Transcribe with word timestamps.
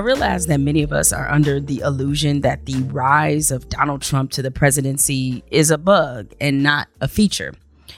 I 0.00 0.02
realize 0.02 0.46
that 0.46 0.60
many 0.60 0.82
of 0.82 0.94
us 0.94 1.12
are 1.12 1.30
under 1.30 1.60
the 1.60 1.80
illusion 1.80 2.40
that 2.40 2.64
the 2.64 2.82
rise 2.84 3.50
of 3.50 3.68
Donald 3.68 4.00
Trump 4.00 4.30
to 4.30 4.40
the 4.40 4.50
presidency 4.50 5.44
is 5.50 5.70
a 5.70 5.76
bug 5.76 6.32
and 6.40 6.62
not 6.62 6.88
a 7.02 7.06
feature. 7.06 7.52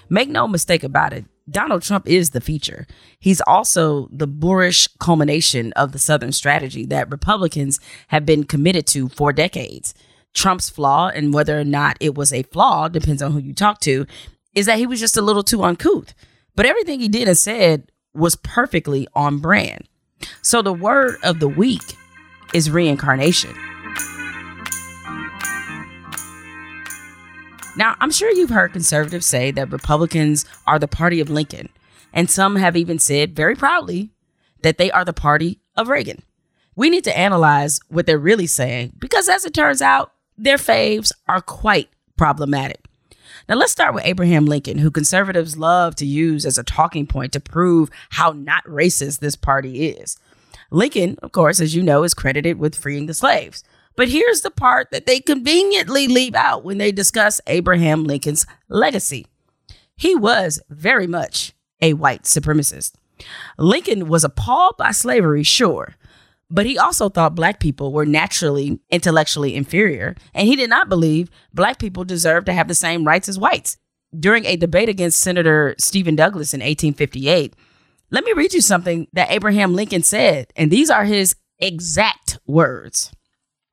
Make 0.08 0.28
no 0.28 0.48
mistake 0.48 0.82
about 0.82 1.12
it, 1.12 1.26
Donald 1.48 1.82
Trump 1.82 2.08
is 2.08 2.30
the 2.30 2.40
feature. 2.40 2.88
He's 3.20 3.40
also 3.42 4.08
the 4.10 4.26
boorish 4.26 4.88
culmination 4.98 5.72
of 5.74 5.92
the 5.92 6.00
Southern 6.00 6.32
strategy 6.32 6.84
that 6.86 7.08
Republicans 7.08 7.78
have 8.08 8.26
been 8.26 8.42
committed 8.42 8.88
to 8.88 9.08
for 9.08 9.32
decades. 9.32 9.94
Trump's 10.34 10.68
flaw, 10.68 11.06
and 11.06 11.32
whether 11.32 11.60
or 11.60 11.64
not 11.64 11.98
it 12.00 12.16
was 12.16 12.32
a 12.32 12.42
flaw, 12.42 12.88
depends 12.88 13.22
on 13.22 13.30
who 13.30 13.38
you 13.38 13.54
talk 13.54 13.78
to, 13.82 14.06
is 14.56 14.66
that 14.66 14.78
he 14.78 14.88
was 14.88 14.98
just 14.98 15.16
a 15.16 15.22
little 15.22 15.44
too 15.44 15.62
uncouth. 15.62 16.14
But 16.56 16.66
everything 16.66 16.98
he 16.98 17.06
did 17.06 17.28
and 17.28 17.38
said 17.38 17.92
was 18.12 18.34
perfectly 18.34 19.06
on 19.14 19.38
brand. 19.38 19.88
So 20.42 20.62
the 20.62 20.72
word 20.72 21.16
of 21.22 21.40
the 21.40 21.48
week 21.48 21.96
is 22.52 22.70
reincarnation. 22.70 23.54
Now, 27.76 27.96
I'm 28.00 28.10
sure 28.10 28.30
you've 28.30 28.50
heard 28.50 28.72
conservatives 28.72 29.24
say 29.24 29.50
that 29.52 29.72
Republicans 29.72 30.44
are 30.66 30.78
the 30.78 30.88
party 30.88 31.20
of 31.20 31.30
Lincoln, 31.30 31.70
and 32.12 32.30
some 32.30 32.56
have 32.56 32.76
even 32.76 32.98
said 32.98 33.34
very 33.34 33.56
proudly 33.56 34.10
that 34.62 34.76
they 34.76 34.90
are 34.90 35.04
the 35.06 35.14
party 35.14 35.60
of 35.74 35.88
Reagan. 35.88 36.22
We 36.76 36.90
need 36.90 37.04
to 37.04 37.18
analyze 37.18 37.80
what 37.88 38.06
they're 38.06 38.18
really 38.18 38.46
saying 38.46 38.92
because, 38.98 39.28
as 39.28 39.44
it 39.44 39.54
turns 39.54 39.80
out, 39.80 40.12
their 40.36 40.58
faves 40.58 41.12
are 41.28 41.40
quite 41.40 41.88
problematic. 42.16 42.84
Now, 43.52 43.58
let's 43.58 43.72
start 43.72 43.92
with 43.92 44.06
Abraham 44.06 44.46
Lincoln, 44.46 44.78
who 44.78 44.90
conservatives 44.90 45.58
love 45.58 45.94
to 45.96 46.06
use 46.06 46.46
as 46.46 46.56
a 46.56 46.64
talking 46.64 47.06
point 47.06 47.34
to 47.34 47.38
prove 47.38 47.90
how 48.08 48.30
not 48.30 48.64
racist 48.64 49.18
this 49.18 49.36
party 49.36 49.88
is. 49.88 50.16
Lincoln, 50.70 51.18
of 51.22 51.32
course, 51.32 51.60
as 51.60 51.74
you 51.74 51.82
know, 51.82 52.02
is 52.02 52.14
credited 52.14 52.58
with 52.58 52.74
freeing 52.74 53.04
the 53.04 53.12
slaves. 53.12 53.62
But 53.94 54.08
here's 54.08 54.40
the 54.40 54.50
part 54.50 54.90
that 54.90 55.04
they 55.04 55.20
conveniently 55.20 56.08
leave 56.08 56.34
out 56.34 56.64
when 56.64 56.78
they 56.78 56.92
discuss 56.92 57.42
Abraham 57.46 58.04
Lincoln's 58.04 58.46
legacy. 58.70 59.26
He 59.96 60.14
was 60.14 60.58
very 60.70 61.06
much 61.06 61.52
a 61.82 61.92
white 61.92 62.22
supremacist. 62.22 62.92
Lincoln 63.58 64.08
was 64.08 64.24
appalled 64.24 64.78
by 64.78 64.92
slavery, 64.92 65.42
sure, 65.42 65.96
but 66.52 66.66
he 66.66 66.76
also 66.76 67.08
thought 67.08 67.34
black 67.34 67.60
people 67.60 67.92
were 67.92 68.04
naturally 68.04 68.78
intellectually 68.90 69.56
inferior, 69.56 70.14
and 70.34 70.46
he 70.46 70.54
did 70.54 70.68
not 70.68 70.90
believe 70.90 71.30
black 71.54 71.78
people 71.78 72.04
deserved 72.04 72.44
to 72.46 72.52
have 72.52 72.68
the 72.68 72.74
same 72.74 73.06
rights 73.06 73.26
as 73.26 73.38
whites. 73.38 73.78
During 74.16 74.44
a 74.44 74.56
debate 74.56 74.90
against 74.90 75.18
Senator 75.18 75.74
Stephen 75.78 76.14
Douglas 76.14 76.52
in 76.52 76.60
1858, 76.60 77.56
let 78.10 78.24
me 78.24 78.34
read 78.34 78.52
you 78.52 78.60
something 78.60 79.08
that 79.14 79.30
Abraham 79.30 79.74
Lincoln 79.74 80.02
said, 80.02 80.52
and 80.54 80.70
these 80.70 80.90
are 80.90 81.06
his 81.06 81.34
exact 81.58 82.38
words. 82.46 83.10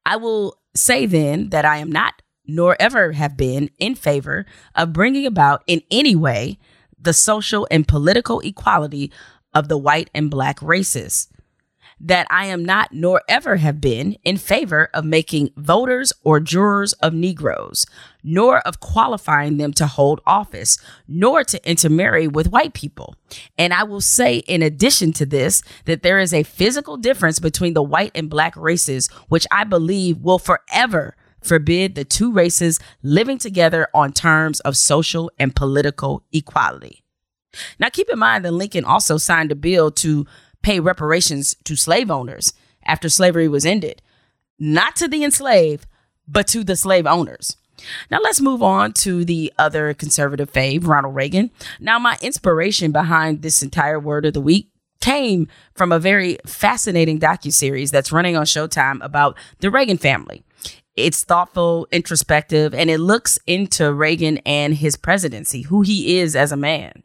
I 0.06 0.16
will 0.16 0.58
say 0.74 1.06
then 1.06 1.50
that 1.50 1.66
I 1.66 1.80
am 1.80 1.92
not, 1.92 2.22
nor 2.48 2.78
ever 2.80 3.12
have 3.12 3.36
been, 3.36 3.72
in 3.78 3.96
favor 3.96 4.46
of 4.74 4.94
bringing 4.94 5.26
about 5.26 5.64
in 5.68 5.82
any 5.92 6.16
way 6.16 6.58
the 6.98 7.12
social 7.12 7.68
and 7.70 7.86
political 7.86 8.40
equality 8.40 9.12
of 9.54 9.68
the 9.68 9.78
white 9.78 10.10
and 10.14 10.32
black 10.32 10.62
races 10.62 11.28
that 12.02 12.28
I 12.30 12.46
am 12.46 12.64
not 12.64 12.94
nor 12.94 13.22
ever 13.28 13.58
have 13.58 13.82
been 13.82 14.16
in 14.24 14.38
favor 14.38 14.90
of 14.94 15.04
making 15.04 15.52
voters 15.58 16.14
or 16.24 16.40
jurors 16.40 16.94
of 16.94 17.14
Negroes, 17.14 17.86
nor 18.24 18.60
of 18.60 18.80
qualifying 18.80 19.58
them 19.58 19.74
to 19.74 19.88
hold 19.88 20.22
office, 20.26 20.78
nor 21.08 21.44
to 21.44 21.70
intermarry 21.70 22.28
with 22.28 22.52
white 22.52 22.74
people. 22.74 23.16
And 23.58 23.74
I 23.74 23.84
will 23.84 24.02
say, 24.02 24.38
in 24.38 24.62
addition 24.62 25.12
to 25.14 25.26
this, 25.26 25.62
that 25.86 26.04
there 26.04 26.20
is 26.20 26.34
a 26.34 26.44
physical 26.44 26.98
difference 26.98 27.40
between 27.40 27.74
the 27.74 27.84
white 27.84 28.12
and 28.16 28.30
black 28.30 28.56
races, 28.56 29.08
which 29.28 29.48
I 29.52 29.64
believe 29.64 30.20
will 30.20 30.40
forever 30.40 31.16
forbid 31.42 31.96
the 31.96 32.06
two 32.06 32.32
races 32.32 32.80
living 33.02 33.38
together 33.38 33.88
on 33.94 34.12
terms 34.14 34.60
of 34.62 34.76
social 34.76 35.32
and 35.40 35.56
political 35.56 36.24
equality. 36.32 37.04
Now, 37.80 37.90
keep 37.90 38.10
in 38.10 38.20
mind 38.20 38.46
that 38.46 38.52
Lincoln 38.52 38.86
also 38.86 39.18
signed 39.18 39.52
a 39.52 39.56
bill 39.56 39.90
to 39.92 40.26
pay 40.70 40.80
reparations 40.80 41.56
to 41.64 41.76
slave 41.76 42.12
owners 42.12 42.54
after 42.86 43.10
slavery 43.10 43.48
was 43.48 43.66
ended, 43.66 44.04
not 44.60 44.96
to 44.96 45.08
the 45.08 45.24
enslaved, 45.24 45.88
but 46.28 46.46
to 46.46 46.64
the 46.64 46.76
slave 46.76 47.08
owners. 47.08 47.58
Now 48.12 48.20
let's 48.22 48.40
move 48.40 48.62
on 48.62 48.94
to 49.06 49.26
the 49.26 49.52
other 49.58 49.96
conservative 49.96 50.54
fave, 50.54 50.86
Ronald 50.86 51.16
Reagan. 51.16 51.50
Now, 51.80 51.98
my 51.98 52.20
inspiration 52.22 52.92
behind 52.92 53.42
this 53.42 53.64
entire 53.64 54.00
word 54.00 54.28
of 54.28 54.34
the 54.36 54.42
week 54.42 54.70
came 55.02 55.48
from 55.74 55.92
a 55.92 55.98
very 55.98 56.38
fascinating 56.46 57.20
docu-series 57.20 57.90
that's 57.90 58.12
running 58.12 58.38
on 58.38 58.46
Showtime 58.46 59.04
about 59.04 59.36
the 59.62 59.72
Reagan 59.72 59.98
family. 59.98 60.44
It's 60.96 61.24
thoughtful, 61.24 61.88
introspective, 61.92 62.76
and 62.76 62.92
it 62.92 63.00
looks 63.00 63.40
into 63.48 63.92
Reagan 63.92 64.38
and 64.46 64.76
his 64.76 64.98
presidency, 64.98 65.64
who 65.64 65.82
he 65.82 66.20
is 66.20 66.36
as 66.36 66.52
a 66.52 66.58
man. 66.58 67.02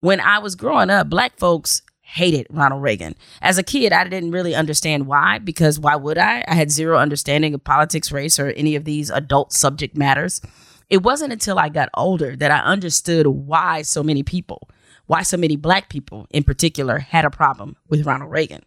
When 0.00 0.18
I 0.18 0.40
was 0.40 0.56
growing 0.56 0.90
up, 0.90 1.08
black 1.08 1.38
folks 1.38 1.82
hated 2.12 2.46
Ronald 2.50 2.82
Reagan. 2.82 3.14
As 3.40 3.56
a 3.56 3.62
kid, 3.62 3.92
I 3.92 4.08
didn't 4.08 4.32
really 4.32 4.54
understand 4.54 5.06
why, 5.06 5.38
because 5.38 5.78
why 5.78 5.94
would 5.94 6.18
I? 6.18 6.44
I 6.48 6.54
had 6.54 6.70
zero 6.70 6.98
understanding 6.98 7.54
of 7.54 7.62
politics, 7.62 8.10
race, 8.10 8.38
or 8.38 8.48
any 8.48 8.74
of 8.74 8.84
these 8.84 9.10
adult 9.10 9.52
subject 9.52 9.96
matters. 9.96 10.40
It 10.88 11.04
wasn't 11.04 11.32
until 11.32 11.58
I 11.58 11.68
got 11.68 11.88
older 11.94 12.34
that 12.34 12.50
I 12.50 12.58
understood 12.58 13.28
why 13.28 13.82
so 13.82 14.02
many 14.02 14.24
people, 14.24 14.68
why 15.06 15.22
so 15.22 15.36
many 15.36 15.54
black 15.54 15.88
people 15.88 16.26
in 16.30 16.42
particular, 16.42 16.98
had 16.98 17.24
a 17.24 17.30
problem 17.30 17.76
with 17.88 18.04
Ronald 18.04 18.32
Reagan. 18.32 18.64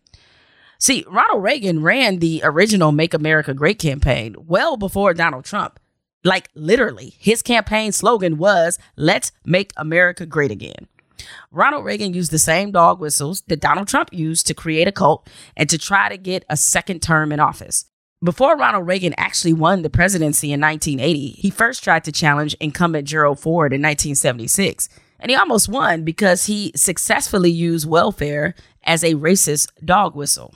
See, 0.79 1.05
Ronald 1.09 1.43
Reagan 1.43 1.81
ran 1.81 2.19
the 2.19 2.41
original 2.43 2.93
Make 2.93 3.13
America 3.13 3.53
Great 3.53 3.79
campaign 3.79 4.35
well 4.37 4.77
before 4.77 5.13
Donald 5.13 5.43
Trump. 5.43 5.79
Like 6.23 6.49
literally, 6.55 7.13
his 7.19 7.41
campaign 7.41 7.91
slogan 7.91 8.37
was, 8.37 8.79
Let's 8.95 9.33
make 9.45 9.73
America 9.75 10.25
great 10.25 10.51
again. 10.51 10.87
Ronald 11.51 11.85
Reagan 11.85 12.13
used 12.13 12.31
the 12.31 12.39
same 12.39 12.71
dog 12.71 12.99
whistles 12.99 13.41
that 13.47 13.59
Donald 13.61 13.87
Trump 13.87 14.09
used 14.11 14.47
to 14.47 14.53
create 14.53 14.87
a 14.87 14.91
cult 14.91 15.29
and 15.55 15.69
to 15.69 15.77
try 15.77 16.09
to 16.09 16.17
get 16.17 16.45
a 16.49 16.57
second 16.57 17.01
term 17.01 17.31
in 17.31 17.39
office. 17.39 17.85
Before 18.23 18.55
Ronald 18.55 18.87
Reagan 18.87 19.13
actually 19.17 19.51
won 19.51 19.81
the 19.81 19.89
presidency 19.89 20.53
in 20.53 20.61
1980, 20.61 21.31
he 21.31 21.49
first 21.49 21.83
tried 21.83 22.05
to 22.05 22.11
challenge 22.11 22.55
incumbent 22.61 23.07
Gerald 23.07 23.39
Ford 23.39 23.73
in 23.73 23.81
1976. 23.81 24.87
And 25.19 25.29
he 25.29 25.35
almost 25.35 25.69
won 25.69 26.03
because 26.03 26.45
he 26.45 26.71
successfully 26.75 27.51
used 27.51 27.87
welfare 27.87 28.55
as 28.83 29.03
a 29.03 29.15
racist 29.15 29.71
dog 29.83 30.15
whistle. 30.15 30.53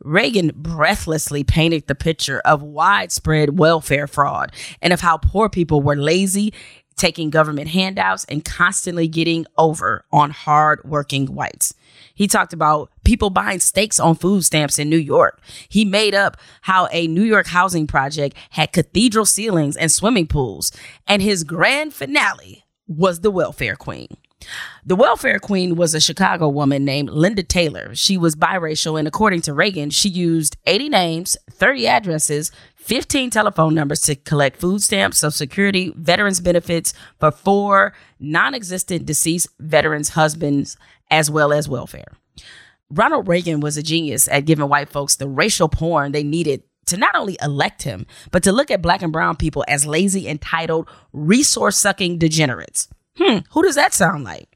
Reagan 0.00 0.52
breathlessly 0.54 1.44
painted 1.44 1.86
the 1.86 1.94
picture 1.94 2.40
of 2.40 2.62
widespread 2.62 3.58
welfare 3.58 4.06
fraud 4.06 4.52
and 4.82 4.92
of 4.92 5.00
how 5.00 5.16
poor 5.16 5.48
people 5.48 5.80
were 5.80 5.96
lazy 5.96 6.52
taking 6.96 7.30
government 7.30 7.68
handouts 7.68 8.24
and 8.28 8.44
constantly 8.44 9.08
getting 9.08 9.46
over 9.56 10.04
on 10.12 10.30
hardworking 10.30 11.34
whites. 11.34 11.74
He 12.14 12.26
talked 12.26 12.52
about 12.52 12.90
people 13.04 13.30
buying 13.30 13.60
steaks 13.60 14.00
on 14.00 14.14
food 14.14 14.44
stamps 14.44 14.78
in 14.78 14.88
New 14.88 14.96
York. 14.96 15.40
He 15.68 15.84
made 15.84 16.14
up 16.14 16.36
how 16.62 16.88
a 16.90 17.06
New 17.06 17.22
York 17.22 17.46
housing 17.46 17.86
project 17.86 18.36
had 18.50 18.72
cathedral 18.72 19.26
ceilings 19.26 19.76
and 19.76 19.92
swimming 19.92 20.26
pools. 20.26 20.72
And 21.06 21.20
his 21.20 21.44
grand 21.44 21.92
finale 21.92 22.64
was 22.88 23.20
the 23.20 23.30
welfare 23.30 23.76
queen. 23.76 24.08
The 24.84 24.96
welfare 24.96 25.38
queen 25.38 25.76
was 25.76 25.94
a 25.94 26.00
Chicago 26.00 26.48
woman 26.48 26.84
named 26.84 27.10
Linda 27.10 27.42
Taylor. 27.42 27.94
She 27.94 28.16
was 28.16 28.36
biracial, 28.36 28.98
and 28.98 29.08
according 29.08 29.40
to 29.42 29.52
Reagan, 29.52 29.90
she 29.90 30.08
used 30.08 30.56
80 30.66 30.88
names, 30.90 31.36
30 31.50 31.88
addresses, 31.88 32.52
15 32.86 33.30
telephone 33.30 33.74
numbers 33.74 34.02
to 34.02 34.14
collect 34.14 34.60
food 34.60 34.80
stamps, 34.80 35.18
Social 35.18 35.32
Security, 35.32 35.92
veterans 35.96 36.40
benefits 36.40 36.94
for 37.18 37.32
four 37.32 37.92
non 38.20 38.54
existent 38.54 39.04
deceased 39.04 39.48
veterans' 39.58 40.10
husbands, 40.10 40.76
as 41.10 41.28
well 41.28 41.52
as 41.52 41.68
welfare. 41.68 42.12
Ronald 42.88 43.26
Reagan 43.26 43.58
was 43.58 43.76
a 43.76 43.82
genius 43.82 44.28
at 44.28 44.44
giving 44.44 44.68
white 44.68 44.88
folks 44.88 45.16
the 45.16 45.26
racial 45.26 45.68
porn 45.68 46.12
they 46.12 46.22
needed 46.22 46.62
to 46.86 46.96
not 46.96 47.16
only 47.16 47.36
elect 47.42 47.82
him, 47.82 48.06
but 48.30 48.44
to 48.44 48.52
look 48.52 48.70
at 48.70 48.82
black 48.82 49.02
and 49.02 49.12
brown 49.12 49.34
people 49.34 49.64
as 49.66 49.84
lazy, 49.84 50.28
entitled, 50.28 50.88
resource 51.12 51.76
sucking 51.76 52.18
degenerates. 52.18 52.86
Hmm, 53.18 53.38
who 53.50 53.64
does 53.64 53.74
that 53.74 53.94
sound 53.94 54.22
like? 54.22 54.48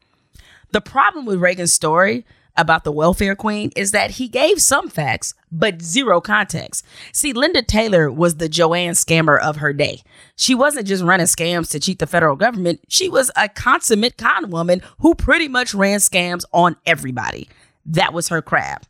The 0.70 0.80
problem 0.80 1.26
with 1.26 1.40
Reagan's 1.40 1.72
story 1.72 2.24
about 2.60 2.84
the 2.84 2.92
welfare 2.92 3.34
queen 3.34 3.70
is 3.74 3.90
that 3.92 4.12
he 4.12 4.28
gave 4.28 4.60
some 4.60 4.88
facts, 4.88 5.34
but 5.50 5.82
zero 5.82 6.20
context. 6.20 6.84
See, 7.12 7.32
Linda 7.32 7.62
Taylor 7.62 8.10
was 8.10 8.36
the 8.36 8.48
Joanne 8.48 8.92
scammer 8.92 9.40
of 9.40 9.56
her 9.56 9.72
day. 9.72 10.02
She 10.36 10.54
wasn't 10.54 10.86
just 10.86 11.02
running 11.02 11.26
scams 11.26 11.70
to 11.70 11.80
cheat 11.80 11.98
the 11.98 12.06
federal 12.06 12.36
government, 12.36 12.80
she 12.88 13.08
was 13.08 13.30
a 13.36 13.48
consummate 13.48 14.16
con 14.16 14.50
woman 14.50 14.82
who 14.98 15.14
pretty 15.14 15.48
much 15.48 15.74
ran 15.74 15.98
scams 15.98 16.44
on 16.52 16.76
everybody. 16.86 17.48
That 17.86 18.12
was 18.12 18.28
her 18.28 18.42
craft. 18.42 18.88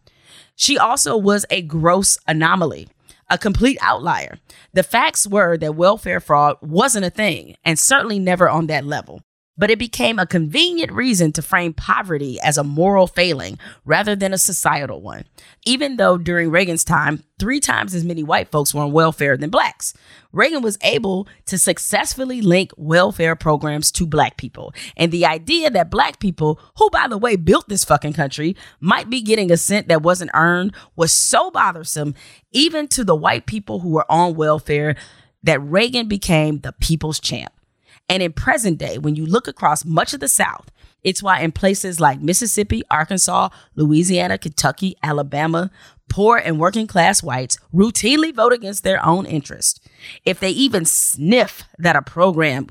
She 0.57 0.77
also 0.77 1.17
was 1.17 1.47
a 1.49 1.63
gross 1.63 2.19
anomaly, 2.29 2.89
a 3.31 3.39
complete 3.39 3.79
outlier. 3.81 4.39
The 4.75 4.83
facts 4.83 5.27
were 5.27 5.57
that 5.57 5.75
welfare 5.75 6.21
fraud 6.21 6.57
wasn't 6.61 7.07
a 7.07 7.11
thing, 7.11 7.57
and 7.65 7.79
certainly 7.79 8.19
never 8.19 8.49
on 8.49 8.67
that 8.67 8.85
level. 8.85 9.23
But 9.61 9.71
it 9.71 9.79
became 9.79 10.19
a 10.19 10.27
convenient 10.27 10.91
reason 10.91 11.33
to 11.33 11.43
frame 11.43 11.75
poverty 11.75 12.41
as 12.41 12.57
a 12.57 12.65
moral 12.65 13.07
failing 13.07 13.59
rather 13.85 14.17
than 14.17 14.33
a 14.33 14.39
societal 14.39 15.03
one. 15.03 15.27
Even 15.67 15.99
though 15.99 16.17
during 16.17 16.51
Reagan's 16.51 16.83
time, 16.83 17.25
three 17.39 17.61
times 17.61 17.95
as 17.95 18.03
many 18.03 18.23
white 18.23 18.51
folks 18.51 18.73
were 18.73 18.81
on 18.81 18.93
welfare 18.93 19.37
than 19.37 19.51
blacks, 19.51 19.93
Reagan 20.33 20.63
was 20.63 20.79
able 20.81 21.29
to 21.45 21.59
successfully 21.59 22.41
link 22.41 22.73
welfare 22.79 23.37
programs 23.37 23.93
to 23.93 24.07
black 24.07 24.39
people. 24.39 24.73
And 24.97 25.13
the 25.13 25.27
idea 25.27 25.69
that 25.69 25.91
black 25.91 26.21
people, 26.21 26.59
who 26.79 26.89
by 26.89 27.07
the 27.07 27.19
way 27.19 27.37
built 27.37 27.69
this 27.69 27.85
fucking 27.85 28.15
country, 28.15 28.57
might 28.81 29.11
be 29.11 29.21
getting 29.21 29.51
a 29.51 29.59
cent 29.59 29.89
that 29.89 30.01
wasn't 30.01 30.31
earned 30.33 30.75
was 30.97 31.13
so 31.13 31.51
bothersome, 31.51 32.15
even 32.51 32.89
to 32.89 33.05
the 33.05 33.15
white 33.15 33.45
people 33.45 33.81
who 33.81 33.91
were 33.91 34.11
on 34.11 34.37
welfare, 34.37 34.97
that 35.43 35.61
Reagan 35.61 36.09
became 36.09 36.61
the 36.61 36.73
people's 36.73 37.21
champ. 37.21 37.53
And 38.11 38.25
in 38.25 38.33
present 38.33 38.77
day, 38.79 38.99
when 38.99 39.15
you 39.15 39.25
look 39.25 39.47
across 39.47 39.85
much 39.85 40.13
of 40.13 40.19
the 40.19 40.27
South, 40.27 40.69
it's 41.05 41.23
why 41.23 41.41
in 41.41 41.53
places 41.53 42.01
like 42.01 42.21
Mississippi, 42.21 42.83
Arkansas, 42.91 43.51
Louisiana, 43.77 44.37
Kentucky, 44.37 44.97
Alabama, 45.01 45.71
poor 46.09 46.37
and 46.37 46.59
working 46.59 46.89
class 46.89 47.23
whites 47.23 47.57
routinely 47.73 48.35
vote 48.35 48.53
against 48.53 48.83
their 48.83 49.03
own 49.07 49.27
interest. 49.27 49.89
If 50.25 50.41
they 50.41 50.51
even 50.51 50.85
sniff 50.85 51.63
that 51.79 51.95
a 51.95 52.03
program 52.03 52.67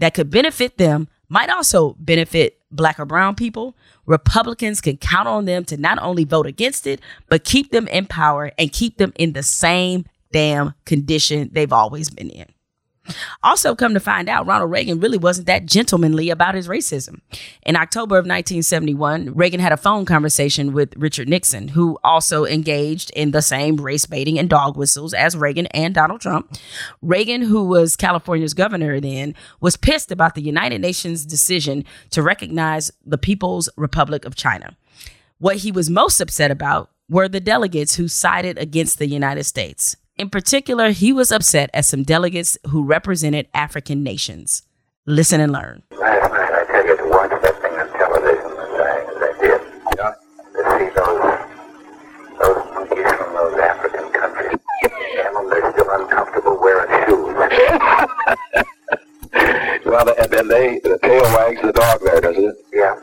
that 0.00 0.12
could 0.12 0.28
benefit 0.28 0.76
them 0.76 1.08
might 1.28 1.50
also 1.50 1.94
benefit 2.00 2.58
black 2.72 2.98
or 2.98 3.04
brown 3.04 3.36
people, 3.36 3.76
Republicans 4.06 4.80
can 4.80 4.96
count 4.96 5.28
on 5.28 5.44
them 5.44 5.64
to 5.66 5.76
not 5.76 6.02
only 6.02 6.24
vote 6.24 6.46
against 6.46 6.88
it, 6.88 7.00
but 7.28 7.44
keep 7.44 7.70
them 7.70 7.86
in 7.86 8.06
power 8.06 8.50
and 8.58 8.72
keep 8.72 8.96
them 8.96 9.12
in 9.14 9.34
the 9.34 9.44
same 9.44 10.04
damn 10.32 10.74
condition 10.84 11.48
they've 11.52 11.72
always 11.72 12.10
been 12.10 12.30
in. 12.30 12.46
Also, 13.42 13.74
come 13.74 13.94
to 13.94 14.00
find 14.00 14.28
out, 14.28 14.46
Ronald 14.46 14.70
Reagan 14.70 15.00
really 15.00 15.18
wasn't 15.18 15.46
that 15.46 15.66
gentlemanly 15.66 16.30
about 16.30 16.54
his 16.54 16.68
racism. 16.68 17.20
In 17.62 17.76
October 17.76 18.16
of 18.16 18.24
1971, 18.24 19.34
Reagan 19.34 19.60
had 19.60 19.72
a 19.72 19.76
phone 19.76 20.04
conversation 20.04 20.72
with 20.72 20.94
Richard 20.96 21.28
Nixon, 21.28 21.68
who 21.68 21.98
also 22.04 22.44
engaged 22.44 23.10
in 23.14 23.30
the 23.30 23.42
same 23.42 23.76
race 23.76 24.06
baiting 24.06 24.38
and 24.38 24.48
dog 24.48 24.76
whistles 24.76 25.14
as 25.14 25.36
Reagan 25.36 25.66
and 25.66 25.94
Donald 25.94 26.20
Trump. 26.20 26.56
Reagan, 27.02 27.42
who 27.42 27.64
was 27.64 27.96
California's 27.96 28.54
governor 28.54 29.00
then, 29.00 29.34
was 29.60 29.76
pissed 29.76 30.10
about 30.10 30.34
the 30.34 30.42
United 30.42 30.80
Nations 30.80 31.24
decision 31.24 31.84
to 32.10 32.22
recognize 32.22 32.90
the 33.04 33.18
People's 33.18 33.68
Republic 33.76 34.24
of 34.24 34.34
China. 34.34 34.76
What 35.38 35.56
he 35.56 35.72
was 35.72 35.88
most 35.88 36.20
upset 36.20 36.50
about 36.50 36.90
were 37.08 37.28
the 37.28 37.40
delegates 37.40 37.96
who 37.96 38.08
sided 38.08 38.56
against 38.58 38.98
the 38.98 39.06
United 39.06 39.44
States. 39.44 39.96
In 40.20 40.28
particular, 40.28 40.90
he 40.90 41.14
was 41.14 41.32
upset 41.32 41.70
at 41.72 41.86
some 41.86 42.02
delegates 42.02 42.58
who 42.68 42.84
represented 42.84 43.48
African 43.54 44.02
nations. 44.02 44.64
Listen 45.06 45.40
and 45.40 45.50
learn. 45.50 45.82
I 45.92 46.66
tell 46.68 46.86
you, 46.86 46.94
to 46.98 47.08
watch 47.08 47.30
that 47.40 47.58
thing 47.62 47.72
on 47.72 47.88
television 47.88 48.52
as 48.52 48.80
I, 48.84 49.00
as 49.00 49.16
I 49.16 49.32
did, 49.40 49.60
yeah. 49.96 50.12
to 50.52 50.60
see 50.76 50.92
those, 50.92 51.24
those 52.36 52.60
monkeys 52.68 53.08
from 53.16 53.32
those 53.32 53.56
African 53.60 54.12
countries, 54.12 54.60
and 54.82 55.50
they're 55.50 55.72
still 55.72 55.88
uncomfortable 55.90 56.58
wearing 56.60 56.92
shoes. 57.08 57.32
well, 59.86 60.06
and, 60.06 60.34
and 60.34 60.50
they, 60.50 60.80
the 60.80 60.98
tail 61.02 61.22
wags 61.32 61.62
the 61.62 61.72
dog 61.72 61.98
there, 62.04 62.20
doesn't 62.20 62.44
it? 62.44 62.56
Yeah. 62.74 62.96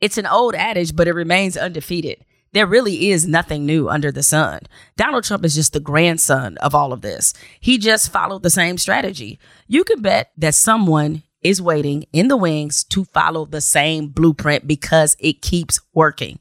It's 0.00 0.18
an 0.18 0.26
old 0.26 0.54
adage, 0.54 0.94
but 0.94 1.08
it 1.08 1.14
remains 1.14 1.56
undefeated. 1.56 2.24
There 2.54 2.68
really 2.68 3.10
is 3.10 3.26
nothing 3.26 3.66
new 3.66 3.88
under 3.88 4.12
the 4.12 4.22
sun. 4.22 4.60
Donald 4.96 5.24
Trump 5.24 5.44
is 5.44 5.56
just 5.56 5.72
the 5.72 5.80
grandson 5.80 6.56
of 6.58 6.72
all 6.72 6.92
of 6.92 7.00
this. 7.00 7.34
He 7.58 7.78
just 7.78 8.12
followed 8.12 8.44
the 8.44 8.48
same 8.48 8.78
strategy. 8.78 9.40
You 9.66 9.82
can 9.82 10.00
bet 10.00 10.30
that 10.36 10.54
someone 10.54 11.24
is 11.42 11.60
waiting 11.60 12.04
in 12.12 12.28
the 12.28 12.36
wings 12.36 12.84
to 12.84 13.06
follow 13.06 13.44
the 13.44 13.60
same 13.60 14.06
blueprint 14.06 14.68
because 14.68 15.16
it 15.18 15.42
keeps 15.42 15.80
working. 15.94 16.38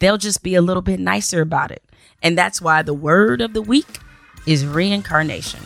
They'll 0.00 0.18
just 0.18 0.42
be 0.42 0.54
a 0.54 0.60
little 0.60 0.82
bit 0.82 1.00
nicer 1.00 1.40
about 1.40 1.70
it. 1.70 1.82
And 2.22 2.36
that's 2.36 2.60
why 2.60 2.82
the 2.82 2.92
word 2.92 3.40
of 3.40 3.54
the 3.54 3.62
week 3.62 4.00
is 4.46 4.66
reincarnation. 4.66 5.60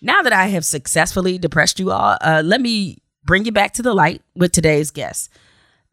Now 0.00 0.22
that 0.22 0.32
I 0.32 0.46
have 0.46 0.64
successfully 0.64 1.38
depressed 1.38 1.80
you 1.80 1.90
all, 1.90 2.16
uh, 2.20 2.42
let 2.44 2.60
me 2.60 2.98
bring 3.26 3.44
you 3.44 3.52
back 3.52 3.74
to 3.74 3.82
the 3.82 3.92
light 3.92 4.22
with 4.34 4.52
today's 4.52 4.90
guest. 4.90 5.28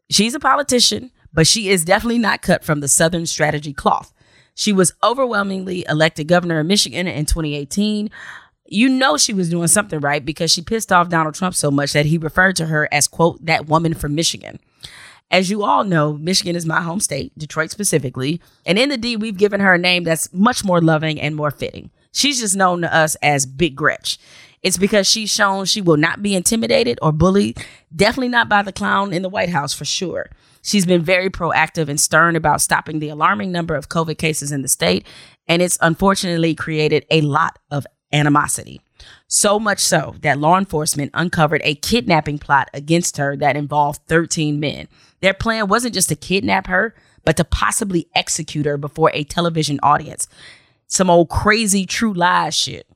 She's 0.08 0.34
a 0.34 0.40
politician, 0.40 1.10
but 1.32 1.46
she 1.46 1.68
is 1.68 1.84
definitely 1.84 2.18
not 2.18 2.42
cut 2.42 2.64
from 2.64 2.80
the 2.80 2.88
Southern 2.88 3.26
strategy 3.26 3.72
cloth. 3.72 4.12
She 4.54 4.72
was 4.72 4.94
overwhelmingly 5.02 5.84
elected 5.88 6.28
governor 6.28 6.60
of 6.60 6.66
Michigan 6.66 7.08
in 7.08 7.26
2018. 7.26 8.08
You 8.66 8.88
know 8.88 9.16
she 9.16 9.34
was 9.34 9.50
doing 9.50 9.68
something 9.68 9.98
right 10.00 10.24
because 10.24 10.50
she 10.50 10.62
pissed 10.62 10.92
off 10.92 11.08
Donald 11.08 11.34
Trump 11.34 11.54
so 11.54 11.70
much 11.70 11.92
that 11.92 12.06
he 12.06 12.16
referred 12.16 12.56
to 12.56 12.66
her 12.66 12.88
as, 12.92 13.08
quote, 13.08 13.44
that 13.44 13.66
woman 13.66 13.94
from 13.94 14.14
Michigan. 14.14 14.60
As 15.30 15.50
you 15.50 15.64
all 15.64 15.82
know, 15.82 16.12
Michigan 16.12 16.54
is 16.54 16.64
my 16.64 16.80
home 16.80 17.00
state, 17.00 17.36
Detroit 17.36 17.70
specifically. 17.70 18.40
And 18.64 18.78
in 18.78 18.90
the 18.90 18.96
D, 18.96 19.16
we've 19.16 19.36
given 19.36 19.60
her 19.60 19.74
a 19.74 19.78
name 19.78 20.04
that's 20.04 20.32
much 20.32 20.64
more 20.64 20.80
loving 20.80 21.20
and 21.20 21.34
more 21.34 21.50
fitting. 21.50 21.90
She's 22.12 22.38
just 22.38 22.54
known 22.54 22.82
to 22.82 22.94
us 22.94 23.16
as 23.16 23.44
Big 23.44 23.74
Gretch. 23.74 24.18
It's 24.64 24.78
because 24.78 25.06
she's 25.06 25.30
shown 25.30 25.66
she 25.66 25.82
will 25.82 25.98
not 25.98 26.22
be 26.22 26.34
intimidated 26.34 26.98
or 27.02 27.12
bullied, 27.12 27.64
definitely 27.94 28.30
not 28.30 28.48
by 28.48 28.62
the 28.62 28.72
clown 28.72 29.12
in 29.12 29.20
the 29.20 29.28
White 29.28 29.50
House 29.50 29.74
for 29.74 29.84
sure. 29.84 30.30
She's 30.62 30.86
been 30.86 31.02
very 31.02 31.28
proactive 31.28 31.90
and 31.90 32.00
stern 32.00 32.34
about 32.34 32.62
stopping 32.62 32.98
the 32.98 33.10
alarming 33.10 33.52
number 33.52 33.74
of 33.74 33.90
COVID 33.90 34.16
cases 34.16 34.50
in 34.50 34.62
the 34.62 34.68
state, 34.68 35.06
and 35.46 35.60
it's 35.60 35.76
unfortunately 35.82 36.54
created 36.54 37.04
a 37.10 37.20
lot 37.20 37.58
of 37.70 37.86
animosity. 38.10 38.80
So 39.26 39.60
much 39.60 39.80
so 39.80 40.14
that 40.22 40.38
law 40.38 40.56
enforcement 40.56 41.10
uncovered 41.12 41.60
a 41.62 41.74
kidnapping 41.74 42.38
plot 42.38 42.70
against 42.72 43.18
her 43.18 43.36
that 43.36 43.56
involved 43.58 44.00
13 44.06 44.58
men. 44.58 44.88
Their 45.20 45.34
plan 45.34 45.68
wasn't 45.68 45.92
just 45.92 46.08
to 46.08 46.16
kidnap 46.16 46.68
her, 46.68 46.94
but 47.22 47.36
to 47.36 47.44
possibly 47.44 48.08
execute 48.14 48.64
her 48.64 48.78
before 48.78 49.10
a 49.12 49.24
television 49.24 49.78
audience. 49.82 50.26
Some 50.86 51.10
old 51.10 51.28
crazy 51.28 51.84
true 51.84 52.14
lies 52.14 52.54
shit. 52.54 52.86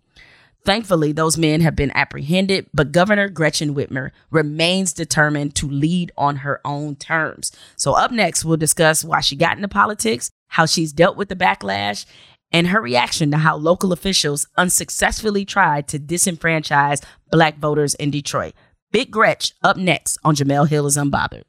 Thankfully, 0.64 1.12
those 1.12 1.38
men 1.38 1.60
have 1.60 1.76
been 1.76 1.92
apprehended, 1.92 2.66
but 2.74 2.92
Governor 2.92 3.28
Gretchen 3.28 3.74
Whitmer 3.74 4.10
remains 4.30 4.92
determined 4.92 5.54
to 5.56 5.68
lead 5.68 6.12
on 6.16 6.36
her 6.36 6.60
own 6.64 6.96
terms. 6.96 7.52
So, 7.76 7.92
up 7.92 8.10
next, 8.10 8.44
we'll 8.44 8.56
discuss 8.58 9.04
why 9.04 9.20
she 9.20 9.36
got 9.36 9.56
into 9.56 9.68
politics, 9.68 10.30
how 10.48 10.66
she's 10.66 10.92
dealt 10.92 11.16
with 11.16 11.28
the 11.28 11.36
backlash, 11.36 12.04
and 12.52 12.68
her 12.68 12.80
reaction 12.80 13.30
to 13.30 13.38
how 13.38 13.56
local 13.56 13.92
officials 13.92 14.46
unsuccessfully 14.56 15.44
tried 15.44 15.88
to 15.88 15.98
disenfranchise 15.98 17.02
black 17.30 17.58
voters 17.58 17.94
in 17.94 18.10
Detroit. 18.10 18.54
Big 18.90 19.10
Gretch 19.10 19.52
up 19.62 19.76
next 19.76 20.18
on 20.24 20.34
Jemele 20.34 20.68
Hill 20.68 20.86
is 20.86 20.96
Unbothered. 20.96 21.44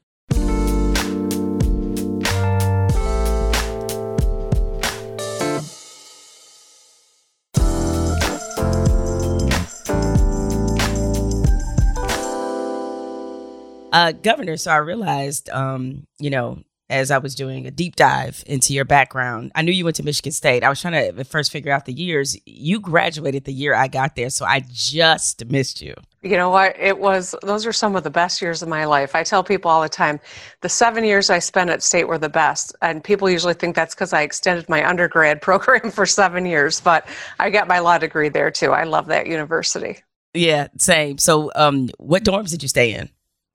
Uh, 13.92 14.12
Governor, 14.12 14.56
so 14.56 14.70
I 14.70 14.76
realized, 14.76 15.50
um, 15.50 16.06
you 16.18 16.30
know, 16.30 16.62
as 16.90 17.10
I 17.12 17.18
was 17.18 17.34
doing 17.34 17.66
a 17.66 17.70
deep 17.70 17.94
dive 17.96 18.42
into 18.46 18.74
your 18.74 18.84
background, 18.84 19.52
I 19.54 19.62
knew 19.62 19.70
you 19.70 19.84
went 19.84 19.96
to 19.96 20.02
Michigan 20.02 20.32
State. 20.32 20.64
I 20.64 20.68
was 20.68 20.80
trying 20.80 21.14
to 21.14 21.24
first 21.24 21.52
figure 21.52 21.72
out 21.72 21.86
the 21.86 21.92
years. 21.92 22.36
You 22.46 22.80
graduated 22.80 23.44
the 23.44 23.52
year 23.52 23.74
I 23.74 23.86
got 23.86 24.16
there, 24.16 24.28
so 24.28 24.44
I 24.44 24.64
just 24.68 25.46
missed 25.46 25.80
you. 25.80 25.94
You 26.22 26.36
know 26.36 26.50
what? 26.50 26.76
It 26.78 26.98
was, 26.98 27.34
those 27.42 27.64
are 27.64 27.72
some 27.72 27.96
of 27.96 28.02
the 28.02 28.10
best 28.10 28.42
years 28.42 28.60
of 28.60 28.68
my 28.68 28.84
life. 28.84 29.14
I 29.14 29.22
tell 29.22 29.42
people 29.42 29.70
all 29.70 29.80
the 29.80 29.88
time 29.88 30.20
the 30.60 30.68
seven 30.68 31.04
years 31.04 31.30
I 31.30 31.38
spent 31.38 31.70
at 31.70 31.82
state 31.82 32.08
were 32.08 32.18
the 32.18 32.28
best. 32.28 32.74
And 32.82 33.02
people 33.02 33.30
usually 33.30 33.54
think 33.54 33.76
that's 33.76 33.94
because 33.94 34.12
I 34.12 34.22
extended 34.22 34.68
my 34.68 34.86
undergrad 34.86 35.40
program 35.42 35.90
for 35.90 36.04
seven 36.04 36.44
years, 36.44 36.80
but 36.80 37.06
I 37.38 37.50
got 37.50 37.68
my 37.68 37.78
law 37.78 37.98
degree 37.98 38.28
there 38.28 38.50
too. 38.50 38.72
I 38.72 38.84
love 38.84 39.06
that 39.06 39.28
university. 39.28 39.98
Yeah, 40.34 40.68
same. 40.78 41.18
So, 41.18 41.50
um, 41.56 41.88
what 41.98 42.22
dorms 42.22 42.50
did 42.50 42.62
you 42.62 42.68
stay 42.68 42.94
in? 42.94 43.10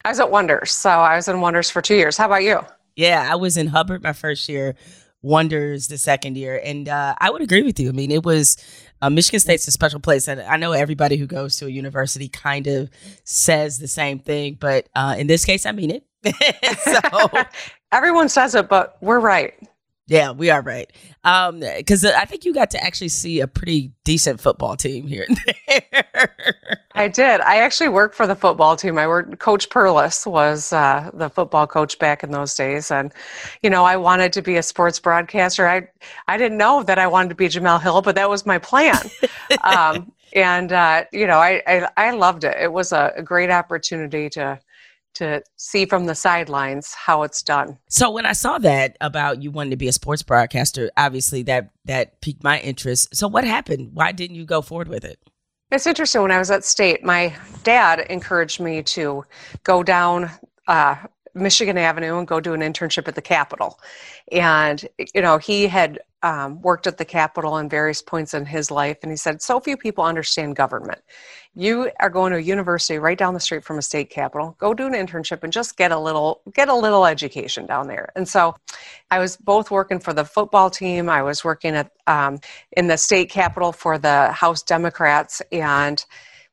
I 0.06 0.10
was 0.10 0.20
at 0.20 0.30
Wonders. 0.30 0.72
So 0.72 0.92
I 0.92 1.16
was 1.16 1.28
in 1.28 1.42
Wonders 1.42 1.72
for 1.72 1.82
two 1.82 1.96
years. 1.96 2.16
How 2.16 2.28
about 2.28 2.44
you? 2.44 2.60
Yeah, 2.96 3.28
I 3.30 3.36
was 3.36 3.58
in 3.58 3.66
Hubbard 3.66 4.04
my 4.04 4.14
first 4.14 4.48
year, 4.48 4.76
Wonders 5.24 5.88
the 5.88 5.98
second 5.98 6.38
year. 6.38 6.62
And 6.64 6.88
uh, 6.88 7.16
I 7.20 7.32
would 7.32 7.42
agree 7.42 7.64
with 7.64 7.80
you. 7.80 7.90
I 7.90 7.92
mean, 7.92 8.12
it 8.12 8.24
was 8.24 8.56
uh, 9.02 9.10
Michigan 9.10 9.40
State's 9.40 9.68
a 9.68 9.72
special 9.72 10.00
place. 10.00 10.28
And 10.28 10.42
I 10.42 10.58
know 10.58 10.74
everybody 10.74 11.18
who 11.18 11.26
goes 11.26 11.58
to 11.58 11.66
a 11.66 11.70
university 11.70 12.30
kind 12.30 12.68
of 12.68 12.92
says 13.24 13.80
the 13.80 13.88
same 13.88 14.20
thing. 14.20 14.58
But 14.60 14.90
uh, 14.96 15.16
in 15.18 15.26
this 15.26 15.44
case, 15.44 15.66
I 15.66 15.72
mean 15.72 15.90
it. 15.90 16.04
so 16.84 17.44
everyone 17.92 18.30
says 18.30 18.54
it, 18.54 18.70
but 18.70 18.98
we're 19.02 19.20
right. 19.20 19.56
Yeah, 20.08 20.32
we 20.32 20.52
are 20.52 20.62
right. 20.62 20.92
Um, 21.24 21.62
because 21.62 22.06
I 22.06 22.26
think 22.26 22.46
you 22.46 22.54
got 22.54 22.70
to 22.72 22.84
actually 22.84 23.10
see 23.10 23.40
a 23.40 23.48
pretty 23.48 23.92
decent 24.04 24.40
football 24.40 24.76
team 24.76 25.08
here 25.08 25.26
and 25.28 25.40
there. 25.68 26.36
I 26.94 27.08
did. 27.08 27.42
I 27.42 27.58
actually 27.58 27.90
worked 27.90 28.14
for 28.14 28.28
the 28.28 28.36
football 28.36 28.76
team. 28.76 29.00
I 29.00 29.08
worked. 29.08 29.40
Coach 29.40 29.70
Perles 29.70 30.28
was 30.28 30.72
uh, 30.72 31.10
the 31.14 31.30
football 31.30 31.66
coach 31.66 31.98
back 31.98 32.24
in 32.24 32.30
those 32.32 32.54
days, 32.54 32.92
and 32.92 33.12
you 33.64 33.70
know, 33.70 33.84
I 33.84 33.98
wanted 33.98 34.32
to 34.34 34.44
be 34.44 34.58
a 34.58 34.64
sports 34.64 35.00
broadcaster. 35.00 35.68
I 35.68 35.88
I 36.28 36.38
didn't 36.38 36.60
know 36.60 36.84
that 36.84 37.00
I 37.00 37.08
wanted 37.08 37.30
to 37.30 37.36
be 37.36 37.48
Jemele 37.48 37.82
Hill, 37.82 38.02
but 38.04 38.16
that 38.16 38.30
was 38.30 38.46
my 38.46 38.60
plan. 38.60 39.00
um, 39.64 40.12
And 40.36 40.74
uh, 40.74 41.06
you 41.14 41.26
know, 41.26 41.38
I, 41.40 41.64
I, 41.66 41.88
I 41.98 42.12
loved 42.12 42.44
it. 42.44 42.58
It 42.60 42.74
was 42.74 42.92
a, 42.92 43.14
a 43.16 43.24
great 43.24 43.50
opportunity 43.50 44.30
to 44.32 44.60
to 45.16 45.42
see 45.58 45.86
from 45.86 46.06
the 46.06 46.16
sidelines 46.16 46.94
how 46.94 47.24
it's 47.24 47.42
done. 47.42 47.78
So 47.90 48.12
when 48.12 48.26
I 48.26 48.34
saw 48.34 48.58
that 48.60 48.98
about 49.02 49.42
you 49.42 49.52
wanting 49.52 49.72
to 49.72 49.78
be 49.78 49.88
a 49.88 49.94
sports 49.94 50.24
broadcaster, 50.24 50.92
obviously 50.96 51.44
that 51.44 51.72
that 51.86 52.22
piqued 52.22 52.44
my 52.44 52.60
interest. 52.60 53.16
So 53.16 53.28
what 53.28 53.44
happened? 53.44 53.92
Why 53.94 54.12
didn't 54.12 54.36
you 54.36 54.46
go 54.46 54.62
forward 54.62 54.88
with 54.88 55.04
it? 55.04 55.20
It's 55.72 55.88
interesting. 55.88 56.22
When 56.22 56.32
I 56.32 56.38
was 56.38 56.52
at 56.52 56.64
state, 56.64 57.04
my 57.04 57.36
dad 57.64 58.00
encouraged 58.10 58.60
me 58.60 58.84
to 58.84 59.24
go 59.64 59.84
down 59.84 60.30
uh, 60.68 60.96
Michigan 61.34 61.78
Avenue 61.78 62.18
and 62.18 62.28
go 62.28 62.40
do 62.40 62.54
an 62.54 62.62
internship 62.62 63.08
at 63.08 63.16
the 63.16 63.22
Capitol. 63.22 63.80
And, 64.32 64.88
you 65.14 65.22
know, 65.22 65.38
he 65.38 65.68
had 65.68 66.00
um, 66.26 66.60
worked 66.64 66.88
at 66.88 66.98
the 66.98 67.06
Capitol 67.06 67.60
in 67.60 67.70
various 67.70 68.02
points 68.02 68.34
in 68.34 68.48
his 68.48 68.72
life. 68.72 68.98
And 69.04 69.12
he 69.12 69.16
said, 69.16 69.44
So 69.44 69.60
few 69.60 69.78
people 69.78 70.04
understand 70.04 70.56
government. 70.56 71.02
You 71.54 71.92
are 72.00 72.10
going 72.10 72.32
to 72.32 72.40
a 72.40 72.42
university 72.42 72.98
right 72.98 73.18
down 73.18 73.36
the 73.36 73.40
street 73.40 73.64
from 73.64 73.78
a 73.78 73.84
state 73.84 74.10
capitol. 74.10 74.56
Go 74.58 74.74
do 74.74 74.88
an 74.88 74.94
internship 74.94 75.44
and 75.44 75.54
just 75.54 75.78
get 75.78 75.92
a 75.92 76.00
little 76.00 76.42
get 76.52 76.68
a 76.68 76.74
little 76.74 77.06
education 77.06 77.68
down 77.68 77.88
there. 77.88 78.12
And 78.16 78.28
so, 78.28 78.56
I 79.12 79.20
was 79.20 79.38
both 79.38 79.70
working 79.70 80.00
for 80.00 80.14
the 80.14 80.26
football 80.26 80.72
team. 80.72 81.10
I 81.10 81.22
was 81.22 81.44
working 81.44 81.76
at 81.76 81.92
um, 82.08 82.40
in 82.76 82.88
the 82.88 82.98
state 82.98 83.30
capitol 83.30 83.72
for 83.72 84.00
the 84.00 84.32
House 84.32 84.64
Democrats. 84.64 85.44
And 85.52 86.04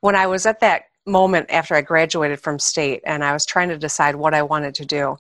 when 0.00 0.14
I 0.14 0.26
was 0.26 0.45
at 0.45 0.61
that 0.61 0.83
moment 1.07 1.47
after 1.50 1.75
I 1.75 1.81
graduated 1.81 2.41
from 2.41 2.59
state 2.59 3.00
and 3.05 3.25
I 3.25 3.33
was 3.33 3.47
trying 3.47 3.71
to 3.71 3.79
decide 3.79 4.17
what 4.17 4.35
I 4.35 4.43
wanted 4.43 4.75
to 4.76 4.85
do. 4.85 5.17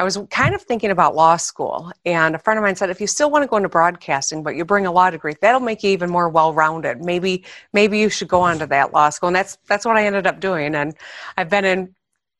I 0.00 0.02
was 0.02 0.18
kind 0.30 0.54
of 0.54 0.62
thinking 0.62 0.90
about 0.90 1.14
law 1.14 1.36
school, 1.36 1.92
and 2.06 2.34
a 2.34 2.38
friend 2.38 2.56
of 2.56 2.62
mine 2.62 2.74
said, 2.74 2.88
if 2.88 3.02
you 3.02 3.06
still 3.06 3.30
want 3.30 3.42
to 3.42 3.46
go 3.46 3.58
into 3.58 3.68
broadcasting, 3.68 4.42
but 4.42 4.56
you 4.56 4.64
bring 4.64 4.86
a 4.86 4.90
law 4.90 5.10
degree, 5.10 5.34
that'll 5.42 5.60
make 5.60 5.82
you 5.82 5.90
even 5.90 6.08
more 6.08 6.30
well-rounded. 6.30 7.04
Maybe, 7.04 7.44
maybe 7.74 7.98
you 7.98 8.08
should 8.08 8.28
go 8.28 8.40
on 8.40 8.58
to 8.60 8.66
that 8.68 8.94
law 8.94 9.10
school, 9.10 9.26
and 9.26 9.36
that's 9.36 9.58
that's 9.66 9.84
what 9.84 9.98
I 9.98 10.06
ended 10.06 10.26
up 10.26 10.40
doing. 10.40 10.74
And 10.74 10.94
I've 11.36 11.50
been 11.50 11.66
in 11.66 11.94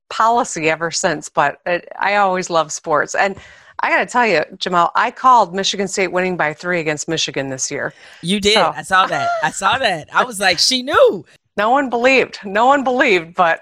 policy 0.09 0.71
ever 0.71 0.91
since. 0.91 1.29
But 1.29 1.59
it, 1.67 1.87
I 1.99 2.17
always 2.17 2.49
love 2.49 2.73
sports, 2.73 3.15
and 3.15 3.37
I 3.81 3.91
got 3.91 3.99
to 3.99 4.07
tell 4.07 4.27
you, 4.27 4.43
Jemele, 4.57 4.91
I 4.95 5.11
called 5.11 5.55
Michigan 5.55 5.87
State 5.87 6.13
winning 6.13 6.39
by 6.39 6.55
three 6.55 6.81
against 6.81 7.09
Michigan 7.09 7.51
this 7.51 7.71
year. 7.71 7.93
You 8.23 8.41
did. 8.41 8.55
So. 8.55 8.73
I 8.75 8.81
saw 8.81 9.07
that. 9.07 9.29
I 9.43 9.51
saw 9.51 9.77
that. 9.77 10.09
I 10.15 10.25
was 10.25 10.41
like, 10.41 10.59
she 10.59 10.83
knew 10.83 11.27
no 11.61 11.69
one 11.69 11.91
believed. 11.91 12.39
No 12.43 12.65
one 12.65 12.85
believed 12.85 13.35
but 13.35 13.61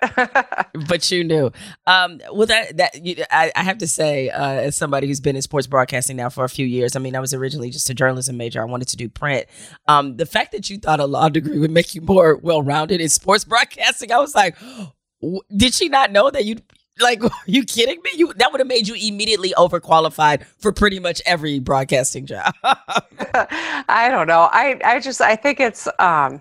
but 0.88 1.10
you 1.10 1.24
knew. 1.24 1.50
Um 1.86 2.20
well 2.32 2.46
that 2.46 2.76
that 2.76 3.04
you, 3.04 3.24
I, 3.30 3.50
I 3.56 3.64
have 3.64 3.78
to 3.78 3.88
say 3.88 4.30
uh 4.30 4.52
as 4.66 4.76
somebody 4.76 5.08
who's 5.08 5.20
been 5.20 5.34
in 5.34 5.42
sports 5.42 5.66
broadcasting 5.66 6.16
now 6.16 6.28
for 6.28 6.44
a 6.44 6.48
few 6.48 6.64
years 6.64 6.94
i 6.94 7.00
mean 7.00 7.16
i 7.16 7.20
was 7.20 7.34
originally 7.34 7.70
just 7.70 7.90
a 7.90 7.94
journalism 7.94 8.36
major. 8.36 8.62
I 8.62 8.66
wanted 8.66 8.88
to 8.88 8.96
do 8.96 9.08
print. 9.08 9.46
Um 9.88 10.16
the 10.16 10.26
fact 10.26 10.52
that 10.52 10.70
you 10.70 10.78
thought 10.78 11.00
a 11.00 11.06
law 11.06 11.28
degree 11.28 11.58
would 11.58 11.72
make 11.72 11.94
you 11.94 12.00
more 12.00 12.36
well-rounded 12.36 13.00
in 13.00 13.08
sports 13.08 13.44
broadcasting 13.44 14.12
i 14.12 14.18
was 14.18 14.34
like 14.34 14.56
did 15.56 15.74
she 15.74 15.88
not 15.88 16.12
know 16.12 16.30
that 16.30 16.44
you 16.44 16.56
like 17.00 17.22
are 17.24 17.30
you 17.46 17.64
kidding 17.64 18.00
me? 18.04 18.10
You 18.14 18.32
that 18.34 18.52
would 18.52 18.60
have 18.60 18.68
made 18.68 18.86
you 18.86 18.94
immediately 18.94 19.52
overqualified 19.56 20.44
for 20.58 20.72
pretty 20.72 21.00
much 21.00 21.20
every 21.26 21.58
broadcasting 21.58 22.26
job. 22.26 22.54
I 22.62 24.08
don't 24.10 24.28
know. 24.28 24.48
I 24.52 24.78
i 24.84 25.00
just 25.00 25.20
i 25.20 25.34
think 25.36 25.58
it's 25.60 25.88
um 25.98 26.40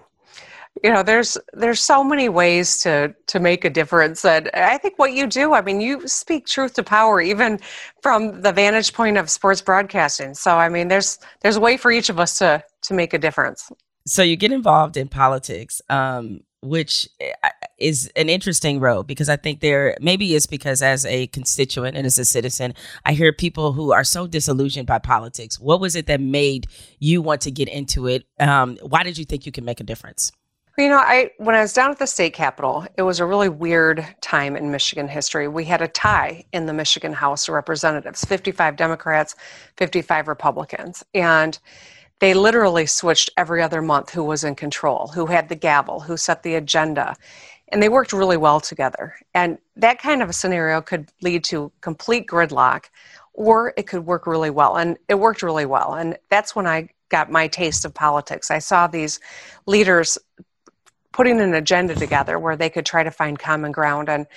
you 0.84 0.92
know 0.92 1.04
there's 1.04 1.38
there's 1.54 1.80
so 1.80 2.04
many 2.04 2.30
ways 2.30 2.80
to 2.80 3.14
to 3.28 3.40
make 3.40 3.66
a 3.66 3.70
difference 3.70 4.24
and 4.26 4.50
i 4.54 4.78
think 4.78 4.98
what 4.98 5.14
you 5.14 5.28
do 5.28 5.54
i 5.54 5.62
mean 5.62 5.82
you 5.82 6.08
speak 6.08 6.46
truth 6.46 6.74
to 6.74 6.84
power 6.84 7.22
even 7.22 7.60
from 8.02 8.42
the 8.42 8.52
vantage 8.52 8.94
point 8.94 9.18
of 9.18 9.30
sports 9.30 9.62
broadcasting 9.62 10.34
so 10.34 10.56
i 10.56 10.70
mean 10.70 10.88
there's 10.88 11.20
there's 11.42 11.56
a 11.56 11.62
way 11.62 11.78
for 11.78 11.92
each 11.92 12.10
of 12.10 12.20
us 12.20 12.38
to 12.38 12.64
to 12.82 12.94
make 12.94 13.14
a 13.14 13.18
difference 13.18 13.72
so 14.06 14.22
you 14.22 14.36
get 14.36 14.52
involved 14.52 14.98
in 14.98 15.08
politics 15.08 15.82
um 15.90 16.40
which 16.62 17.08
eh, 17.20 17.32
is 17.78 18.12
an 18.16 18.30
interesting 18.30 18.80
road 18.80 19.06
because 19.06 19.30
I 19.30 19.36
think 19.36 19.60
there 19.60 19.96
maybe 20.02 20.36
it's 20.36 20.48
because 20.48 20.82
as 20.82 21.06
a 21.06 21.28
constituent 21.28 21.96
and 21.96 22.08
as 22.08 22.18
a 22.18 22.26
citizen, 22.26 22.74
I 23.06 23.14
hear 23.14 23.32
people 23.32 23.74
who 23.74 23.94
are 23.94 24.04
so 24.04 24.26
disillusioned 24.26 24.88
by 24.88 24.98
politics. 24.98 25.60
What 25.60 25.80
was 25.80 25.96
it 25.96 26.08
that 26.08 26.20
made 26.20 26.66
you 26.98 27.22
want 27.22 27.42
to 27.42 27.52
get 27.52 27.70
into 27.70 28.08
it? 28.08 28.26
Um, 28.40 28.78
why 28.82 29.04
did 29.04 29.20
you 29.20 29.26
think 29.26 29.46
you 29.46 29.52
could 29.52 29.64
make 29.64 29.80
a 29.80 29.84
difference? 29.84 30.32
You 30.80 30.90
know, 30.90 30.98
I 31.00 31.32
when 31.38 31.56
I 31.56 31.62
was 31.62 31.74
down 31.74 31.90
at 31.90 31.98
the 31.98 32.06
state 32.06 32.34
capitol, 32.34 32.86
it 32.98 33.02
was 33.02 33.20
a 33.20 33.26
really 33.26 33.50
weird 33.50 34.06
time 34.22 34.56
in 34.56 34.70
Michigan 34.70 35.08
history. 35.08 35.48
We 35.48 35.66
had 35.66 35.82
a 35.82 35.88
tie 35.88 36.46
in 36.54 36.68
the 36.68 36.74
Michigan 36.74 37.14
House 37.14 37.48
of 37.48 37.56
Representatives, 37.56 38.24
55 38.24 38.76
Democrats, 38.76 39.36
55 39.78 40.28
Republicans. 40.28 41.04
And 41.16 41.58
they 42.20 42.36
literally 42.36 42.86
switched 42.86 43.32
every 43.38 43.64
other 43.64 43.82
month 43.82 44.12
who 44.12 44.24
was 44.24 44.44
in 44.44 44.54
control, 44.54 45.08
who 45.08 45.26
had 45.26 45.50
the 45.50 45.56
gavel, 45.56 46.00
who 46.00 46.16
set 46.16 46.44
the 46.44 46.54
agenda. 46.54 47.16
And 47.70 47.82
they 47.82 47.90
worked 47.90 48.14
really 48.14 48.38
well 48.38 48.60
together. 48.60 49.16
And 49.34 49.58
that 49.78 50.00
kind 50.00 50.22
of 50.22 50.30
a 50.30 50.34
scenario 50.34 50.82
could 50.82 51.10
lead 51.24 51.44
to 51.46 51.72
complete 51.82 52.28
gridlock 52.28 52.86
or 53.34 53.74
it 53.78 53.88
could 53.88 54.06
work 54.06 54.28
really 54.28 54.52
well. 54.52 54.78
And 54.78 54.98
it 55.10 55.16
worked 55.16 55.42
really 55.42 55.66
well. 55.66 55.96
And 55.96 56.20
that's 56.30 56.56
when 56.56 56.68
I 56.68 56.90
got 57.10 57.32
my 57.32 57.48
taste 57.48 57.86
of 57.86 57.94
politics. 57.94 58.52
I 58.52 58.60
saw 58.60 58.88
these 58.88 59.20
leaders 59.66 60.18
putting 61.18 61.42
an 61.42 61.56
agenda 61.56 61.96
together 61.96 62.38
where 62.38 62.56
they 62.56 62.70
could 62.70 62.86
try 62.86 63.02
to 63.02 63.10
find 63.10 63.40
common 63.40 63.72
ground. 63.72 64.08
And 64.08 64.28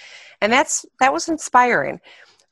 and 0.41 0.51
that's 0.51 0.87
that 0.99 1.13
was 1.13 1.29
inspiring. 1.29 2.01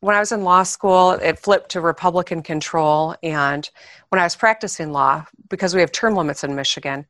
When 0.01 0.15
i 0.15 0.21
was 0.21 0.31
in 0.31 0.45
law 0.45 0.63
school 0.63 1.13
it 1.13 1.39
flipped 1.39 1.71
to 1.71 1.81
republican 1.81 2.43
control. 2.43 3.17
And 3.23 3.69
when 4.11 4.21
i 4.21 4.25
was 4.25 4.37
practicing 4.37 4.93
law 4.93 5.25
because 5.49 5.75
we 5.75 5.81
have 5.81 5.91
term 5.91 6.15
limits 6.15 6.45
in 6.45 6.55
michigan 6.55 7.07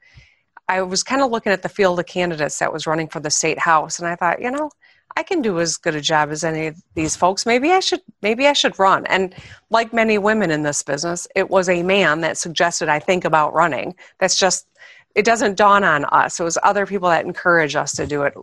i 0.69 0.81
was 0.81 1.03
kind 1.03 1.21
of 1.21 1.31
looking 1.33 1.53
at 1.53 1.63
the 1.63 1.69
field 1.69 1.99
of 1.99 2.07
candidates 2.07 2.61
that 2.61 2.73
was 2.73 2.87
running 2.87 3.09
for 3.09 3.21
the 3.21 3.31
state 3.31 3.59
house. 3.59 3.99
And 3.99 4.07
i 4.09 4.15
thought 4.15 4.41
you 4.41 4.51
know 4.53 4.71
i 5.17 5.25
can 5.25 5.43
do 5.43 5.59
as 5.59 5.77
good 5.77 5.97
a 5.97 6.01
job 6.01 6.31
as 6.31 6.45
any 6.45 6.69
of 6.69 6.77
these 6.95 7.17
folks. 7.17 7.45
Maybe 7.45 7.73
i 7.73 7.81
should 7.81 8.03
maybe 8.23 8.47
i 8.47 8.53
should 8.53 8.79
run. 8.79 9.05
And 9.07 9.35
like 9.71 9.93
many 9.93 10.19
women 10.19 10.53
in 10.53 10.63
this 10.63 10.85
business 10.85 11.27
it 11.35 11.51
was 11.51 11.69
a 11.69 11.83
man 11.83 12.21
that 12.21 12.39
suggested 12.39 12.89
i 12.89 13.01
think 13.01 13.25
about 13.25 13.55
running. 13.55 13.97
That's 14.21 14.39
just 14.39 14.69
it 15.19 15.25
doesn't 15.25 15.57
dawn 15.57 15.83
on 15.83 16.05
us. 16.05 16.39
It 16.39 16.45
was 16.45 16.57
other 16.63 16.87
people 16.87 17.09
that 17.09 17.25
encourage 17.25 17.75
us 17.75 17.91
to 17.97 18.07
do 18.07 18.23
it. 18.23 18.35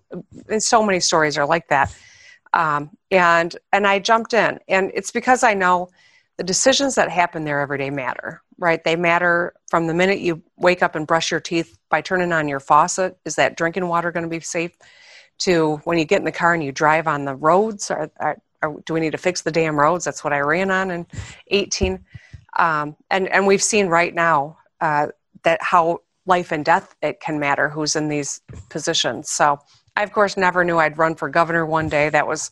And 0.50 0.62
so 0.62 0.84
many 0.84 1.00
stories 1.00 1.38
are 1.38 1.46
like 1.46 1.70
that. 1.70 1.96
Um, 2.52 2.90
and 3.12 3.56
and 3.72 3.88
I 3.88 4.00
jumped 4.00 4.34
in, 4.34 4.60
and 4.68 4.92
it's 4.94 5.10
because 5.10 5.42
I 5.42 5.54
know 5.54 5.88
the 6.36 6.44
decisions 6.44 6.96
that 6.96 7.10
happen 7.10 7.46
there 7.46 7.62
every 7.62 7.78
day 7.78 7.90
matter, 7.90 8.42
right? 8.58 8.84
They 8.84 8.98
matter 8.98 9.54
from 9.70 9.88
the 9.88 9.94
minute 9.94 10.20
you 10.20 10.44
wake 10.58 10.84
up 10.84 10.96
and 10.96 11.08
brush 11.08 11.32
your 11.32 11.40
teeth 11.40 11.78
by 11.90 12.02
turning 12.02 12.34
on 12.34 12.50
your 12.50 12.60
faucet. 12.60 13.18
Is 13.24 13.36
that 13.36 13.56
drinking 13.56 13.88
water 13.88 14.12
going 14.12 14.24
to 14.24 14.30
be 14.30 14.42
safe? 14.42 14.78
To 15.40 15.78
when 15.86 15.98
you 15.98 16.04
get 16.04 16.20
in 16.20 16.26
the 16.26 16.32
car 16.32 16.54
and 16.54 16.64
you 16.64 16.74
drive 16.74 17.08
on 17.08 17.24
the 17.24 17.36
roads, 17.36 17.90
do 18.86 18.94
we 18.94 19.00
need 19.00 19.12
to 19.12 19.18
fix 19.18 19.42
the 19.42 19.52
damn 19.52 19.80
roads? 19.80 20.04
That's 20.04 20.26
what 20.26 20.34
I 20.34 20.40
ran 20.40 20.72
on 20.72 20.92
in 20.92 21.08
18. 21.48 22.04
Um, 22.58 22.98
and 23.12 23.30
and 23.30 23.48
we've 23.48 23.64
seen 23.64 23.88
right 23.88 24.14
now 24.14 24.58
uh, 24.82 25.08
that 25.44 25.62
how 25.62 26.00
life 26.26 26.52
and 26.52 26.66
death 26.66 26.96
it 27.02 27.20
can 27.20 27.40
matter 27.40 27.70
who's 27.70 27.96
in 27.96 28.08
these 28.08 28.42
positions 28.70 29.30
so 29.30 29.58
i 29.96 30.04
of 30.04 30.12
course 30.12 30.38
never 30.38 30.64
knew 30.64 30.78
i'd 30.78 30.98
run 30.98 31.16
for 31.16 31.30
governor 31.30 31.66
one 31.66 31.90
day 31.90 32.10
that 32.10 32.28
was 32.28 32.52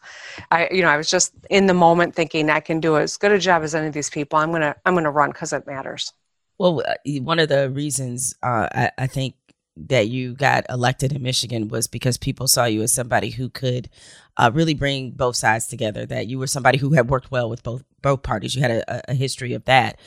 i 0.52 0.68
you 0.72 0.82
know 0.82 0.90
i 0.90 0.98
was 0.98 1.10
just 1.10 1.34
in 1.50 1.68
the 1.68 1.74
moment 1.74 2.16
thinking 2.16 2.50
i 2.50 2.60
can 2.60 2.80
do 2.80 2.98
as 2.98 3.18
good 3.18 3.32
a 3.32 3.40
job 3.40 3.64
as 3.64 3.76
any 3.76 3.88
of 3.88 3.94
these 3.94 4.10
people 4.10 4.38
i'm 4.40 4.52
gonna 4.52 4.76
i'm 4.86 4.94
gonna 4.94 5.12
run 5.12 5.30
because 5.30 5.54
it 5.54 5.66
matters 5.66 6.14
well 6.58 6.82
uh, 6.86 6.94
one 7.22 7.40
of 7.40 7.50
the 7.50 7.70
reasons 7.70 8.36
uh, 8.44 8.68
I, 8.74 8.92
I 8.98 9.08
think 9.08 9.36
that 9.76 10.08
you 10.08 10.36
got 10.36 10.66
elected 10.70 11.14
in 11.14 11.22
Michigan 11.22 11.68
was 11.68 11.88
because 11.88 12.18
people 12.18 12.48
saw 12.48 12.66
you 12.66 12.82
as 12.84 12.94
somebody 12.94 13.32
who 13.32 13.50
could 13.50 13.90
uh, 14.38 14.52
really 14.54 14.74
bring 14.74 15.12
both 15.12 15.36
sides 15.36 15.68
together. 15.68 16.06
That 16.06 16.28
you 16.28 16.40
were 16.40 16.48
somebody 16.48 16.78
who 16.78 16.92
had 16.92 17.10
worked 17.10 17.32
well 17.32 17.50
with 17.50 17.64
both 17.64 17.84
both 18.02 18.24
parties. 18.24 18.56
You 18.56 18.62
had 18.62 18.72
a, 18.72 19.12
a 19.12 19.14
history 19.14 19.54
of 19.54 19.66
that. 19.66 20.00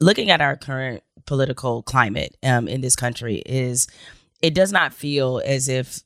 Looking 0.00 0.30
at 0.30 0.40
our 0.40 0.56
current 0.56 1.02
political 1.26 1.82
climate 1.82 2.36
um, 2.42 2.68
in 2.68 2.80
this 2.80 2.96
country 2.96 3.42
is 3.46 3.86
it 4.42 4.54
does 4.54 4.72
not 4.72 4.92
feel 4.92 5.42
as 5.44 5.68
if 5.68 6.02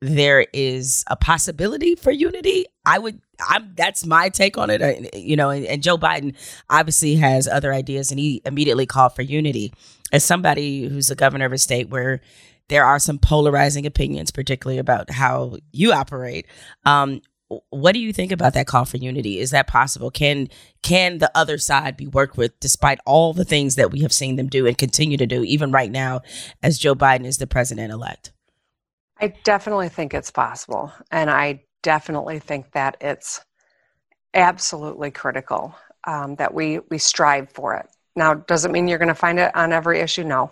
there 0.00 0.46
is 0.52 1.04
a 1.08 1.16
possibility 1.16 1.94
for 1.94 2.10
unity. 2.10 2.64
I 2.86 2.98
would, 2.98 3.20
I'm, 3.48 3.72
that's 3.76 4.06
my 4.06 4.30
take 4.30 4.56
on 4.56 4.70
it. 4.70 4.82
I, 4.82 5.10
you 5.14 5.36
know, 5.36 5.50
and, 5.50 5.66
and 5.66 5.82
Joe 5.82 5.98
Biden 5.98 6.34
obviously 6.70 7.16
has 7.16 7.46
other 7.46 7.72
ideas 7.74 8.10
and 8.10 8.18
he 8.18 8.40
immediately 8.46 8.86
called 8.86 9.14
for 9.14 9.22
unity. 9.22 9.72
As 10.12 10.24
somebody 10.24 10.88
who's 10.88 11.10
a 11.10 11.14
governor 11.14 11.46
of 11.46 11.52
a 11.52 11.58
state 11.58 11.90
where 11.90 12.20
there 12.68 12.84
are 12.84 12.98
some 12.98 13.18
polarizing 13.18 13.84
opinions, 13.84 14.30
particularly 14.30 14.78
about 14.78 15.10
how 15.10 15.56
you 15.72 15.92
operate. 15.92 16.46
Um, 16.84 17.20
what 17.70 17.92
do 17.92 17.98
you 17.98 18.12
think 18.12 18.32
about 18.32 18.54
that 18.54 18.66
call 18.66 18.84
for 18.84 18.96
unity? 18.96 19.38
Is 19.38 19.50
that 19.50 19.66
possible? 19.66 20.10
Can 20.10 20.48
can 20.82 21.18
the 21.18 21.30
other 21.34 21.58
side 21.58 21.96
be 21.96 22.06
worked 22.06 22.36
with 22.36 22.58
despite 22.60 23.00
all 23.04 23.32
the 23.32 23.44
things 23.44 23.74
that 23.74 23.90
we 23.90 24.00
have 24.00 24.12
seen 24.12 24.36
them 24.36 24.48
do 24.48 24.66
and 24.66 24.78
continue 24.78 25.16
to 25.16 25.26
do, 25.26 25.42
even 25.44 25.72
right 25.72 25.90
now, 25.90 26.20
as 26.62 26.78
Joe 26.78 26.94
Biden 26.94 27.24
is 27.24 27.38
the 27.38 27.46
president 27.46 27.92
elect? 27.92 28.32
I 29.20 29.34
definitely 29.44 29.88
think 29.88 30.14
it's 30.14 30.30
possible. 30.30 30.92
And 31.10 31.28
I 31.28 31.62
definitely 31.82 32.38
think 32.38 32.72
that 32.72 32.96
it's 33.00 33.44
absolutely 34.32 35.10
critical 35.10 35.74
um, 36.04 36.36
that 36.36 36.54
we, 36.54 36.78
we 36.90 36.98
strive 36.98 37.50
for 37.50 37.76
it. 37.76 37.86
Now, 38.16 38.34
doesn't 38.34 38.72
mean 38.72 38.88
you're 38.88 38.98
going 38.98 39.08
to 39.08 39.14
find 39.14 39.38
it 39.38 39.54
on 39.54 39.72
every 39.72 40.00
issue? 40.00 40.24
No. 40.24 40.50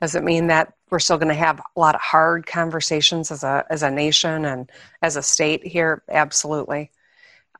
Does 0.00 0.14
it 0.14 0.24
mean 0.24 0.46
that 0.48 0.74
we're 0.90 0.98
still 0.98 1.18
going 1.18 1.28
to 1.28 1.34
have 1.34 1.60
a 1.60 1.80
lot 1.80 1.94
of 1.94 2.00
hard 2.00 2.46
conversations 2.46 3.30
as 3.30 3.42
a 3.42 3.64
as 3.70 3.82
a 3.82 3.90
nation 3.90 4.44
and 4.44 4.70
as 5.02 5.16
a 5.16 5.22
state 5.22 5.66
here? 5.66 6.02
Absolutely. 6.08 6.90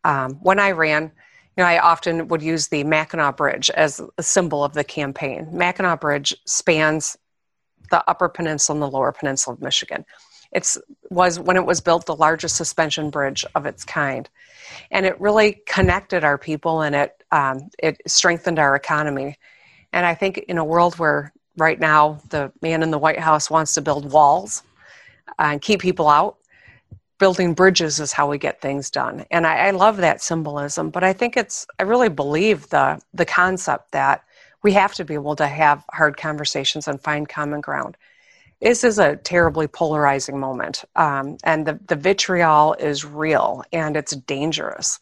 Um, 0.05 0.35
when 0.35 0.59
I 0.59 0.71
ran, 0.71 1.05
you 1.05 1.65
know, 1.65 1.65
I 1.65 1.79
often 1.79 2.29
would 2.29 2.43
use 2.43 2.69
the 2.69 2.85
Mackinac 2.85 3.37
Bridge 3.37 3.71
as 3.71 4.01
a 4.17 4.23
symbol 4.23 4.63
of 4.63 4.75
the 4.75 4.85
campaign. 4.85 5.49
Mackinac 5.53 6.01
Bridge 6.01 6.37
spans 6.47 7.17
the 7.91 8.09
Upper 8.09 8.29
Peninsula 8.29 8.77
and 8.77 8.83
the 8.83 8.97
Lower 8.97 9.13
Peninsula 9.13 9.55
of 9.55 9.63
Michigan. 9.63 10.05
It 10.53 10.77
was 11.11 11.39
when 11.39 11.57
it 11.57 11.67
was 11.67 11.81
built 11.81 12.07
the 12.07 12.17
largest 12.17 12.57
suspension 12.57 13.11
bridge 13.11 13.45
of 13.55 13.67
its 13.67 13.85
kind, 13.85 14.29
and 14.91 15.05
it 15.05 15.21
really 15.21 15.61
connected 15.67 16.25
our 16.25 16.39
people 16.39 16.81
and 16.81 16.95
it 16.95 17.23
um, 17.31 17.69
it 17.79 18.01
strengthened 18.07 18.59
our 18.59 18.75
economy. 18.75 19.37
And 19.93 20.07
I 20.07 20.15
think 20.15 20.39
in 20.39 20.59
a 20.59 20.65
world 20.65 20.99
where 20.99 21.33
right 21.59 21.79
now 21.79 22.21
the 22.31 22.53
man 22.63 22.83
in 22.83 22.91
the 22.91 22.99
White 22.99 23.19
House 23.19 23.51
wants 23.51 23.75
to 23.75 23.81
build 23.81 24.11
walls 24.11 24.63
and 25.39 25.61
keep 25.61 25.81
people 25.81 26.09
out, 26.09 26.37
building 27.19 27.55
bridges 27.55 28.01
is 28.01 28.13
how 28.13 28.29
we 28.31 28.39
get 28.39 28.61
things 28.61 28.91
done. 28.91 29.25
And 29.31 29.47
I, 29.47 29.69
I 29.69 29.71
love 29.71 29.99
that 29.99 30.23
symbolism, 30.23 30.91
but 30.91 31.05
I 31.05 31.13
think 31.13 31.37
it's 31.37 31.67
I 31.79 31.83
really 31.83 32.09
believe 32.09 32.69
the 32.71 33.01
the 33.13 33.27
concept 33.27 33.93
that 33.93 34.25
we 34.63 34.73
have 34.73 34.95
to 34.95 35.05
be 35.05 35.15
able 35.15 35.37
to 35.37 35.47
have 35.47 35.85
hard 35.93 36.17
conversations 36.17 36.89
and 36.89 37.01
find 37.01 37.29
common 37.29 37.61
ground. 37.61 37.97
This 38.61 38.83
is 38.83 38.99
a 38.99 39.17
terribly 39.17 39.69
polarizing 39.69 40.39
moment, 40.39 40.85
um, 40.97 41.39
and 41.45 41.65
the, 41.65 41.79
the 41.87 41.95
vitriol 41.95 42.75
is 42.75 43.05
real 43.05 43.63
and 43.73 43.97
it's 43.97 44.17
dangerous 44.17 44.99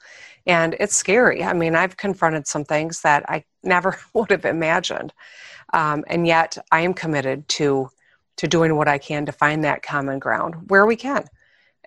and 0.46 0.76
it's 0.78 0.94
scary. 0.94 1.42
I 1.42 1.52
mean, 1.52 1.74
I've 1.74 1.96
confronted 1.96 2.46
some 2.46 2.64
things 2.64 3.00
that 3.00 3.28
I 3.28 3.44
never 3.62 3.98
would 4.14 4.30
have 4.30 4.44
imagined, 4.44 5.12
um, 5.72 6.04
and 6.06 6.26
yet 6.26 6.56
I 6.72 6.80
am 6.80 6.94
committed 6.94 7.48
to 7.48 7.90
to 8.36 8.46
doing 8.46 8.76
what 8.76 8.86
I 8.86 8.98
can 8.98 9.24
to 9.26 9.32
find 9.32 9.64
that 9.64 9.82
common 9.82 10.18
ground 10.18 10.68
where 10.68 10.84
we 10.84 10.94
can. 10.94 11.24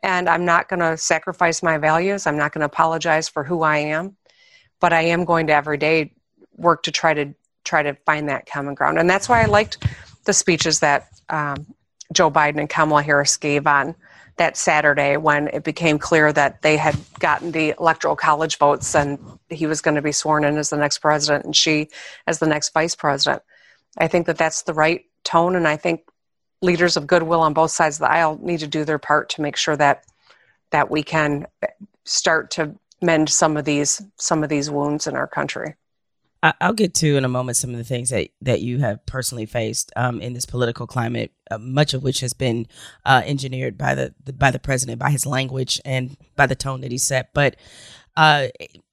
And 0.02 0.28
I'm 0.28 0.46
not 0.46 0.68
going 0.68 0.80
to 0.80 0.98
sacrifice 0.98 1.62
my 1.62 1.78
values. 1.78 2.26
I'm 2.26 2.38
not 2.38 2.54
going 2.54 2.62
to 2.62 2.66
apologize 2.66 3.30
for 3.30 3.44
who 3.44 3.62
I 3.62 3.78
am, 3.78 4.16
but 4.80 4.94
I 4.94 5.02
am 5.02 5.26
going 5.26 5.48
to 5.48 5.54
every 5.54 5.78
day 5.78 6.14
work 6.58 6.84
to 6.84 6.92
try 6.92 7.14
to 7.14 7.34
try 7.66 7.84
to 7.84 7.94
find 8.06 8.30
that 8.30 8.48
common 8.48 8.74
ground. 8.74 8.98
And 8.98 9.10
that's 9.10 9.30
why 9.30 9.44
I 9.44 9.46
liked 9.46 9.86
the 10.26 10.34
speeches 10.34 10.80
that 10.80 11.08
um, 11.30 11.68
Joe 12.14 12.32
Biden 12.32 12.60
and 12.60 12.70
Kamala 12.70 13.04
Harris 13.04 13.38
gave 13.38 13.68
on 13.68 13.96
that 14.38 14.56
Saturday 14.56 15.18
when 15.18 15.50
it 15.50 15.64
became 15.64 16.00
clear 16.00 16.32
that 16.32 16.62
they 16.62 16.78
had 16.78 16.98
gotten 17.20 17.52
the 17.52 17.76
electoral 17.78 18.16
college 18.16 18.58
votes 18.58 18.96
and 18.96 19.20
he 19.50 19.68
was 19.68 19.82
going 19.82 19.96
to 19.96 20.02
be 20.02 20.14
sworn 20.14 20.46
in 20.46 20.58
as 20.58 20.70
the 20.70 20.78
next 20.78 21.00
president 21.00 21.46
and 21.46 21.56
she 21.56 21.90
as 22.26 22.40
the 22.40 22.48
next 22.48 22.74
vice 22.74 22.96
president. 22.96 23.44
I 23.98 24.08
think 24.08 24.28
that 24.28 24.38
that's 24.38 24.64
the 24.64 24.74
right 24.74 25.06
tone, 25.24 25.56
and 25.56 25.68
I 25.68 25.78
think 25.78 26.02
leaders 26.62 26.98
of 26.98 27.08
goodwill 27.08 27.42
on 27.42 27.54
both 27.54 27.72
sides 27.72 27.98
of 27.98 28.02
the 28.02 28.12
aisle 28.12 28.38
need 28.42 28.60
to 28.60 28.68
do 28.68 28.84
their 28.84 29.00
part 29.00 29.30
to 29.30 29.42
make 29.42 29.56
sure 29.56 29.78
that 29.78 30.04
that 30.72 30.92
we 30.92 31.04
can 31.04 31.48
start 32.06 32.52
to 32.52 32.76
mend 33.02 33.30
some 33.30 33.58
of 33.58 33.66
these 33.66 34.02
some 34.18 34.44
of 34.44 34.50
these 34.50 34.70
wounds 34.70 35.08
in 35.08 35.16
our 35.16 35.28
country. 35.28 35.76
I'll 36.42 36.74
get 36.74 36.94
to 36.96 37.18
in 37.18 37.26
a 37.26 37.30
moment 37.30 37.58
some 37.58 37.72
of 37.72 37.78
the 37.78 37.84
things 37.84 38.12
that, 38.12 38.30
that 38.42 38.62
you 38.62 38.80
have 38.80 39.06
personally 39.06 39.46
faced 39.46 39.92
um, 39.98 40.22
in 40.22 40.32
this 40.32 40.46
political 40.46 40.88
climate, 40.88 41.34
uh, 41.52 41.58
much 41.58 41.94
of 41.94 42.02
which 42.02 42.22
has 42.22 42.32
been 42.32 42.66
uh, 43.06 43.22
engineered 43.26 43.78
by 43.78 43.94
the, 43.94 44.16
the, 44.24 44.32
by 44.32 44.50
the 44.50 44.60
president, 44.60 45.00
by 45.00 45.10
his 45.10 45.26
language, 45.26 45.82
and 45.84 46.16
by 46.38 46.46
the 46.46 46.56
tone 46.56 46.80
that 46.80 46.92
he 46.92 46.98
set. 46.98 47.34
But 47.34 47.58
uh, 48.16 48.48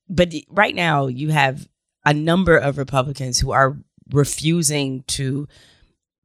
but 0.08 0.32
right 0.48 0.74
now, 0.74 1.06
you 1.06 1.30
have 1.30 1.68
a 2.04 2.12
number 2.12 2.56
of 2.56 2.78
Republicans 2.78 3.38
who 3.38 3.52
are 3.52 3.76
refusing 4.12 5.02
to 5.08 5.48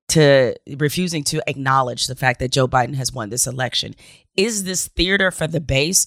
to 0.09 0.53
refusing 0.75 1.23
to 1.23 1.41
acknowledge 1.47 2.07
the 2.07 2.15
fact 2.15 2.39
that 2.39 2.51
Joe 2.51 2.67
Biden 2.67 2.95
has 2.95 3.13
won 3.13 3.29
this 3.29 3.47
election. 3.47 3.95
Is 4.35 4.65
this 4.65 4.87
theater 4.87 5.31
for 5.31 5.47
the 5.47 5.61
base? 5.61 6.05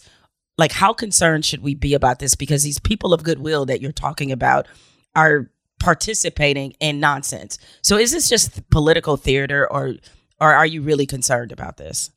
Like, 0.59 0.73
how 0.73 0.93
concerned 0.93 1.45
should 1.45 1.63
we 1.63 1.75
be 1.75 1.95
about 1.95 2.19
this? 2.19 2.35
Because 2.35 2.63
these 2.63 2.79
people 2.79 3.15
of 3.15 3.23
goodwill 3.23 3.65
that 3.67 3.81
you're 3.81 3.93
talking 3.93 4.31
about 4.31 4.69
are 5.17 5.51
participating 5.81 6.75
in 6.81 7.01
nonsense. 7.01 7.59
So 7.83 7.97
is 7.97 8.13
this 8.13 8.29
just 8.29 8.69
political 8.71 9.17
theater 9.17 9.71
or 9.71 9.95
or 10.41 10.53
are 10.53 10.67
you 10.67 10.83
really 10.83 11.07
concerned 11.07 11.53
about 11.53 11.77
this? 11.79 12.11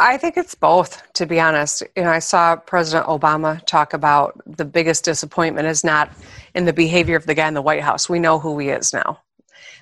I 0.00 0.16
think 0.16 0.36
it's 0.36 0.54
both, 0.54 1.02
to 1.14 1.26
be 1.26 1.40
honest. 1.40 1.82
You 1.96 2.04
know, 2.04 2.10
I 2.10 2.20
saw 2.20 2.54
President 2.54 3.08
Obama 3.08 3.64
talk 3.66 3.92
about 3.92 4.40
the 4.46 4.64
biggest 4.64 5.04
disappointment 5.04 5.66
is 5.66 5.82
not 5.82 6.10
in 6.54 6.66
the 6.66 6.72
behavior 6.72 7.16
of 7.16 7.26
the 7.26 7.34
guy 7.34 7.48
in 7.48 7.54
the 7.54 7.62
White 7.62 7.82
House. 7.82 8.08
We 8.08 8.20
know 8.20 8.38
who 8.38 8.56
he 8.60 8.68
is 8.68 8.92
now. 8.92 9.20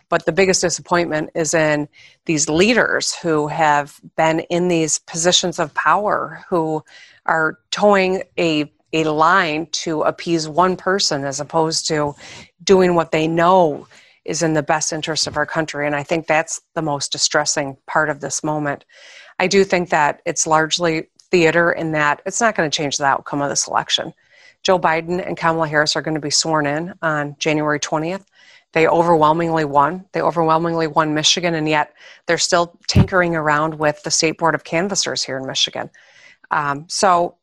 But 0.09 0.25
the 0.25 0.33
biggest 0.33 0.63
disappointment 0.63 1.31
is 1.35 1.53
in 1.53 1.87
these 2.25 2.49
leaders 2.49 3.15
who 3.15 3.49
have 3.49 4.01
been 4.17 4.41
in 4.41 4.69
these 4.69 4.99
positions 5.01 5.59
of 5.59 5.75
power, 5.75 6.45
who 6.49 6.83
are 7.27 7.59
toeing 7.71 8.23
a 8.39 8.73
a 8.93 9.05
line 9.05 9.67
to 9.73 10.03
appease 10.03 10.49
one 10.49 10.77
person 10.77 11.25
as 11.25 11.41
opposed 11.41 11.89
to 11.89 12.15
doing 12.63 12.95
what 12.95 13.11
they 13.11 13.27
know 13.27 13.87
is 14.25 14.43
in 14.43 14.55
the 14.55 14.63
best 14.63 14.93
interest 14.93 15.27
of 15.27 15.37
our 15.37 15.45
country. 15.45 15.87
And 15.87 15.95
I 15.95 16.03
think 16.03 16.27
that's 16.27 16.61
the 16.75 16.83
most 16.83 17.13
distressing 17.13 17.77
part 17.87 18.09
of 18.09 18.21
this 18.21 18.43
moment. 18.43 18.85
I 19.39 19.47
do 19.47 19.65
think 19.65 19.91
that 19.91 20.23
it's 20.25 20.47
largely 20.47 21.09
theater 21.31 21.73
in 21.73 21.93
that 21.93 22.23
it's 22.27 22.41
not 22.41 22.55
going 22.55 22.71
to 22.71 22.77
change 22.77 22.99
the 22.99 23.05
outcome 23.05 23.43
of 23.43 23.51
this 23.51 23.67
election. 23.67 24.13
Joe 24.63 24.79
Biden 24.79 25.25
and 25.25 25.37
Kamala 25.37 25.69
Harris 25.69 25.97
are 25.97 26.03
going 26.03 26.15
to 26.15 26.21
be 26.21 26.31
sworn 26.31 26.67
in 26.67 26.95
on 27.03 27.37
January 27.39 27.79
20th. 27.79 28.25
They 28.73 28.87
overwhelmingly 28.87 29.65
won. 29.65 30.05
They 30.13 30.21
overwhelmingly 30.21 30.87
won 30.87 31.15
Michigan, 31.15 31.55
and 31.55 31.69
yet 31.69 31.95
they're 32.27 32.37
still 32.37 32.79
tinkering 32.89 33.35
around 33.35 33.79
with 33.79 34.03
the 34.03 34.11
State 34.11 34.39
Board 34.39 34.55
of 34.55 34.65
Canvassers 34.65 35.23
here 35.23 35.39
in 35.39 35.47
Michigan. 35.47 35.89
Um, 36.51 36.85
so 36.89 37.37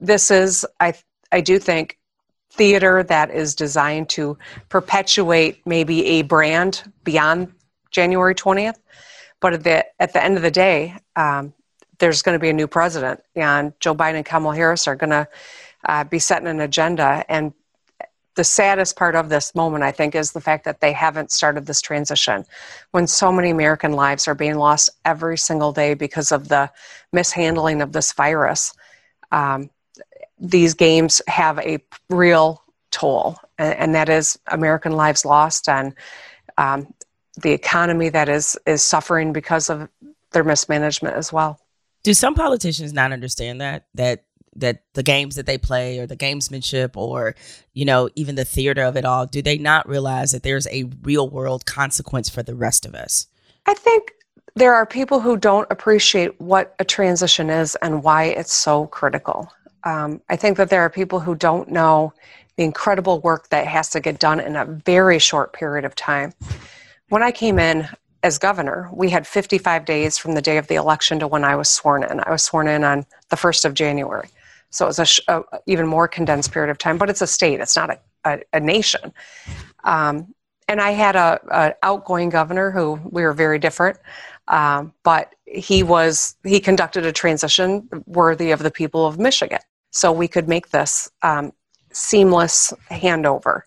this 0.00 0.30
is, 0.30 0.66
I, 0.80 0.94
I 1.32 1.40
do 1.40 1.58
think, 1.58 1.98
theater 2.50 3.02
that 3.02 3.30
is 3.30 3.54
designed 3.54 4.08
to 4.10 4.38
perpetuate 4.68 5.60
maybe 5.66 6.04
a 6.06 6.22
brand 6.22 6.84
beyond 7.02 7.52
January 7.90 8.34
20th. 8.34 8.76
But 9.40 9.54
at 9.54 9.64
the, 9.64 9.84
at 10.00 10.12
the 10.12 10.22
end 10.22 10.36
of 10.36 10.42
the 10.42 10.50
day, 10.50 10.96
um, 11.16 11.52
there's 11.98 12.22
going 12.22 12.34
to 12.34 12.40
be 12.40 12.50
a 12.50 12.54
new 12.54 12.66
president, 12.66 13.20
and 13.36 13.72
Joe 13.80 13.94
Biden 13.94 14.16
and 14.16 14.26
Kamala 14.26 14.56
Harris 14.56 14.88
are 14.88 14.96
going 14.96 15.10
to 15.10 15.28
uh, 15.86 16.04
be 16.04 16.18
setting 16.18 16.48
an 16.48 16.60
agenda. 16.60 17.24
And 17.28 17.52
the 18.34 18.42
saddest 18.42 18.96
part 18.96 19.14
of 19.14 19.28
this 19.28 19.54
moment, 19.54 19.84
I 19.84 19.92
think, 19.92 20.16
is 20.16 20.32
the 20.32 20.40
fact 20.40 20.64
that 20.64 20.80
they 20.80 20.92
haven't 20.92 21.30
started 21.30 21.66
this 21.66 21.80
transition 21.80 22.44
when 22.90 23.06
so 23.06 23.30
many 23.30 23.50
American 23.50 23.92
lives 23.92 24.26
are 24.26 24.34
being 24.34 24.56
lost 24.56 24.90
every 25.04 25.38
single 25.38 25.72
day 25.72 25.94
because 25.94 26.32
of 26.32 26.48
the 26.48 26.70
mishandling 27.12 27.80
of 27.80 27.92
this 27.92 28.12
virus 28.12 28.74
um, 29.34 29.70
these 30.38 30.74
games 30.74 31.20
have 31.26 31.58
a 31.58 31.78
real 32.08 32.62
toll, 32.90 33.38
and, 33.58 33.74
and, 33.74 33.94
that 33.94 34.08
is 34.08 34.38
American 34.46 34.92
lives 34.92 35.24
lost 35.24 35.68
and 35.68 35.94
um, 36.56 36.92
the 37.42 37.52
economy 37.52 38.08
that 38.08 38.28
is 38.28 38.56
is 38.66 38.82
suffering 38.82 39.32
because 39.32 39.70
of 39.70 39.88
their 40.32 40.44
mismanagement 40.44 41.16
as 41.16 41.32
well. 41.32 41.60
Do 42.02 42.14
some 42.14 42.34
politicians 42.34 42.92
not 42.92 43.12
understand 43.12 43.60
that 43.60 43.86
that 43.94 44.24
that 44.56 44.82
the 44.94 45.02
games 45.02 45.34
that 45.34 45.46
they 45.46 45.58
play 45.58 45.98
or 45.98 46.06
the 46.06 46.16
gamesmanship 46.16 46.96
or 46.96 47.34
you 47.72 47.84
know 47.84 48.08
even 48.14 48.36
the 48.36 48.44
theater 48.44 48.82
of 48.82 48.96
it 48.96 49.04
all 49.04 49.26
do 49.26 49.42
they 49.42 49.58
not 49.58 49.88
realize 49.88 50.30
that 50.30 50.44
there's 50.44 50.68
a 50.68 50.84
real 51.02 51.28
world 51.28 51.66
consequence 51.66 52.28
for 52.28 52.44
the 52.44 52.54
rest 52.54 52.86
of 52.86 52.94
us 52.94 53.26
i 53.66 53.74
think 53.74 54.12
there 54.56 54.74
are 54.74 54.86
people 54.86 55.20
who 55.20 55.36
don't 55.36 55.70
appreciate 55.70 56.40
what 56.40 56.74
a 56.78 56.84
transition 56.84 57.50
is 57.50 57.74
and 57.76 58.02
why 58.02 58.24
it's 58.24 58.52
so 58.52 58.86
critical. 58.86 59.52
Um, 59.82 60.20
I 60.28 60.36
think 60.36 60.56
that 60.58 60.70
there 60.70 60.82
are 60.82 60.90
people 60.90 61.20
who 61.20 61.34
don't 61.34 61.70
know 61.70 62.12
the 62.56 62.62
incredible 62.62 63.20
work 63.20 63.48
that 63.48 63.66
has 63.66 63.90
to 63.90 64.00
get 64.00 64.20
done 64.20 64.38
in 64.38 64.54
a 64.54 64.64
very 64.64 65.18
short 65.18 65.52
period 65.52 65.84
of 65.84 65.96
time. 65.96 66.32
When 67.08 67.22
I 67.22 67.32
came 67.32 67.58
in 67.58 67.88
as 68.22 68.38
governor, 68.38 68.88
we 68.92 69.10
had 69.10 69.26
55 69.26 69.84
days 69.84 70.16
from 70.16 70.34
the 70.34 70.42
day 70.42 70.56
of 70.56 70.66
the 70.66 70.76
election 70.76 71.20
to 71.20 71.26
when 71.28 71.44
I 71.44 71.56
was 71.56 71.68
sworn 71.68 72.02
in. 72.02 72.20
I 72.20 72.30
was 72.30 72.42
sworn 72.42 72.68
in 72.68 72.84
on 72.84 73.04
the 73.28 73.36
1st 73.36 73.66
of 73.66 73.74
January. 73.74 74.28
So 74.70 74.86
it 74.86 74.88
was 74.88 74.98
a, 74.98 75.04
sh- 75.04 75.20
even 75.66 75.86
more 75.86 76.08
condensed 76.08 76.50
period 76.50 76.70
of 76.70 76.78
time, 76.78 76.98
but 76.98 77.10
it's 77.10 77.20
a 77.22 77.26
state, 77.26 77.60
it's 77.60 77.76
not 77.76 77.90
a, 77.90 77.98
a, 78.24 78.40
a 78.54 78.60
nation. 78.60 79.12
Um, 79.84 80.34
and 80.66 80.80
I 80.80 80.92
had 80.92 81.14
a, 81.14 81.40
a, 81.50 81.74
outgoing 81.82 82.30
governor 82.30 82.70
who 82.70 82.98
we 83.04 83.22
were 83.22 83.34
very 83.34 83.58
different. 83.58 83.98
Um, 84.48 84.92
but 85.02 85.34
he 85.46 85.82
was 85.82 86.36
he 86.44 86.60
conducted 86.60 87.06
a 87.06 87.12
transition 87.12 87.88
worthy 88.06 88.50
of 88.50 88.60
the 88.60 88.70
people 88.70 89.06
of 89.06 89.18
Michigan, 89.18 89.60
so 89.90 90.12
we 90.12 90.28
could 90.28 90.48
make 90.48 90.70
this 90.70 91.10
um, 91.22 91.52
seamless 91.92 92.72
handover. 92.90 93.62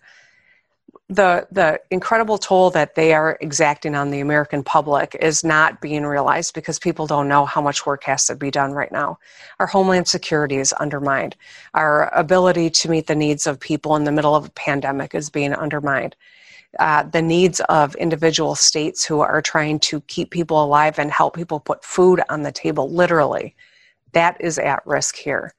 The 1.10 1.48
the 1.52 1.80
incredible 1.89 2.38
toll 2.38 2.70
that 2.72 2.96
they 2.96 3.13
are 3.13 3.38
exacting 3.39 3.96
on 3.96 4.12
the 4.12 4.20
American 4.20 4.62
public 4.62 5.15
is 5.22 5.41
not 5.41 5.80
being 5.80 6.06
realized 6.06 6.54
because 6.54 6.80
people 6.80 7.08
don't 7.08 7.30
know 7.30 7.46
how 7.46 7.62
much 7.62 7.86
work 7.86 8.04
has 8.04 8.26
to 8.28 8.36
be 8.36 8.52
done 8.52 8.74
right 8.74 8.91
now. 8.91 9.17
Our 9.60 9.67
homeland 9.67 10.08
security 10.10 10.58
is 10.58 10.74
undermined. 10.74 11.38
Our 11.74 12.13
ability 12.13 12.72
to 12.72 12.89
meet 12.89 13.08
the 13.08 13.15
needs 13.15 13.48
of 13.48 13.60
people 13.60 13.96
in 13.96 14.04
the 14.04 14.12
middle 14.12 14.36
of 14.36 14.48
a 14.48 14.52
pandemic 14.52 15.15
is 15.15 15.30
being 15.30 15.54
undermined. 15.54 16.15
Uh, 16.78 17.04
the 17.04 17.22
needs 17.22 17.62
of 17.62 17.96
individual 17.96 18.54
states 18.54 19.06
who 19.06 19.22
are 19.22 19.41
trying 19.41 19.80
to 19.80 20.02
keep 20.02 20.30
people 20.32 20.62
alive 20.62 21.00
and 21.00 21.10
help 21.10 21.36
people 21.36 21.62
put 21.62 21.86
food 21.86 22.22
on 22.30 22.43
the 22.43 22.52
table, 22.52 22.89
literally, 22.91 23.56
that 24.12 24.36
is 24.41 24.60
at 24.60 24.86
risk 24.86 25.15
here 25.15 25.54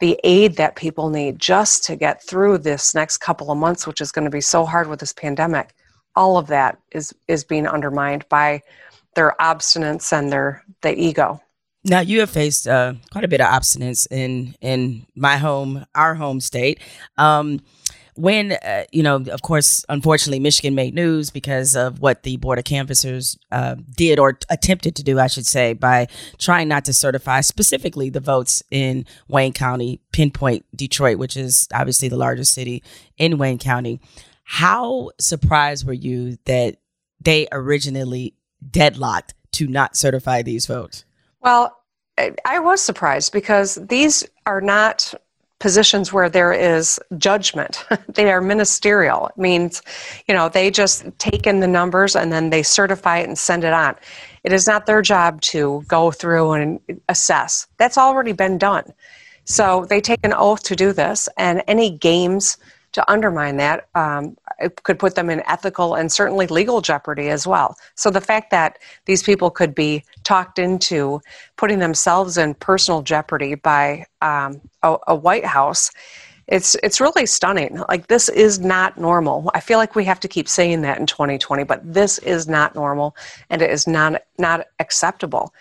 the 0.00 0.18
aid 0.24 0.56
that 0.56 0.76
people 0.76 1.08
need 1.08 1.38
just 1.38 1.84
to 1.84 1.96
get 1.96 2.22
through 2.22 2.58
this 2.58 2.94
next 2.94 3.18
couple 3.18 3.50
of 3.50 3.58
months, 3.58 3.86
which 3.86 4.00
is 4.00 4.12
going 4.12 4.24
to 4.24 4.30
be 4.30 4.40
so 4.40 4.64
hard 4.64 4.88
with 4.88 5.00
this 5.00 5.12
pandemic, 5.12 5.74
all 6.16 6.36
of 6.36 6.46
that 6.48 6.78
is 6.92 7.14
is 7.28 7.44
being 7.44 7.66
undermined 7.66 8.28
by 8.28 8.60
their 9.14 9.34
obstinance 9.40 10.12
and 10.12 10.32
their 10.32 10.64
the 10.82 10.98
ego. 10.98 11.40
Now 11.84 12.00
you 12.00 12.20
have 12.20 12.30
faced 12.30 12.66
uh, 12.66 12.94
quite 13.12 13.24
a 13.24 13.28
bit 13.28 13.40
of 13.40 13.46
obstinance 13.48 14.06
in 14.10 14.54
in 14.60 15.06
my 15.14 15.36
home, 15.36 15.84
our 15.94 16.14
home 16.14 16.40
state. 16.40 16.80
Um, 17.16 17.60
when 18.16 18.52
uh, 18.52 18.84
you 18.92 19.02
know 19.02 19.16
of 19.16 19.42
course 19.42 19.84
unfortunately 19.88 20.38
michigan 20.38 20.74
made 20.74 20.94
news 20.94 21.30
because 21.30 21.74
of 21.74 22.00
what 22.00 22.22
the 22.22 22.36
board 22.36 22.58
of 22.58 22.64
canvassers 22.64 23.36
uh, 23.50 23.74
did 23.96 24.18
or 24.18 24.38
attempted 24.50 24.94
to 24.94 25.02
do 25.02 25.18
i 25.18 25.26
should 25.26 25.46
say 25.46 25.72
by 25.72 26.06
trying 26.38 26.68
not 26.68 26.84
to 26.84 26.92
certify 26.92 27.40
specifically 27.40 28.10
the 28.10 28.20
votes 28.20 28.62
in 28.70 29.04
wayne 29.28 29.52
county 29.52 30.00
pinpoint 30.12 30.64
detroit 30.76 31.18
which 31.18 31.36
is 31.36 31.68
obviously 31.74 32.08
the 32.08 32.16
largest 32.16 32.52
city 32.52 32.82
in 33.18 33.38
wayne 33.38 33.58
county. 33.58 34.00
How 34.44 35.10
surprised 35.18 35.86
were 35.86 35.92
you 35.92 36.38
that 36.44 36.76
they 37.20 37.48
originally 37.50 38.34
deadlocked 38.70 39.34
to 39.52 39.66
not 39.66 39.96
certify 39.96 40.42
these 40.42 40.66
votes? 40.66 41.04
Well 41.40 41.76
I 42.44 42.60
was 42.60 42.80
surprised 42.80 43.32
because 43.32 43.74
these 43.74 44.24
are 44.46 44.60
not 44.60 45.14
positions 45.60 46.12
where 46.12 46.28
there 46.28 46.52
is 46.52 46.98
judgment. 47.16 47.84
they 48.08 48.30
are 48.30 48.40
ministerial. 48.40 49.28
It 49.28 49.38
means, 49.38 49.82
you 50.26 50.34
know, 50.34 50.48
they 50.48 50.70
just 50.70 51.06
take 51.18 51.46
in 51.46 51.60
the 51.60 51.66
numbers 51.66 52.16
and 52.16 52.32
then 52.32 52.50
they 52.50 52.62
certify 52.62 53.18
it 53.18 53.28
and 53.28 53.38
send 53.38 53.64
it 53.64 53.72
on. 53.72 53.94
It 54.42 54.52
is 54.52 54.66
not 54.66 54.86
their 54.86 55.00
job 55.00 55.40
to 55.42 55.82
go 55.88 56.10
through 56.10 56.52
and 56.52 56.80
assess. 57.08 57.66
That's 57.78 57.96
already 57.96 58.32
been 58.32 58.58
done. 58.58 58.92
So 59.44 59.86
they 59.88 60.00
take 60.00 60.20
an 60.22 60.34
oath 60.34 60.62
to 60.64 60.76
do 60.76 60.92
this, 60.92 61.28
and 61.36 61.62
any 61.66 61.90
games 61.90 62.56
to 62.94 63.10
undermine 63.10 63.56
that 63.58 63.88
um, 63.94 64.36
it 64.58 64.82
could 64.84 64.98
put 64.98 65.16
them 65.16 65.28
in 65.28 65.42
ethical 65.46 65.94
and 65.94 66.10
certainly 66.10 66.46
legal 66.46 66.80
jeopardy 66.80 67.28
as 67.28 67.46
well. 67.46 67.76
So 67.96 68.08
the 68.08 68.20
fact 68.20 68.50
that 68.50 68.78
these 69.04 69.22
people 69.22 69.50
could 69.50 69.74
be 69.74 70.04
talked 70.22 70.58
into 70.58 71.20
putting 71.56 71.80
themselves 71.80 72.38
in 72.38 72.54
personal 72.54 73.02
jeopardy 73.02 73.56
by 73.56 74.06
um, 74.22 74.60
a, 74.82 74.96
a 75.08 75.14
White 75.14 75.44
House 75.44 75.90
it's 76.46 76.74
it's 76.82 77.00
really 77.00 77.24
stunning. 77.24 77.82
Like 77.88 78.08
this 78.08 78.28
is 78.28 78.60
not 78.60 78.98
normal. 78.98 79.50
I 79.54 79.60
feel 79.60 79.78
like 79.78 79.94
we 79.94 80.04
have 80.04 80.20
to 80.20 80.28
keep 80.28 80.46
saying 80.46 80.82
that 80.82 80.98
in 80.98 81.06
2020 81.06 81.64
but 81.64 81.80
this 81.82 82.18
is 82.18 82.46
not 82.46 82.74
normal 82.74 83.16
and 83.48 83.62
it 83.62 83.70
is 83.70 83.86
not 83.86 84.22
not 84.38 84.66
acceptable. 84.78 85.54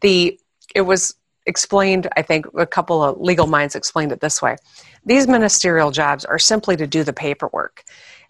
The 0.00 0.38
it 0.74 0.82
was 0.82 1.14
explained 1.46 2.08
i 2.16 2.22
think 2.22 2.46
a 2.56 2.66
couple 2.66 3.02
of 3.02 3.20
legal 3.20 3.46
minds 3.46 3.74
explained 3.74 4.12
it 4.12 4.20
this 4.20 4.40
way 4.40 4.56
these 5.04 5.26
ministerial 5.26 5.90
jobs 5.90 6.24
are 6.24 6.38
simply 6.38 6.76
to 6.76 6.86
do 6.86 7.02
the 7.02 7.12
paperwork. 7.12 7.84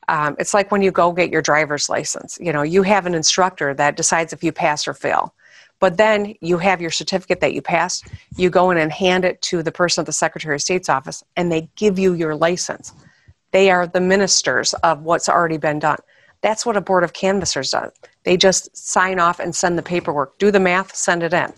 Um, 0.08 0.36
it's 0.38 0.54
like 0.54 0.70
when 0.72 0.82
you 0.82 0.90
go 0.90 1.12
get 1.12 1.30
your 1.30 1.42
driver's 1.42 1.88
license. 1.88 2.38
You 2.40 2.52
know, 2.52 2.62
you 2.62 2.82
have 2.82 3.06
an 3.06 3.14
instructor 3.14 3.74
that 3.74 3.96
decides 3.96 4.32
if 4.32 4.42
you 4.42 4.52
pass 4.52 4.88
or 4.88 4.94
fail. 4.94 5.34
But 5.80 5.96
then 5.96 6.34
you 6.40 6.58
have 6.58 6.80
your 6.80 6.90
certificate 6.90 7.40
that 7.40 7.54
you 7.54 7.62
passed. 7.62 8.06
You 8.36 8.50
go 8.50 8.70
in 8.70 8.78
and 8.78 8.92
hand 8.92 9.24
it 9.24 9.42
to 9.42 9.62
the 9.62 9.72
person 9.72 10.02
at 10.02 10.06
the 10.06 10.12
Secretary 10.12 10.54
of 10.54 10.62
State's 10.62 10.88
office, 10.88 11.24
and 11.36 11.50
they 11.50 11.68
give 11.76 11.98
you 11.98 12.14
your 12.14 12.36
license. 12.36 12.92
They 13.50 13.70
are 13.70 13.86
the 13.86 14.00
ministers 14.00 14.74
of 14.74 15.02
what's 15.02 15.28
already 15.28 15.58
been 15.58 15.80
done. 15.80 15.98
That's 16.40 16.64
what 16.64 16.76
a 16.76 16.80
board 16.80 17.04
of 17.04 17.12
canvassers 17.12 17.70
does. 17.70 17.92
They 18.24 18.36
just 18.36 18.76
sign 18.76 19.18
off 19.18 19.40
and 19.40 19.54
send 19.54 19.76
the 19.76 19.82
paperwork, 19.82 20.38
do 20.38 20.50
the 20.50 20.60
math, 20.60 20.94
send 20.94 21.22
it 21.22 21.32
in. 21.32 21.52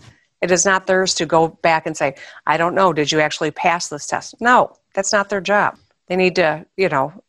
It 0.45 0.51
is 0.51 0.63
not 0.63 0.85
theirs 0.85 1.15
to 1.15 1.25
go 1.25 1.47
back 1.47 1.87
and 1.87 1.97
say, 1.97 2.13
I 2.45 2.57
don't 2.57 2.75
know, 2.75 2.93
did 2.93 3.11
you 3.11 3.19
actually 3.19 3.49
pass 3.49 3.87
this 3.87 4.05
test? 4.05 4.39
No, 4.39 4.77
that's 4.93 5.11
not 5.11 5.27
their 5.27 5.41
job. 5.41 5.79
They 6.05 6.15
need 6.15 6.35
to, 6.35 6.67
you 6.77 6.87
know, 6.87 7.23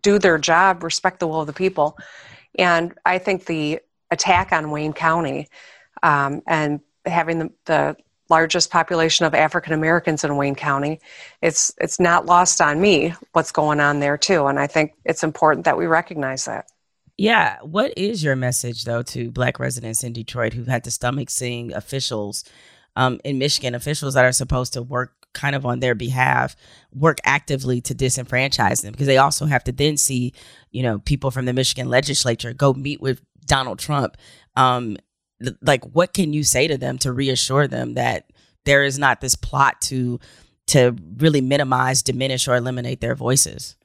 do 0.00 0.18
their 0.18 0.38
job, 0.38 0.82
respect 0.82 1.20
the 1.20 1.26
will 1.26 1.42
of 1.42 1.46
the 1.46 1.52
people. 1.52 1.98
And 2.58 2.94
I 3.04 3.18
think 3.18 3.44
the 3.44 3.80
attack 4.10 4.52
on 4.54 4.70
Wayne 4.70 4.94
County 4.94 5.48
um, 6.02 6.40
and 6.46 6.80
having 7.04 7.40
the, 7.40 7.50
the 7.66 7.96
largest 8.30 8.70
population 8.70 9.26
of 9.26 9.34
African 9.34 9.74
Americans 9.74 10.24
in 10.24 10.34
Wayne 10.38 10.54
County, 10.54 10.98
it's 11.42 11.74
it's 11.76 12.00
not 12.00 12.24
lost 12.24 12.62
on 12.62 12.80
me 12.80 13.12
what's 13.32 13.52
going 13.52 13.80
on 13.80 14.00
there 14.00 14.16
too. 14.16 14.46
And 14.46 14.58
I 14.58 14.66
think 14.66 14.94
it's 15.04 15.22
important 15.22 15.66
that 15.66 15.76
we 15.76 15.84
recognize 15.84 16.46
that. 16.46 16.71
Yeah. 17.18 17.58
What 17.62 17.92
is 17.96 18.24
your 18.24 18.36
message 18.36 18.84
though 18.84 19.02
to 19.02 19.30
black 19.30 19.58
residents 19.60 20.02
in 20.02 20.12
Detroit 20.12 20.54
who've 20.54 20.66
had 20.66 20.84
to 20.84 20.90
stomach 20.90 21.30
seeing 21.30 21.72
officials 21.72 22.44
um, 22.96 23.20
in 23.24 23.38
Michigan, 23.38 23.74
officials 23.74 24.14
that 24.14 24.24
are 24.24 24.32
supposed 24.32 24.72
to 24.74 24.82
work 24.82 25.22
kind 25.32 25.54
of 25.54 25.64
on 25.64 25.80
their 25.80 25.94
behalf 25.94 26.56
work 26.92 27.18
actively 27.24 27.80
to 27.80 27.94
disenfranchise 27.94 28.82
them 28.82 28.92
because 28.92 29.06
they 29.06 29.18
also 29.18 29.46
have 29.46 29.64
to 29.64 29.72
then 29.72 29.96
see 29.96 30.32
you 30.70 30.82
know 30.82 30.98
people 31.00 31.30
from 31.30 31.46
the 31.46 31.52
michigan 31.52 31.88
legislature 31.88 32.52
go 32.52 32.72
meet 32.74 33.00
with 33.00 33.22
donald 33.46 33.78
trump 33.78 34.16
um 34.56 34.96
th- 35.42 35.56
like 35.62 35.84
what 35.94 36.12
can 36.12 36.32
you 36.32 36.44
say 36.44 36.68
to 36.68 36.76
them 36.76 36.98
to 36.98 37.12
reassure 37.12 37.66
them 37.66 37.94
that 37.94 38.30
there 38.64 38.84
is 38.84 38.98
not 38.98 39.20
this 39.20 39.34
plot 39.34 39.80
to 39.80 40.20
to 40.66 40.94
really 41.16 41.40
minimize 41.40 42.02
diminish 42.02 42.46
or 42.46 42.54
eliminate 42.54 43.00
their 43.00 43.14
voices 43.14 43.76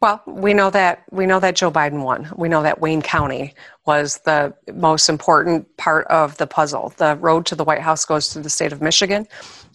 well, 0.00 0.22
we 0.26 0.52
know 0.52 0.70
that 0.70 1.04
we 1.10 1.24
know 1.24 1.40
that 1.40 1.56
Joe 1.56 1.70
Biden 1.70 2.02
won. 2.02 2.30
We 2.36 2.48
know 2.48 2.62
that 2.62 2.80
Wayne 2.80 3.00
County 3.00 3.54
was 3.86 4.18
the 4.18 4.54
most 4.74 5.08
important 5.08 5.76
part 5.76 6.06
of 6.08 6.36
the 6.36 6.46
puzzle. 6.46 6.92
The 6.96 7.16
road 7.16 7.46
to 7.46 7.54
the 7.54 7.64
White 7.64 7.80
House 7.80 8.04
goes 8.04 8.32
through 8.32 8.42
the 8.42 8.50
state 8.50 8.72
of 8.72 8.82
Michigan, 8.82 9.26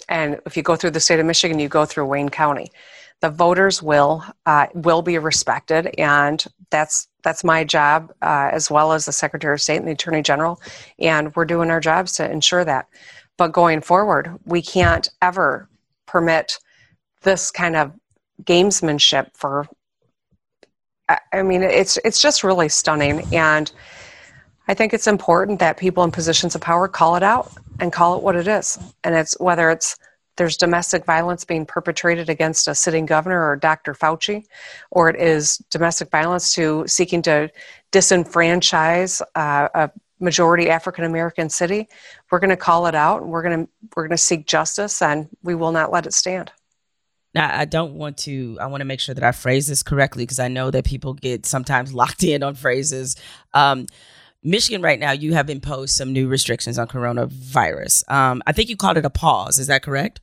and 0.07 0.39
if 0.45 0.55
you 0.55 0.63
go 0.63 0.75
through 0.75 0.91
the 0.91 0.99
state 0.99 1.19
of 1.19 1.25
Michigan, 1.25 1.59
you 1.59 1.67
go 1.67 1.85
through 1.85 2.05
Wayne 2.05 2.29
County. 2.29 2.71
The 3.21 3.29
voters 3.29 3.81
will 3.81 4.23
uh, 4.45 4.67
will 4.73 5.01
be 5.01 5.17
respected, 5.17 5.93
and 5.97 6.43
that's 6.69 7.07
that's 7.23 7.43
my 7.43 7.63
job 7.63 8.13
uh, 8.21 8.49
as 8.51 8.69
well 8.69 8.91
as 8.91 9.05
the 9.05 9.11
Secretary 9.11 9.53
of 9.53 9.61
State 9.61 9.77
and 9.77 9.87
the 9.87 9.93
Attorney 9.93 10.21
General, 10.21 10.61
and 10.99 11.35
we're 11.35 11.45
doing 11.45 11.71
our 11.71 11.79
jobs 11.79 12.13
to 12.13 12.29
ensure 12.29 12.63
that. 12.65 12.87
But 13.37 13.51
going 13.51 13.81
forward, 13.81 14.37
we 14.45 14.61
can't 14.61 15.09
ever 15.21 15.69
permit 16.05 16.59
this 17.21 17.51
kind 17.51 17.75
of 17.75 17.93
gamesmanship 18.43 19.35
for 19.35 19.67
I 21.33 21.41
mean, 21.43 21.63
it's 21.63 21.97
it's 22.05 22.21
just 22.21 22.43
really 22.43 22.69
stunning, 22.69 23.23
and 23.33 23.71
I 24.67 24.73
think 24.73 24.93
it's 24.93 25.07
important 25.07 25.59
that 25.59 25.77
people 25.77 26.03
in 26.03 26.11
positions 26.11 26.53
of 26.53 26.61
power 26.61 26.87
call 26.87 27.15
it 27.15 27.23
out 27.23 27.51
and 27.79 27.91
call 27.91 28.15
it 28.17 28.23
what 28.23 28.35
it 28.35 28.47
is. 28.47 28.77
And 29.03 29.15
it's 29.15 29.35
whether 29.39 29.71
it's 29.71 29.97
there's 30.37 30.55
domestic 30.55 31.05
violence 31.05 31.43
being 31.43 31.65
perpetrated 31.65 32.29
against 32.29 32.67
a 32.67 32.75
sitting 32.75 33.05
governor 33.05 33.45
or 33.45 33.55
Dr. 33.57 33.93
Fauci, 33.93 34.45
or 34.91 35.09
it 35.09 35.17
is 35.17 35.57
domestic 35.69 36.09
violence 36.11 36.53
to 36.53 36.85
seeking 36.87 37.21
to 37.23 37.51
disenfranchise 37.91 39.21
uh, 39.35 39.67
a 39.73 39.91
majority 40.19 40.69
African 40.69 41.03
American 41.03 41.49
city. 41.49 41.89
We're 42.31 42.39
going 42.39 42.51
to 42.51 42.57
call 42.57 42.85
it 42.85 42.95
out, 42.95 43.21
and 43.21 43.31
we're 43.31 43.43
going 43.43 43.65
to 43.65 43.71
we're 43.95 44.03
going 44.03 44.11
to 44.11 44.17
seek 44.17 44.47
justice, 44.47 45.01
and 45.01 45.27
we 45.43 45.55
will 45.55 45.71
not 45.71 45.91
let 45.91 46.05
it 46.05 46.13
stand. 46.13 46.51
Now, 47.33 47.55
I 47.55 47.65
don't 47.65 47.93
want 47.93 48.17
to, 48.19 48.57
I 48.59 48.67
want 48.67 48.81
to 48.81 48.85
make 48.85 48.99
sure 48.99 49.13
that 49.13 49.23
I 49.23 49.31
phrase 49.31 49.67
this 49.67 49.83
correctly 49.83 50.23
because 50.23 50.39
I 50.39 50.47
know 50.47 50.71
that 50.71 50.85
people 50.85 51.13
get 51.13 51.45
sometimes 51.45 51.93
locked 52.01 52.23
in 52.23 52.43
on 52.43 52.55
phrases. 52.55 53.15
Um, 53.53 53.85
Michigan, 54.43 54.81
right 54.81 54.99
now, 54.99 55.11
you 55.11 55.33
have 55.33 55.49
imposed 55.49 55.95
some 55.95 56.13
new 56.13 56.27
restrictions 56.27 56.79
on 56.79 56.87
coronavirus. 56.87 58.09
Um, 58.09 58.41
I 58.47 58.53
think 58.53 58.69
you 58.69 58.77
called 58.77 58.97
it 58.97 59.05
a 59.05 59.09
pause. 59.09 59.59
Is 59.59 59.67
that 59.67 59.83
correct? 59.83 60.21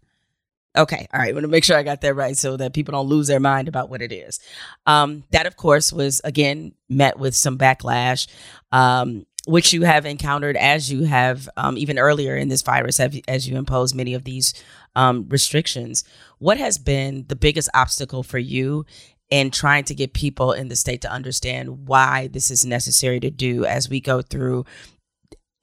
Okay. 0.77 1.07
All 1.13 1.21
right. 1.21 1.31
I 1.31 1.33
want 1.33 1.45
to 1.45 1.49
make 1.49 1.65
sure 1.65 1.77
I 1.77 1.83
got 1.83 2.01
that 2.03 2.15
right 2.15 2.37
so 2.37 2.57
that 2.57 2.75
people 2.75 2.93
don't 2.93 3.09
lose 3.09 3.29
their 3.29 3.41
mind 3.41 3.69
about 3.69 3.89
what 3.89 4.03
it 4.03 4.13
is. 4.13 4.41
Um, 4.87 5.25
that, 5.31 5.47
of 5.47 5.57
course, 5.57 5.93
was 5.93 6.21
again 6.25 6.75
met 6.89 7.19
with 7.19 7.35
some 7.35 7.57
backlash. 7.57 8.27
Um, 8.73 9.27
which 9.47 9.73
you 9.73 9.85
have 9.85 10.05
encountered 10.05 10.57
as 10.57 10.93
you 10.93 11.05
have 11.05 11.49
um, 11.57 11.79
even 11.79 11.99
earlier 11.99 12.37
in 12.37 12.49
this 12.49 12.63
virus, 12.63 13.01
as 13.01 13.49
you 13.49 13.57
impose 13.57 13.95
many 13.95 14.13
of 14.13 14.25
these 14.25 14.53
um, 14.97 15.27
restrictions. 15.29 16.05
What 16.39 16.59
has 16.59 16.79
been 16.79 17.25
the 17.29 17.37
biggest 17.37 17.71
obstacle 17.73 18.23
for 18.23 18.39
you 18.39 18.85
in 19.31 19.51
trying 19.51 19.85
to 19.85 19.95
get 19.95 20.13
people 20.13 20.53
in 20.53 20.69
the 20.69 20.77
state 20.77 21.01
to 21.03 21.11
understand 21.11 21.87
why 21.89 22.29
this 22.29 22.51
is 22.51 22.67
necessary 22.67 23.21
to 23.21 23.31
do 23.31 23.65
as 23.65 23.89
we 23.89 24.01
go 24.01 24.21
through 24.21 24.65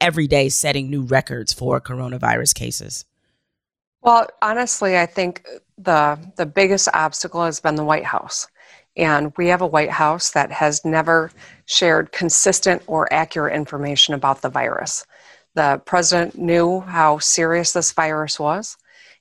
every 0.01 0.27
day 0.27 0.49
setting 0.49 0.89
new 0.89 1.03
records 1.03 1.53
for 1.53 1.79
coronavirus 1.79 2.55
cases? 2.55 3.05
Well, 4.01 4.27
honestly, 4.41 4.97
I 4.97 5.05
think 5.05 5.45
the 5.77 6.19
the 6.35 6.45
biggest 6.45 6.89
obstacle 6.93 7.43
has 7.43 7.59
been 7.59 7.75
the 7.75 7.85
White 7.85 8.05
House. 8.05 8.47
And 8.95 9.33
we 9.37 9.47
have 9.47 9.61
a 9.61 9.67
White 9.67 9.89
House 9.89 10.31
that 10.31 10.51
has 10.51 10.85
never 10.85 11.31
shared 11.65 12.11
consistent 12.11 12.81
or 12.87 13.11
accurate 13.13 13.55
information 13.55 14.13
about 14.13 14.41
the 14.41 14.49
virus. 14.49 15.05
The 15.55 15.81
president 15.85 16.37
knew 16.37 16.81
how 16.81 17.19
serious 17.19 17.73
this 17.73 17.91
virus 17.91 18.39
was, 18.39 18.77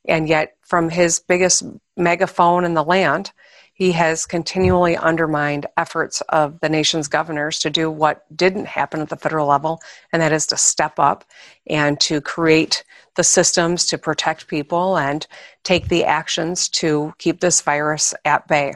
and 0.07 0.29
yet, 0.29 0.57
from 0.63 0.89
his 0.89 1.21
biggest 1.21 1.63
megaphone 1.97 2.65
in 2.65 2.75
the 2.75 2.83
land, 2.83 3.33
he 3.75 3.93
has 3.93 4.27
continually 4.27 4.97
undermined 4.97 5.67
efforts 5.77 6.21
of 6.29 6.61
the 6.61 6.69
nation's 6.69 7.09
governors 7.09 7.59
to 7.61 7.71
do 7.71 7.91
what 7.91 8.25
didn't 8.37 8.67
happen 8.67 9.01
at 9.01 9.09
the 9.09 9.17
federal 9.17 9.47
level, 9.47 9.81
and 10.13 10.23
that 10.23 10.33
is 10.33 10.47
to 10.47 10.57
step 10.57 10.99
up 10.99 11.25
and 11.67 11.99
to 12.01 12.21
create 12.21 12.85
the 13.17 13.25
systems 13.25 13.87
to 13.87 13.99
protect 13.99 14.47
people 14.47 14.97
and 14.97 15.27
take 15.65 15.89
the 15.89 16.05
actions 16.05 16.69
to 16.69 17.13
keep 17.19 17.41
this 17.41 17.61
virus 17.61 18.15
at 18.25 18.47
bay. 18.49 18.75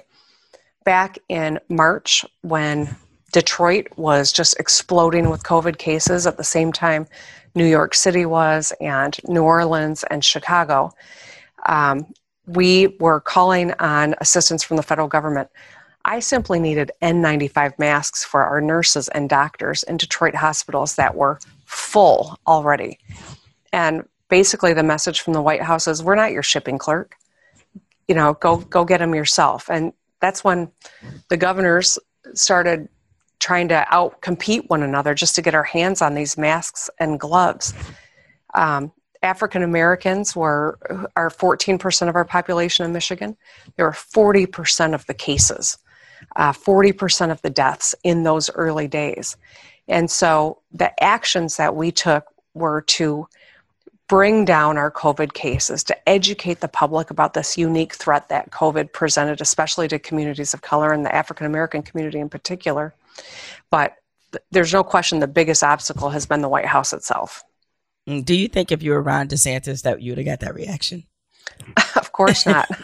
Back 0.84 1.18
in 1.28 1.58
March, 1.68 2.24
when 2.42 2.96
Detroit 3.32 3.88
was 3.96 4.32
just 4.32 4.58
exploding 4.58 5.30
with 5.30 5.42
COVID 5.42 5.78
cases 5.78 6.26
at 6.26 6.36
the 6.36 6.44
same 6.44 6.72
time 6.72 7.06
New 7.56 7.64
York 7.64 7.94
City 7.94 8.26
was, 8.26 8.72
and 8.80 9.18
New 9.26 9.42
Orleans 9.42 10.04
and 10.04 10.22
Chicago, 10.22 10.92
um, 11.66 12.06
we 12.46 12.88
were 13.00 13.20
calling 13.20 13.72
on 13.80 14.14
assistance 14.20 14.62
from 14.62 14.76
the 14.76 14.82
federal 14.82 15.08
government. 15.08 15.48
I 16.04 16.20
simply 16.20 16.60
needed 16.60 16.92
N95 17.02 17.78
masks 17.78 18.22
for 18.22 18.44
our 18.44 18.60
nurses 18.60 19.08
and 19.08 19.28
doctors 19.28 19.82
in 19.82 19.96
Detroit 19.96 20.34
hospitals 20.34 20.94
that 20.96 21.16
were 21.16 21.40
full 21.64 22.38
already. 22.46 22.98
And 23.72 24.06
basically, 24.28 24.74
the 24.74 24.84
message 24.84 25.22
from 25.22 25.32
the 25.32 25.42
White 25.42 25.62
House 25.62 25.88
is 25.88 26.02
we're 26.02 26.14
not 26.14 26.32
your 26.32 26.44
shipping 26.44 26.78
clerk. 26.78 27.16
You 28.06 28.14
know, 28.14 28.34
go, 28.34 28.58
go 28.58 28.84
get 28.84 28.98
them 28.98 29.14
yourself. 29.14 29.68
And 29.68 29.92
that's 30.20 30.44
when 30.44 30.70
the 31.28 31.36
governors 31.36 31.98
started 32.34 32.88
trying 33.40 33.68
to 33.68 33.86
out 33.90 34.20
compete 34.22 34.68
one 34.68 34.82
another 34.82 35.14
just 35.14 35.34
to 35.34 35.42
get 35.42 35.54
our 35.54 35.64
hands 35.64 36.02
on 36.02 36.14
these 36.14 36.38
masks 36.38 36.90
and 36.98 37.20
gloves. 37.20 37.74
Um, 38.54 38.92
African 39.22 39.62
Americans 39.62 40.36
were 40.36 40.78
are 41.16 41.30
14% 41.30 42.08
of 42.08 42.14
our 42.14 42.24
population 42.24 42.84
in 42.84 42.92
Michigan. 42.92 43.36
There 43.76 43.86
were 43.86 43.92
40% 43.92 44.94
of 44.94 45.06
the 45.06 45.14
cases, 45.14 45.78
uh, 46.36 46.52
40% 46.52 47.30
of 47.30 47.42
the 47.42 47.50
deaths 47.50 47.94
in 48.04 48.22
those 48.22 48.50
early 48.54 48.88
days. 48.88 49.36
And 49.88 50.10
so 50.10 50.60
the 50.72 50.92
actions 51.02 51.56
that 51.56 51.74
we 51.74 51.92
took 51.92 52.26
were 52.54 52.82
to 52.82 53.28
bring 54.08 54.44
down 54.44 54.78
our 54.78 54.90
COVID 54.90 55.32
cases, 55.32 55.82
to 55.84 56.08
educate 56.08 56.60
the 56.60 56.68
public 56.68 57.10
about 57.10 57.34
this 57.34 57.58
unique 57.58 57.94
threat 57.94 58.28
that 58.28 58.50
COVID 58.50 58.92
presented, 58.92 59.40
especially 59.40 59.88
to 59.88 59.98
communities 59.98 60.54
of 60.54 60.62
color 60.62 60.92
and 60.92 61.04
the 61.04 61.14
African 61.14 61.46
American 61.46 61.82
community 61.82 62.20
in 62.20 62.28
particular. 62.28 62.94
But 63.70 63.96
there's 64.50 64.72
no 64.72 64.84
question 64.84 65.20
the 65.20 65.26
biggest 65.26 65.62
obstacle 65.62 66.10
has 66.10 66.26
been 66.26 66.42
the 66.42 66.48
White 66.48 66.66
House 66.66 66.92
itself. 66.92 67.42
Mm, 68.08 68.24
do 68.24 68.34
you 68.34 68.48
think 68.48 68.70
if 68.70 68.82
you 68.82 68.92
were 68.92 69.02
Ron 69.02 69.28
DeSantis 69.28 69.82
that 69.82 70.02
you 70.02 70.12
would 70.12 70.18
have 70.18 70.26
got 70.26 70.40
that 70.40 70.54
reaction? 70.54 71.04
of 71.96 72.12
course 72.12 72.46
not. 72.46 72.68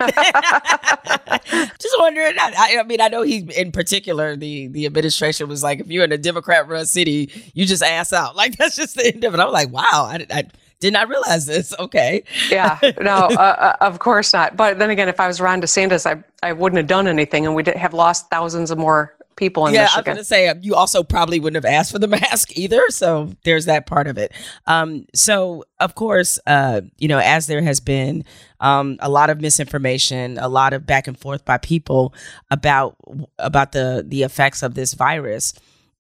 Just 1.79 1.97
wondering. 1.99 2.35
I, 2.39 2.79
I, 2.81 2.83
mean, 2.85 3.01
I 3.01 3.09
know 3.09 3.23
he, 3.23 3.39
in 3.57 3.73
particular, 3.73 4.37
the 4.37 4.69
the 4.69 4.87
administration 4.87 5.49
was 5.49 5.63
like, 5.63 5.81
if 5.81 5.89
you're 5.89 6.05
in 6.05 6.13
a 6.13 6.19
Democrat-run 6.19 6.87
city, 6.87 7.31
you 7.55 7.67
just 7.67 7.83
ass 7.83 8.13
out. 8.13 8.37
Like 8.43 8.57
that's 8.57 8.77
just 8.77 8.97
the 8.97 9.07
end 9.07 9.23
of 9.25 9.35
it. 9.35 9.41
I'm 9.41 9.53
like, 9.53 9.71
wow, 9.71 9.83
I, 10.11 10.27
I 10.31 10.45
did 10.81 10.93
not 10.93 11.09
realize 11.09 11.47
this. 11.47 11.73
Okay. 11.79 12.25
yeah. 12.51 12.79
No, 13.01 13.15
uh, 13.15 13.31
uh, 13.31 13.77
of 13.81 14.01
course 14.01 14.33
not. 14.33 14.57
But 14.57 14.81
then 14.81 14.91
again, 14.91 15.09
if 15.09 15.21
I 15.21 15.29
was 15.29 15.41
Ron 15.41 15.61
DeSantis, 15.61 16.07
I 16.07 16.23
I 16.43 16.53
wouldn't 16.53 16.79
have 16.79 16.89
done 16.89 17.07
anything, 17.07 17.47
and 17.47 17.55
we'd 17.55 17.69
have 17.69 17.95
lost 17.95 18.31
thousands 18.31 18.71
of 18.71 18.79
more 18.79 19.15
people 19.37 19.67
in 19.67 19.75
yeah, 19.75 19.83
Michigan. 19.83 19.97
I 19.97 20.01
was 20.01 20.05
going 20.05 20.17
to 20.19 20.25
say 20.25 20.49
um, 20.49 20.59
you 20.63 20.75
also 20.75 21.03
probably 21.03 21.41
wouldn't 21.41 21.63
have 21.63 21.73
asked 21.73 21.93
for 21.93 21.99
the 21.99 22.09
mask 22.23 22.57
either. 22.57 22.83
So 22.91 23.33
there's 23.45 23.67
that 23.67 23.87
part 23.87 24.07
of 24.07 24.19
it. 24.19 24.33
Um, 24.67 25.07
so 25.15 25.65
of 25.81 25.95
course, 25.95 26.39
uh, 26.47 26.83
you 26.99 27.09
know, 27.09 27.19
as 27.19 27.47
there 27.47 27.63
has 27.63 27.81
been 27.81 28.25
um, 28.61 28.97
a 29.01 29.11
lot 29.11 29.31
of 29.31 29.41
misinformation, 29.41 30.39
a 30.39 30.49
lot 30.49 30.73
of 30.73 30.87
back 30.87 31.07
and 31.07 31.19
forth 31.19 31.45
by 31.45 31.59
people 31.59 32.15
about 32.51 32.97
about 33.39 33.73
the 33.73 34.05
the 34.07 34.23
effects 34.23 34.63
of 34.63 34.75
this 34.75 34.95
virus. 34.95 35.55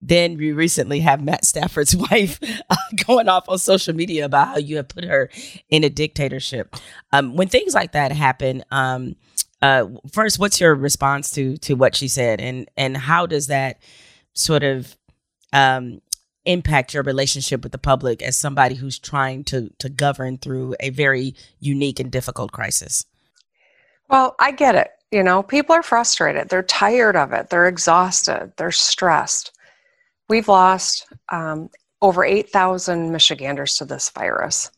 Then 0.05 0.37
we 0.37 0.51
recently 0.51 0.99
have 1.01 1.23
Matt 1.23 1.45
Stafford's 1.45 1.95
wife 2.11 2.41
uh, 2.69 2.77
going 3.07 3.29
off 3.29 3.49
on 3.49 3.59
social 3.59 3.95
media 3.95 4.25
about 4.25 4.49
how 4.49 4.59
you 4.59 4.77
have 4.77 4.89
put 4.89 5.05
her 5.05 5.31
in 5.71 5.85
a 5.85 5.91
dictatorship. 5.91 6.75
Um, 7.13 7.37
when 7.37 7.49
things 7.49 7.73
like 7.73 7.93
that 7.93 8.11
happen, 8.11 8.65
um, 8.73 9.15
uh, 9.63 9.87
first, 10.13 10.41
what's 10.41 10.61
your 10.61 10.75
response 10.75 11.31
to 11.31 11.57
to 11.59 11.75
what 11.75 11.95
she 11.95 12.09
said, 12.09 12.41
and 12.41 12.69
and 12.77 12.97
how 12.97 13.27
does 13.27 13.47
that 13.47 13.81
sort 14.35 14.65
of 14.65 14.97
um, 15.53 16.03
impact 16.45 16.93
your 16.93 17.05
relationship 17.05 17.63
with 17.63 17.71
the 17.71 17.79
public 17.79 18.23
as 18.23 18.37
somebody 18.37 18.75
who's 18.75 18.99
trying 18.99 19.45
to 19.45 19.71
to 19.79 19.89
govern 19.89 20.37
through 20.37 20.75
a 20.81 20.91
very 20.91 21.35
unique 21.61 22.01
and 22.01 22.11
difficult 22.11 22.51
crisis? 22.51 23.07
Well, 24.09 24.35
I 24.41 24.51
get 24.51 24.75
it. 24.75 24.89
You 25.13 25.23
know, 25.23 25.43
people 25.43 25.77
are 25.77 25.83
frustrated. 25.83 26.49
They're 26.49 26.65
tired 26.65 27.17
of 27.17 27.33
it. 27.33 27.49
They're 27.49 27.69
exhausted. 27.69 28.53
They're 28.57 28.73
stressed. 28.73 29.57
We've 30.29 30.49
lost 30.49 31.07
um, 31.29 31.71
over 32.01 32.25
8,000 32.25 33.13
Michiganders 33.13 33.77
to 33.77 33.85
this 33.85 34.11
virus. 34.11 34.71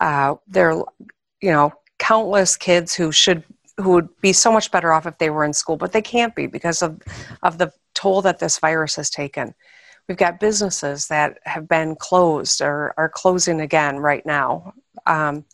Uh, 0.00 0.36
there, 0.46 0.72
you 1.40 1.52
know, 1.52 1.72
countless 1.98 2.56
kids 2.56 2.94
who 2.94 3.10
should 3.10 3.42
who 3.78 3.90
would 3.90 4.08
be 4.20 4.32
so 4.32 4.50
much 4.50 4.70
better 4.70 4.92
off 4.92 5.06
if 5.06 5.18
they 5.18 5.30
were 5.30 5.44
in 5.44 5.52
school, 5.52 5.76
but 5.76 5.92
they 5.92 6.02
can't 6.02 6.34
be 6.34 6.46
because 6.46 6.82
of, 6.82 7.00
of 7.42 7.58
the 7.58 7.72
toll 7.94 8.22
that 8.22 8.38
this 8.38 8.58
virus 8.58 8.96
has 8.96 9.10
taken. 9.10 9.54
We've 10.08 10.16
got 10.16 10.40
businesses 10.40 11.08
that 11.08 11.38
have 11.44 11.68
been 11.68 11.96
closed 11.96 12.60
or 12.60 12.94
are 12.96 13.08
closing 13.08 13.60
again 13.60 13.98
right 13.98 14.24
now. 14.24 14.72
Um, 15.04 15.44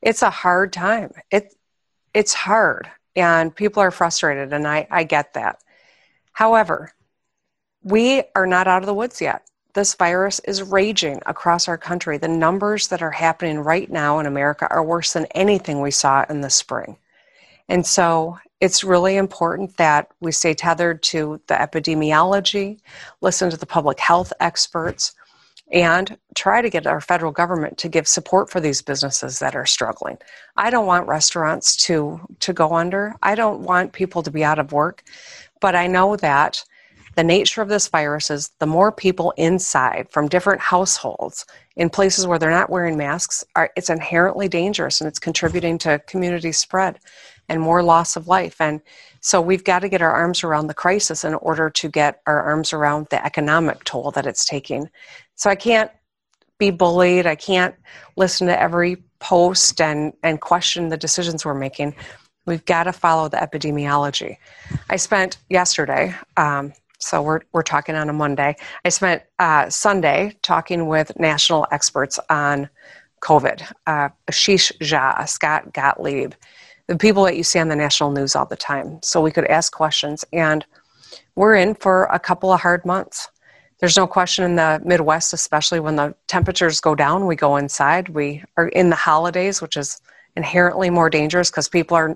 it's 0.00 0.22
a 0.22 0.30
hard 0.30 0.72
time. 0.72 1.12
It, 1.30 1.54
it's 2.14 2.34
hard, 2.34 2.90
and 3.14 3.54
people 3.54 3.82
are 3.82 3.90
frustrated, 3.90 4.52
and 4.52 4.66
I, 4.66 4.86
I 4.90 5.04
get 5.04 5.34
that. 5.34 5.58
However, 6.32 6.92
we 7.82 8.24
are 8.34 8.46
not 8.46 8.66
out 8.66 8.82
of 8.82 8.86
the 8.86 8.94
woods 8.94 9.20
yet. 9.20 9.46
This 9.74 9.94
virus 9.94 10.38
is 10.40 10.62
raging 10.62 11.20
across 11.26 11.68
our 11.68 11.78
country. 11.78 12.18
The 12.18 12.28
numbers 12.28 12.88
that 12.88 13.02
are 13.02 13.10
happening 13.10 13.58
right 13.58 13.90
now 13.90 14.18
in 14.18 14.26
America 14.26 14.66
are 14.70 14.82
worse 14.82 15.12
than 15.12 15.26
anything 15.26 15.80
we 15.80 15.90
saw 15.90 16.24
in 16.28 16.40
the 16.40 16.50
spring. 16.50 16.96
And 17.68 17.86
so 17.86 18.38
it's 18.60 18.84
really 18.84 19.16
important 19.16 19.76
that 19.76 20.08
we 20.20 20.30
stay 20.30 20.54
tethered 20.54 21.02
to 21.04 21.40
the 21.48 21.54
epidemiology, 21.54 22.78
listen 23.20 23.50
to 23.50 23.56
the 23.56 23.66
public 23.66 23.98
health 23.98 24.32
experts, 24.40 25.14
and 25.72 26.16
try 26.34 26.60
to 26.60 26.70
get 26.70 26.86
our 26.86 27.00
federal 27.00 27.32
government 27.32 27.78
to 27.78 27.88
give 27.88 28.06
support 28.06 28.50
for 28.50 28.60
these 28.60 28.82
businesses 28.82 29.38
that 29.38 29.56
are 29.56 29.66
struggling. 29.66 30.18
I 30.56 30.70
don't 30.70 30.86
want 30.86 31.08
restaurants 31.08 31.76
to, 31.86 32.20
to 32.40 32.52
go 32.52 32.74
under, 32.74 33.14
I 33.22 33.34
don't 33.34 33.60
want 33.60 33.92
people 33.92 34.22
to 34.22 34.30
be 34.30 34.44
out 34.44 34.58
of 34.58 34.72
work, 34.72 35.02
but 35.60 35.74
I 35.74 35.86
know 35.86 36.16
that 36.16 36.62
the 37.14 37.24
nature 37.24 37.60
of 37.62 37.68
this 37.68 37.88
virus 37.88 38.30
is 38.30 38.50
the 38.58 38.66
more 38.66 38.90
people 38.90 39.34
inside 39.36 40.08
from 40.10 40.28
different 40.28 40.60
households 40.60 41.44
in 41.76 41.90
places 41.90 42.26
where 42.26 42.38
they're 42.38 42.50
not 42.50 42.70
wearing 42.70 42.96
masks 42.96 43.44
are 43.54 43.70
it's 43.76 43.90
inherently 43.90 44.48
dangerous 44.48 45.00
and 45.00 45.08
it's 45.08 45.18
contributing 45.18 45.78
to 45.78 45.98
community 46.06 46.52
spread 46.52 46.98
and 47.52 47.60
more 47.60 47.82
loss 47.82 48.16
of 48.16 48.26
life. 48.26 48.60
And 48.60 48.80
so 49.20 49.40
we've 49.40 49.62
got 49.62 49.80
to 49.80 49.88
get 49.88 50.02
our 50.02 50.10
arms 50.10 50.42
around 50.42 50.66
the 50.66 50.74
crisis 50.74 51.22
in 51.22 51.34
order 51.34 51.68
to 51.70 51.88
get 51.88 52.22
our 52.26 52.42
arms 52.42 52.72
around 52.72 53.08
the 53.10 53.24
economic 53.24 53.84
toll 53.84 54.10
that 54.12 54.26
it's 54.26 54.44
taking. 54.44 54.88
So 55.34 55.50
I 55.50 55.54
can't 55.54 55.90
be 56.58 56.70
bullied. 56.70 57.26
I 57.26 57.34
can't 57.34 57.74
listen 58.16 58.46
to 58.46 58.60
every 58.60 58.96
post 59.20 59.80
and, 59.80 60.12
and 60.22 60.40
question 60.40 60.88
the 60.88 60.96
decisions 60.96 61.44
we're 61.44 61.54
making. 61.54 61.94
We've 62.46 62.64
got 62.64 62.84
to 62.84 62.92
follow 62.92 63.28
the 63.28 63.36
epidemiology. 63.36 64.38
I 64.90 64.96
spent 64.96 65.38
yesterday, 65.50 66.14
um, 66.36 66.72
so 66.98 67.20
we're, 67.20 67.40
we're 67.52 67.62
talking 67.62 67.94
on 67.94 68.08
a 68.08 68.12
Monday, 68.12 68.56
I 68.84 68.88
spent 68.88 69.22
uh, 69.38 69.68
Sunday 69.68 70.36
talking 70.42 70.86
with 70.86 71.12
national 71.18 71.66
experts 71.70 72.18
on 72.30 72.68
COVID. 73.22 73.72
Uh, 73.86 74.08
Ashish 74.28 74.72
Jha, 74.78 75.28
Scott 75.28 75.72
Gottlieb, 75.72 76.32
the 76.92 76.98
people 76.98 77.24
that 77.24 77.38
you 77.38 77.42
see 77.42 77.58
on 77.58 77.68
the 77.68 77.76
national 77.76 78.10
news 78.10 78.36
all 78.36 78.44
the 78.44 78.54
time. 78.54 79.00
So 79.02 79.22
we 79.22 79.30
could 79.30 79.46
ask 79.46 79.72
questions. 79.72 80.26
And 80.30 80.62
we're 81.36 81.54
in 81.54 81.74
for 81.76 82.04
a 82.12 82.18
couple 82.18 82.52
of 82.52 82.60
hard 82.60 82.84
months. 82.84 83.28
There's 83.78 83.96
no 83.96 84.06
question 84.06 84.44
in 84.44 84.56
the 84.56 84.78
Midwest, 84.84 85.32
especially 85.32 85.80
when 85.80 85.96
the 85.96 86.14
temperatures 86.26 86.82
go 86.82 86.94
down, 86.94 87.26
we 87.26 87.34
go 87.34 87.56
inside. 87.56 88.10
We 88.10 88.44
are 88.58 88.68
in 88.68 88.90
the 88.90 88.96
holidays, 88.96 89.62
which 89.62 89.78
is 89.78 90.02
inherently 90.36 90.90
more 90.90 91.08
dangerous 91.08 91.50
because 91.50 91.66
people 91.66 91.96
are 91.96 92.14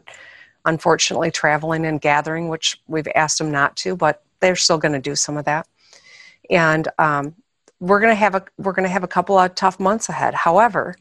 unfortunately 0.67 1.31
traveling 1.31 1.87
and 1.87 1.99
gathering, 1.99 2.51
which 2.51 2.79
we've 2.87 3.09
asked 3.15 3.39
them 3.39 3.51
not 3.51 3.77
to, 3.77 3.97
but 3.97 4.25
they're 4.41 4.57
still 4.57 4.77
going 4.77 4.93
to 4.93 5.01
do 5.01 5.17
some 5.17 5.39
of 5.39 5.47
that. 5.47 5.67
And 6.51 6.87
um, 6.99 7.35
we're 7.81 8.01
going 8.01 8.13
to 8.13 8.15
have 8.15 8.35
a 8.35 8.45
we're 8.59 8.75
going 8.75 8.87
to 8.87 8.93
have 8.93 9.05
a 9.05 9.09
couple 9.09 9.39
of 9.39 9.55
tough 9.55 9.81
months 9.81 10.11
ahead. 10.11 10.35
However, 10.35 10.97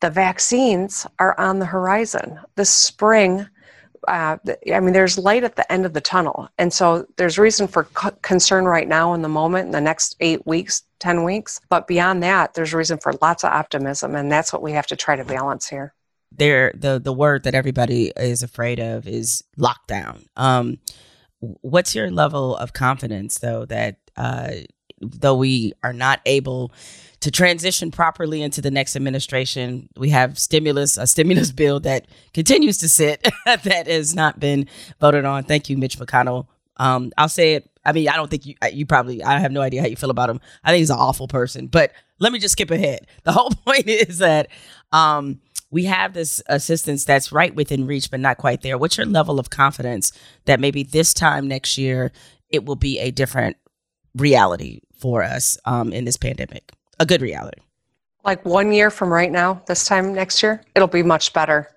the 0.00 0.10
vaccines 0.10 1.06
are 1.18 1.38
on 1.38 1.58
the 1.58 1.66
horizon. 1.66 2.38
This 2.56 2.70
spring, 2.70 3.46
uh, 4.08 4.36
I 4.72 4.80
mean, 4.80 4.92
there's 4.92 5.18
light 5.18 5.44
at 5.44 5.56
the 5.56 5.70
end 5.72 5.86
of 5.86 5.92
the 5.92 6.00
tunnel. 6.00 6.48
And 6.58 6.72
so 6.72 7.06
there's 7.16 7.38
reason 7.38 7.66
for 7.66 7.88
c- 8.00 8.10
concern 8.22 8.64
right 8.66 8.86
now 8.86 9.14
in 9.14 9.22
the 9.22 9.28
moment, 9.28 9.66
in 9.66 9.72
the 9.72 9.80
next 9.80 10.16
eight 10.20 10.46
weeks, 10.46 10.82
10 11.00 11.24
weeks. 11.24 11.60
But 11.68 11.86
beyond 11.86 12.22
that, 12.22 12.54
there's 12.54 12.74
reason 12.74 12.98
for 12.98 13.14
lots 13.22 13.44
of 13.44 13.52
optimism. 13.52 14.14
And 14.14 14.30
that's 14.30 14.52
what 14.52 14.62
we 14.62 14.72
have 14.72 14.86
to 14.88 14.96
try 14.96 15.16
to 15.16 15.24
balance 15.24 15.66
here. 15.68 15.94
There, 16.30 16.72
the, 16.74 16.98
the 16.98 17.12
word 17.12 17.44
that 17.44 17.54
everybody 17.54 18.12
is 18.16 18.42
afraid 18.42 18.78
of 18.78 19.08
is 19.08 19.42
lockdown. 19.58 20.26
Um, 20.36 20.78
what's 21.40 21.94
your 21.94 22.10
level 22.10 22.56
of 22.56 22.72
confidence, 22.72 23.38
though, 23.38 23.64
that 23.66 23.96
uh, 24.16 24.50
though 25.00 25.36
we 25.36 25.72
are 25.82 25.92
not 25.92 26.20
able 26.26 26.72
to 27.20 27.30
transition 27.30 27.90
properly 27.90 28.42
into 28.42 28.60
the 28.60 28.70
next 28.70 28.96
administration. 28.96 29.88
We 29.96 30.10
have 30.10 30.38
stimulus, 30.38 30.96
a 30.96 31.06
stimulus 31.06 31.50
bill 31.52 31.80
that 31.80 32.06
continues 32.34 32.78
to 32.78 32.88
sit 32.88 33.26
that 33.46 33.86
has 33.86 34.14
not 34.14 34.38
been 34.38 34.68
voted 35.00 35.24
on. 35.24 35.44
Thank 35.44 35.68
you, 35.68 35.76
Mitch 35.76 35.98
McConnell. 35.98 36.46
Um, 36.76 37.12
I'll 37.16 37.28
say 37.28 37.54
it. 37.54 37.70
I 37.84 37.92
mean, 37.92 38.08
I 38.08 38.16
don't 38.16 38.30
think 38.30 38.46
you, 38.46 38.54
you 38.72 38.84
probably, 38.84 39.22
I 39.22 39.38
have 39.38 39.52
no 39.52 39.62
idea 39.62 39.80
how 39.80 39.86
you 39.86 39.96
feel 39.96 40.10
about 40.10 40.28
him. 40.28 40.40
I 40.64 40.70
think 40.70 40.80
he's 40.80 40.90
an 40.90 40.98
awful 40.98 41.28
person, 41.28 41.68
but 41.68 41.92
let 42.18 42.32
me 42.32 42.38
just 42.38 42.52
skip 42.52 42.70
ahead. 42.70 43.06
The 43.24 43.32
whole 43.32 43.50
point 43.50 43.88
is 43.88 44.18
that, 44.18 44.48
um, 44.92 45.40
we 45.70 45.84
have 45.84 46.14
this 46.14 46.42
assistance 46.46 47.04
that's 47.04 47.32
right 47.32 47.54
within 47.54 47.86
reach, 47.86 48.10
but 48.10 48.20
not 48.20 48.38
quite 48.38 48.62
there. 48.62 48.78
What's 48.78 48.96
your 48.96 49.06
level 49.06 49.40
of 49.40 49.50
confidence 49.50 50.12
that 50.44 50.60
maybe 50.60 50.84
this 50.84 51.12
time 51.12 51.48
next 51.48 51.76
year 51.76 52.12
it 52.50 52.64
will 52.64 52.76
be 52.76 52.98
a 53.00 53.10
different 53.10 53.56
reality 54.14 54.80
for 54.98 55.22
us 55.22 55.58
um, 55.64 55.92
in 55.92 56.04
this 56.04 56.16
pandemic? 56.16 56.72
A 56.98 57.06
good 57.06 57.22
reality. 57.22 57.60
Like 58.24 58.44
one 58.44 58.72
year 58.72 58.90
from 58.90 59.12
right 59.12 59.30
now, 59.30 59.62
this 59.66 59.86
time 59.86 60.12
next 60.12 60.42
year, 60.42 60.62
it'll 60.74 60.88
be 60.88 61.02
much 61.02 61.32
better. 61.32 61.68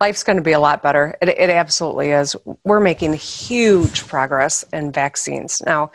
Life's 0.00 0.22
going 0.22 0.36
to 0.36 0.42
be 0.42 0.52
a 0.52 0.60
lot 0.60 0.82
better. 0.82 1.16
It, 1.20 1.28
it 1.28 1.50
absolutely 1.50 2.10
is. 2.10 2.36
We're 2.64 2.80
making 2.80 3.12
huge 3.14 4.06
progress 4.06 4.64
in 4.72 4.92
vaccines. 4.92 5.60
Now, 5.66 5.90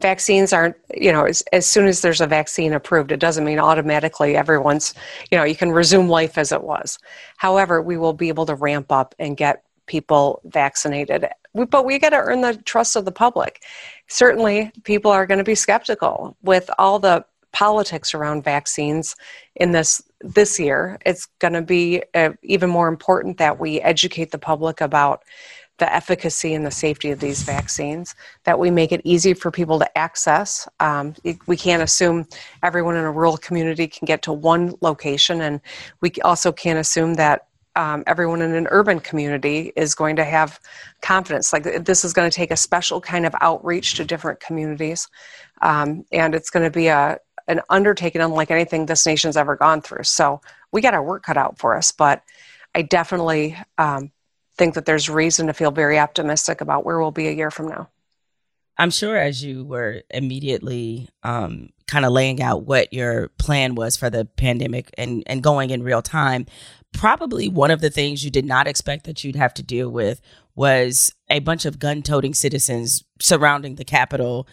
vaccines 0.00 0.52
aren't, 0.52 0.76
you 0.94 1.12
know, 1.12 1.24
as, 1.24 1.42
as 1.52 1.66
soon 1.66 1.86
as 1.86 2.00
there's 2.00 2.20
a 2.20 2.26
vaccine 2.26 2.72
approved, 2.72 3.12
it 3.12 3.20
doesn't 3.20 3.44
mean 3.44 3.58
automatically 3.58 4.36
everyone's, 4.36 4.94
you 5.30 5.38
know, 5.38 5.44
you 5.44 5.54
can 5.54 5.70
resume 5.70 6.08
life 6.08 6.36
as 6.36 6.52
it 6.52 6.62
was. 6.62 6.98
However, 7.36 7.80
we 7.80 7.96
will 7.96 8.14
be 8.14 8.28
able 8.28 8.46
to 8.46 8.54
ramp 8.54 8.90
up 8.90 9.14
and 9.18 9.36
get 9.36 9.64
people 9.86 10.40
vaccinated. 10.44 11.26
But 11.54 11.84
we 11.84 11.98
got 11.98 12.10
to 12.10 12.16
earn 12.16 12.40
the 12.40 12.56
trust 12.56 12.96
of 12.96 13.04
the 13.04 13.12
public. 13.12 13.62
Certainly, 14.08 14.72
people 14.84 15.10
are 15.10 15.26
going 15.26 15.38
to 15.38 15.44
be 15.44 15.54
skeptical 15.54 16.36
with 16.42 16.70
all 16.78 16.98
the 16.98 17.24
politics 17.52 18.14
around 18.14 18.44
vaccines 18.44 19.16
in 19.56 19.72
this 19.72 20.02
this 20.20 20.58
year. 20.58 20.98
It's 21.04 21.26
going 21.40 21.54
to 21.54 21.62
be 21.62 22.02
uh, 22.14 22.30
even 22.42 22.70
more 22.70 22.88
important 22.88 23.38
that 23.38 23.58
we 23.58 23.80
educate 23.80 24.30
the 24.30 24.38
public 24.38 24.80
about 24.80 25.24
the 25.78 25.92
efficacy 25.92 26.54
and 26.54 26.64
the 26.64 26.70
safety 26.70 27.10
of 27.10 27.18
these 27.18 27.42
vaccines, 27.42 28.14
that 28.44 28.58
we 28.58 28.70
make 28.70 28.92
it 28.92 29.00
easy 29.04 29.34
for 29.34 29.50
people 29.50 29.78
to 29.80 29.98
access. 29.98 30.68
Um, 30.78 31.14
we 31.46 31.56
can't 31.56 31.82
assume 31.82 32.28
everyone 32.62 32.94
in 32.94 33.04
a 33.04 33.10
rural 33.10 33.36
community 33.36 33.88
can 33.88 34.06
get 34.06 34.22
to 34.22 34.32
one 34.32 34.74
location, 34.80 35.40
and 35.40 35.60
we 36.00 36.12
also 36.22 36.52
can't 36.52 36.78
assume 36.78 37.14
that 37.14 37.48
um, 37.74 38.04
everyone 38.06 38.42
in 38.42 38.54
an 38.54 38.68
urban 38.70 39.00
community 39.00 39.72
is 39.74 39.94
going 39.94 40.14
to 40.16 40.24
have 40.24 40.60
confidence. 41.00 41.52
Like 41.52 41.84
this 41.84 42.04
is 42.04 42.12
going 42.12 42.30
to 42.30 42.34
take 42.34 42.50
a 42.50 42.56
special 42.56 43.00
kind 43.00 43.24
of 43.26 43.34
outreach 43.40 43.94
to 43.94 44.04
different 44.04 44.40
communities, 44.40 45.08
um, 45.62 46.04
and 46.12 46.34
it's 46.34 46.50
going 46.50 46.64
to 46.64 46.70
be 46.70 46.88
a 46.88 47.18
an 47.52 47.60
undertaking 47.70 48.20
unlike 48.20 48.50
anything 48.50 48.86
this 48.86 49.06
nation's 49.06 49.36
ever 49.36 49.56
gone 49.56 49.80
through. 49.80 50.04
So 50.04 50.40
we 50.72 50.80
got 50.80 50.94
our 50.94 51.02
work 51.02 51.22
cut 51.22 51.36
out 51.36 51.58
for 51.58 51.76
us, 51.76 51.92
but 51.92 52.22
I 52.74 52.82
definitely 52.82 53.56
um, 53.78 54.10
think 54.56 54.74
that 54.74 54.86
there's 54.86 55.08
reason 55.08 55.46
to 55.46 55.52
feel 55.52 55.70
very 55.70 55.98
optimistic 55.98 56.60
about 56.60 56.84
where 56.84 57.00
we'll 57.00 57.10
be 57.10 57.28
a 57.28 57.32
year 57.32 57.50
from 57.50 57.68
now. 57.68 57.88
I'm 58.78 58.90
sure 58.90 59.16
as 59.16 59.44
you 59.44 59.64
were 59.64 60.02
immediately 60.10 61.08
um, 61.22 61.68
kind 61.86 62.06
of 62.06 62.12
laying 62.12 62.40
out 62.40 62.64
what 62.64 62.92
your 62.92 63.28
plan 63.38 63.74
was 63.74 63.96
for 63.96 64.08
the 64.08 64.24
pandemic 64.24 64.90
and, 64.96 65.22
and 65.26 65.42
going 65.42 65.70
in 65.70 65.82
real 65.82 66.00
time, 66.00 66.46
probably 66.92 67.48
one 67.48 67.70
of 67.70 67.80
the 67.80 67.90
things 67.90 68.24
you 68.24 68.30
did 68.30 68.46
not 68.46 68.66
expect 68.66 69.04
that 69.04 69.22
you'd 69.22 69.36
have 69.36 69.54
to 69.54 69.62
deal 69.62 69.90
with 69.90 70.20
was 70.54 71.12
a 71.28 71.40
bunch 71.40 71.64
of 71.64 71.78
gun 71.78 72.02
toting 72.02 72.34
citizens 72.34 73.04
surrounding 73.20 73.76
the 73.76 73.84
Capitol 73.84 74.46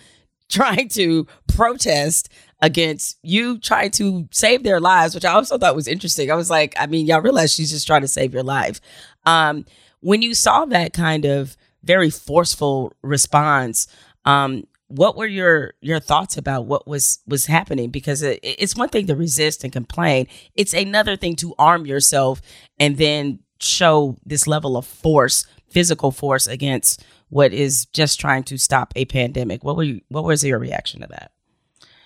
trying 0.50 0.90
to 0.90 1.28
protest 1.48 2.30
against 2.62 3.18
you 3.24 3.58
trying 3.58 3.92
to 3.92 4.28
save 4.32 4.64
their 4.64 4.80
lives, 4.80 5.16
which 5.16 5.26
I 5.26 5.34
also 5.34 5.58
thought 5.58 5.76
was 5.76 5.88
interesting. 5.88 6.30
I 6.30 6.36
was 6.36 6.50
like, 6.50 6.74
I 6.78 6.88
mean, 6.88 7.06
y'all 7.06 7.22
realize 7.22 7.54
she's 7.54 7.72
just 7.72 7.88
trying 7.88 8.02
to 8.02 8.08
save 8.08 8.34
your 8.34 8.44
life. 8.44 8.82
Um, 9.26 9.66
when 10.02 10.22
you 10.22 10.34
saw 10.34 10.66
that 10.66 10.94
kind 10.94 11.26
of 11.26 11.56
very 11.84 12.10
forceful 12.10 12.94
response, 13.02 13.88
um, 14.26 14.66
what 14.88 15.16
were 15.16 15.28
your 15.28 15.74
your 15.82 16.00
thoughts 16.00 16.36
about 16.36 16.66
what 16.66 16.88
was 16.88 17.20
was 17.28 17.46
happening? 17.46 17.92
Because 17.92 18.22
it, 18.22 18.40
it's 18.42 18.76
one 18.76 18.90
thing 18.90 19.08
to 19.08 19.16
resist 19.16 19.64
and 19.64 19.72
complain; 19.72 20.28
it's 20.56 20.74
another 20.74 21.16
thing 21.16 21.36
to 21.38 21.54
arm 21.60 21.86
yourself 21.86 22.42
and 22.80 22.98
then 22.98 23.40
show 23.60 24.18
this 24.26 24.48
level 24.48 24.78
of 24.78 24.86
force, 24.86 25.46
physical 25.70 26.12
force 26.12 26.48
against 26.48 27.04
what 27.30 27.54
is 27.54 27.86
just 27.88 28.20
trying 28.20 28.44
to 28.44 28.58
stop 28.58 28.94
a 28.96 29.06
pandemic. 29.06 29.64
What 29.64 29.76
were 29.76 29.84
you, 29.84 30.02
what 30.10 30.24
was 30.24 30.44
your 30.44 30.60
reaction 30.60 31.02
to 31.02 31.08
that? 31.08 31.32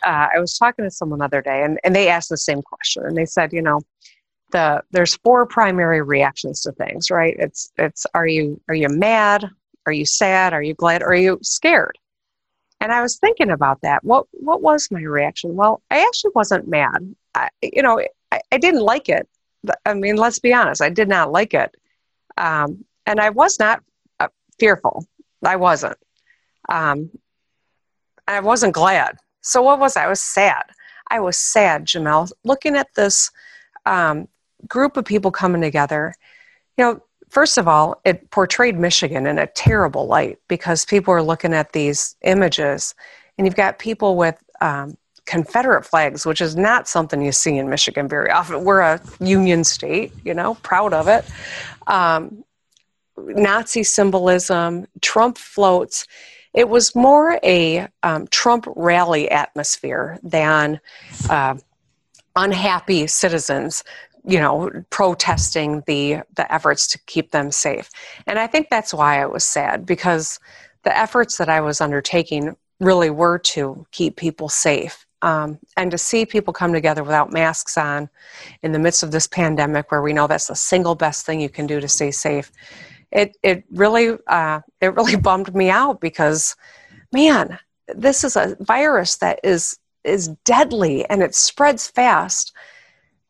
Uh, 0.03 0.27
I 0.36 0.39
was 0.39 0.57
talking 0.57 0.83
to 0.83 0.91
someone 0.91 1.19
the 1.19 1.25
other 1.25 1.41
day, 1.41 1.63
and, 1.63 1.79
and 1.83 1.95
they 1.95 2.09
asked 2.09 2.29
the 2.29 2.38
same 2.38 2.62
question, 2.62 3.05
and 3.05 3.17
they 3.17 3.25
said, 3.25 3.53
you 3.53 3.62
know, 3.62 3.81
the 4.53 4.81
there's 4.91 5.15
four 5.17 5.45
primary 5.45 6.01
reactions 6.01 6.62
to 6.62 6.71
things, 6.73 7.12
right? 7.12 7.36
It's 7.38 7.71
it's 7.77 8.05
are 8.13 8.27
you 8.27 8.62
are 8.69 8.75
you 8.75 8.88
mad? 8.88 9.49
Are 9.86 9.91
you 9.91 10.05
sad? 10.05 10.53
Are 10.53 10.62
you 10.62 10.73
glad? 10.73 11.03
Are 11.03 11.15
you 11.15 11.39
scared? 11.41 11.97
And 12.79 12.91
I 12.91 13.01
was 13.01 13.17
thinking 13.17 13.49
about 13.49 13.81
that. 13.81 14.03
What 14.03 14.27
what 14.31 14.62
was 14.62 14.89
my 14.91 15.01
reaction? 15.01 15.55
Well, 15.55 15.81
I 15.91 16.03
actually 16.03 16.31
wasn't 16.36 16.67
mad. 16.67 17.15
I, 17.36 17.49
you 17.62 17.81
know, 17.81 18.01
I, 18.31 18.41
I 18.51 18.57
didn't 18.57 18.81
like 18.81 19.09
it. 19.09 19.27
I 19.86 19.93
mean, 19.93 20.15
let's 20.15 20.39
be 20.39 20.53
honest. 20.53 20.81
I 20.81 20.89
did 20.89 21.09
not 21.09 21.31
like 21.31 21.53
it, 21.53 21.75
um, 22.38 22.86
and 23.05 23.19
I 23.19 23.31
was 23.31 23.59
not 23.59 23.81
uh, 24.19 24.27
fearful. 24.59 25.05
I 25.43 25.56
wasn't. 25.56 25.97
Um, 26.69 27.10
I 28.27 28.39
wasn't 28.39 28.73
glad. 28.73 29.17
So 29.41 29.62
what 29.62 29.79
was 29.79 29.97
I? 29.97 30.06
I 30.06 30.08
was 30.08 30.21
sad. 30.21 30.63
I 31.10 31.19
was 31.19 31.38
sad, 31.38 31.86
Jemele, 31.86 32.32
looking 32.43 32.75
at 32.75 32.88
this 32.95 33.29
um, 33.86 34.27
group 34.67 34.97
of 34.97 35.06
people 35.06 35.32
coming 35.32 35.62
together. 35.62 36.13
You 36.77 36.86
know, 36.86 37.03
first 37.29 37.58
of 37.58 37.67
all, 37.67 37.99
it 38.06 38.32
portrayed 38.32 38.79
Michigan 38.79 39.27
in 39.27 39.38
a 39.38 39.47
terrible 39.47 40.08
light 40.08 40.39
because 40.47 40.86
people 40.86 41.13
are 41.13 41.21
looking 41.21 41.53
at 41.53 41.73
these 41.73 42.15
images, 42.23 42.95
and 43.38 43.45
you've 43.45 43.56
got 43.56 43.79
people 43.79 44.15
with 44.15 44.41
um, 44.62 44.97
Confederate 45.25 45.86
flags, 45.86 46.25
which 46.25 46.41
is 46.41 46.56
not 46.56 46.88
something 46.88 47.21
you 47.21 47.32
see 47.32 47.58
in 47.58 47.69
Michigan 47.69 48.08
very 48.08 48.32
often. 48.32 48.63
We're 48.63 48.82
a 48.82 49.01
Union 49.19 49.63
state, 49.63 50.13
you 50.23 50.34
know, 50.34 50.56
proud 50.56 50.93
of 50.93 51.08
it. 51.08 51.25
Um, 51.88 52.43
Nazi 53.17 53.84
symbolism, 53.84 54.88
Trump 55.02 55.38
floats. 55.38 56.08
It 56.54 56.69
was 56.69 56.95
more 56.95 57.39
a 57.43 57.88
um, 58.04 58.28
Trump 58.28 58.65
rally 58.76 59.30
atmosphere 59.30 60.19
than 60.23 60.80
uh, 61.30 61.56
unhappy 62.36 63.08
citizens, 63.08 63.84
you 64.26 64.39
know, 64.39 64.69
protesting 64.89 65.84
the 65.88 66.21
the 66.36 66.52
efforts 66.54 66.88
to 66.88 66.99
keep 67.06 67.32
them 67.32 67.52
safe. 67.52 67.89
And 68.28 68.39
I 68.39 68.47
think 68.47 68.69
that's 68.69 68.93
why 68.93 69.21
I 69.21 69.26
was 69.26 69.43
sad 69.43 69.86
because 69.86 70.39
the 70.84 70.97
efforts 70.97 71.38
that 71.38 71.49
I 71.49 71.62
was 71.62 71.82
undertaking 71.82 72.56
really 72.80 73.10
were 73.10 73.39
to 73.39 73.86
keep 73.91 74.15
people 74.15 74.49
safe. 74.49 75.06
Um, 75.21 75.58
and 75.78 75.89
to 75.91 75.97
see 75.97 76.26
people 76.26 76.52
come 76.52 76.73
together 76.73 77.02
without 77.02 77.32
masks 77.32 77.78
on 77.78 78.10
in 78.62 78.73
the 78.73 78.80
midst 78.80 79.04
of 79.04 79.12
this 79.12 79.26
pandemic, 79.26 79.89
where 79.89 80.02
we 80.02 80.12
know 80.12 80.28
that's 80.28 80.47
the 80.47 80.56
single 80.56 80.95
best 80.95 81.26
thing 81.26 81.39
you 81.39 81.47
can 81.47 81.65
do 81.65 81.80
to 81.80 81.88
stay 81.88 82.12
safe, 82.12 82.52
it 83.13 83.38
it 83.43 83.63
really 83.71 84.17
uh, 84.28 84.60
it 84.82 84.93
really 84.95 85.15
bummed 85.28 85.56
me 85.56 85.69
out 85.69 86.02
because 86.02 86.56
man 87.13 87.58
this 87.88 88.23
is 88.23 88.36
a 88.36 88.58
virus 88.60 89.17
that 89.17 89.39
is 89.43 89.78
is 90.04 90.30
deadly 90.43 91.06
and 91.06 91.21
it 91.21 91.34
spreads 91.34 91.88
fast. 91.88 92.54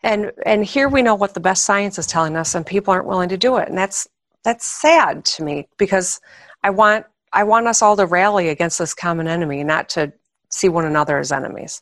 And 0.02 0.32
and 0.45 0.66
here 0.66 0.89
we 0.89 1.01
know 1.01 1.16
what 1.16 1.34
the 1.34 1.39
best 1.39 1.64
science 1.64 1.97
is 1.99 2.07
telling 2.07 2.36
us 2.36 2.55
and 2.55 2.66
people 2.66 2.93
aren't 2.93 3.07
willing 3.07 3.30
to 3.30 3.38
do 3.38 3.57
it. 3.57 3.70
And 3.70 3.78
that's 3.78 4.07
that's 4.43 4.66
sad 4.66 5.26
to 5.26 5.43
me 5.43 5.68
because 5.78 6.20
i 6.64 6.70
want 6.70 7.05
i 7.32 7.43
want 7.43 7.68
us 7.68 7.82
all 7.82 7.95
to 7.97 8.05
rally 8.05 8.49
against 8.49 8.78
this 8.78 8.93
common 8.93 9.28
enemy 9.28 9.64
not 9.64 9.89
to 9.89 10.12
see 10.49 10.70
one 10.70 10.86
another 10.86 11.18
as 11.18 11.32
enemies. 11.32 11.82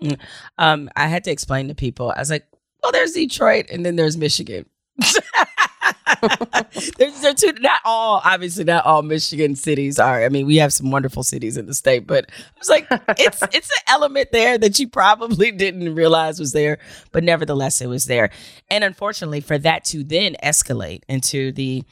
Mm. 0.00 0.18
um, 0.58 0.90
i 0.96 1.06
had 1.06 1.24
to 1.24 1.30
explain 1.30 1.68
to 1.68 1.74
people. 1.74 2.12
I 2.16 2.20
was 2.20 2.30
like 2.30 2.46
well 2.82 2.92
there's 2.92 3.12
detroit 3.12 3.66
and 3.70 3.84
then 3.84 3.96
there's 3.96 4.16
michigan 4.16 4.66
there's, 6.98 7.20
there's 7.20 7.34
two, 7.34 7.52
not 7.60 7.80
all, 7.84 8.20
obviously, 8.24 8.64
not 8.64 8.84
all 8.84 9.02
Michigan 9.02 9.56
cities 9.56 9.98
are. 9.98 10.24
I 10.24 10.28
mean, 10.28 10.46
we 10.46 10.56
have 10.56 10.72
some 10.72 10.90
wonderful 10.90 11.22
cities 11.22 11.56
in 11.56 11.66
the 11.66 11.74
state, 11.74 12.06
but 12.06 12.30
I 12.30 12.58
was 12.58 12.68
like, 12.68 12.86
it's 13.18 13.42
it's 13.52 13.70
an 13.70 13.82
element 13.88 14.30
there 14.32 14.58
that 14.58 14.78
you 14.78 14.88
probably 14.88 15.50
didn't 15.50 15.94
realize 15.94 16.38
was 16.38 16.52
there, 16.52 16.78
but 17.10 17.24
nevertheless, 17.24 17.80
it 17.80 17.88
was 17.88 18.06
there. 18.06 18.30
And 18.70 18.84
unfortunately, 18.84 19.40
for 19.40 19.58
that 19.58 19.84
to 19.86 20.04
then 20.04 20.36
escalate 20.42 21.02
into 21.08 21.52
the 21.52 21.84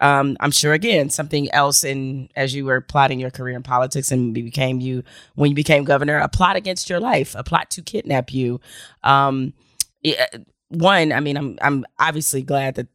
um, 0.00 0.36
I'm 0.40 0.50
sure 0.50 0.72
again 0.72 1.08
something 1.08 1.50
else 1.52 1.84
in 1.84 2.28
as 2.36 2.54
you 2.54 2.64
were 2.64 2.80
plotting 2.80 3.20
your 3.20 3.30
career 3.30 3.56
in 3.56 3.62
politics 3.62 4.10
and 4.10 4.34
became 4.34 4.80
you 4.80 5.02
when 5.34 5.50
you 5.50 5.54
became 5.54 5.84
governor, 5.84 6.18
a 6.18 6.28
plot 6.28 6.56
against 6.56 6.90
your 6.90 7.00
life, 7.00 7.34
a 7.36 7.44
plot 7.44 7.70
to 7.70 7.82
kidnap 7.82 8.32
you. 8.32 8.60
Um, 9.02 9.54
one, 10.68 11.12
I 11.12 11.20
mean, 11.20 11.36
I'm 11.36 11.58
I'm 11.62 11.84
obviously 11.98 12.42
glad 12.42 12.74
that 12.74 12.88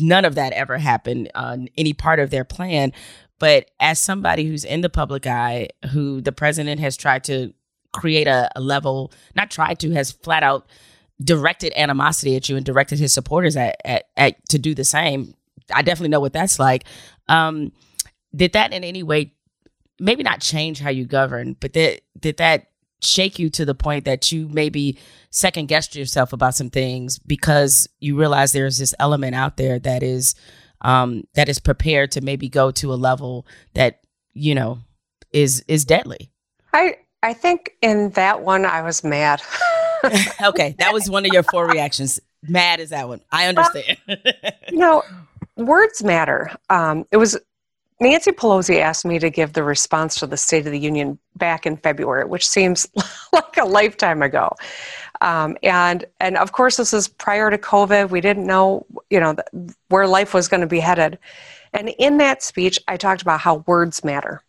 none 0.00 0.24
of 0.24 0.34
that 0.36 0.52
ever 0.52 0.78
happened 0.78 1.30
on 1.34 1.68
any 1.76 1.92
part 1.92 2.20
of 2.20 2.30
their 2.30 2.44
plan. 2.44 2.92
But 3.38 3.70
as 3.78 4.00
somebody 4.00 4.44
who's 4.46 4.64
in 4.64 4.80
the 4.80 4.88
public 4.88 5.26
eye, 5.26 5.68
who 5.92 6.20
the 6.20 6.32
president 6.32 6.80
has 6.80 6.96
tried 6.96 7.24
to 7.24 7.52
create 7.92 8.26
a, 8.26 8.50
a 8.56 8.60
level, 8.60 9.12
not 9.34 9.50
tried 9.50 9.78
to, 9.80 9.90
has 9.92 10.10
flat 10.10 10.42
out 10.42 10.66
directed 11.22 11.72
animosity 11.76 12.36
at 12.36 12.48
you 12.48 12.56
and 12.56 12.64
directed 12.64 12.98
his 12.98 13.12
supporters 13.12 13.56
at, 13.56 13.76
at, 13.84 14.04
at 14.16 14.48
to 14.48 14.58
do 14.58 14.74
the 14.74 14.84
same. 14.84 15.34
I 15.72 15.82
definitely 15.82 16.10
know 16.10 16.20
what 16.20 16.32
that's 16.32 16.58
like. 16.58 16.84
Um, 17.28 17.72
did 18.34 18.52
that 18.52 18.72
in 18.72 18.84
any 18.84 19.02
way, 19.02 19.34
maybe 19.98 20.22
not 20.22 20.40
change 20.40 20.80
how 20.80 20.90
you 20.90 21.04
govern, 21.04 21.56
but 21.60 21.72
did 21.72 22.02
did 22.18 22.36
that 22.38 22.68
shake 23.00 23.38
you 23.38 23.48
to 23.50 23.64
the 23.64 23.74
point 23.74 24.04
that 24.04 24.32
you 24.32 24.48
maybe 24.48 24.98
second 25.30 25.68
guessed 25.68 25.94
yourself 25.94 26.32
about 26.32 26.54
some 26.54 26.70
things 26.70 27.18
because 27.18 27.88
you 28.00 28.18
realize 28.18 28.52
there's 28.52 28.78
this 28.78 28.94
element 28.98 29.34
out 29.34 29.56
there 29.56 29.78
that 29.78 30.02
is 30.02 30.34
um, 30.80 31.24
that 31.34 31.48
is 31.48 31.58
prepared 31.58 32.12
to 32.12 32.20
maybe 32.20 32.48
go 32.48 32.70
to 32.70 32.92
a 32.92 32.96
level 32.96 33.46
that 33.74 34.00
you 34.32 34.54
know 34.54 34.78
is 35.32 35.64
is 35.68 35.84
deadly. 35.84 36.30
I 36.72 36.96
I 37.22 37.32
think 37.34 37.72
in 37.82 38.10
that 38.10 38.42
one 38.42 38.64
I 38.64 38.82
was 38.82 39.02
mad. 39.04 39.42
okay, 40.42 40.74
that 40.78 40.92
was 40.92 41.10
one 41.10 41.26
of 41.26 41.32
your 41.32 41.42
four 41.42 41.66
reactions. 41.66 42.20
Mad 42.42 42.80
is 42.80 42.90
that 42.90 43.08
one. 43.08 43.20
I 43.32 43.46
understand. 43.46 43.98
you 44.70 44.78
know, 44.78 45.02
words 45.56 46.04
matter. 46.04 46.52
Um, 46.70 47.04
it 47.10 47.16
was 47.16 47.36
Nancy 48.00 48.30
Pelosi 48.30 48.78
asked 48.78 49.04
me 49.04 49.18
to 49.18 49.28
give 49.28 49.52
the 49.52 49.64
response 49.64 50.16
to 50.16 50.26
the 50.26 50.36
State 50.36 50.66
of 50.66 50.72
the 50.72 50.78
Union 50.78 51.18
back 51.34 51.66
in 51.66 51.76
February, 51.76 52.24
which 52.24 52.46
seems 52.46 52.86
like 53.32 53.56
a 53.56 53.64
lifetime 53.64 54.22
ago. 54.22 54.54
Um, 55.20 55.56
and 55.64 56.04
and 56.20 56.36
of 56.36 56.52
course, 56.52 56.76
this 56.76 56.92
is 56.92 57.08
prior 57.08 57.50
to 57.50 57.58
COVID. 57.58 58.10
We 58.10 58.20
didn't 58.20 58.46
know, 58.46 58.86
you 59.10 59.18
know, 59.18 59.34
where 59.88 60.06
life 60.06 60.32
was 60.32 60.46
going 60.46 60.60
to 60.60 60.68
be 60.68 60.78
headed. 60.78 61.18
And 61.72 61.88
in 61.98 62.18
that 62.18 62.42
speech, 62.42 62.78
I 62.86 62.96
talked 62.96 63.22
about 63.22 63.40
how 63.40 63.64
words 63.66 64.04
matter, 64.04 64.42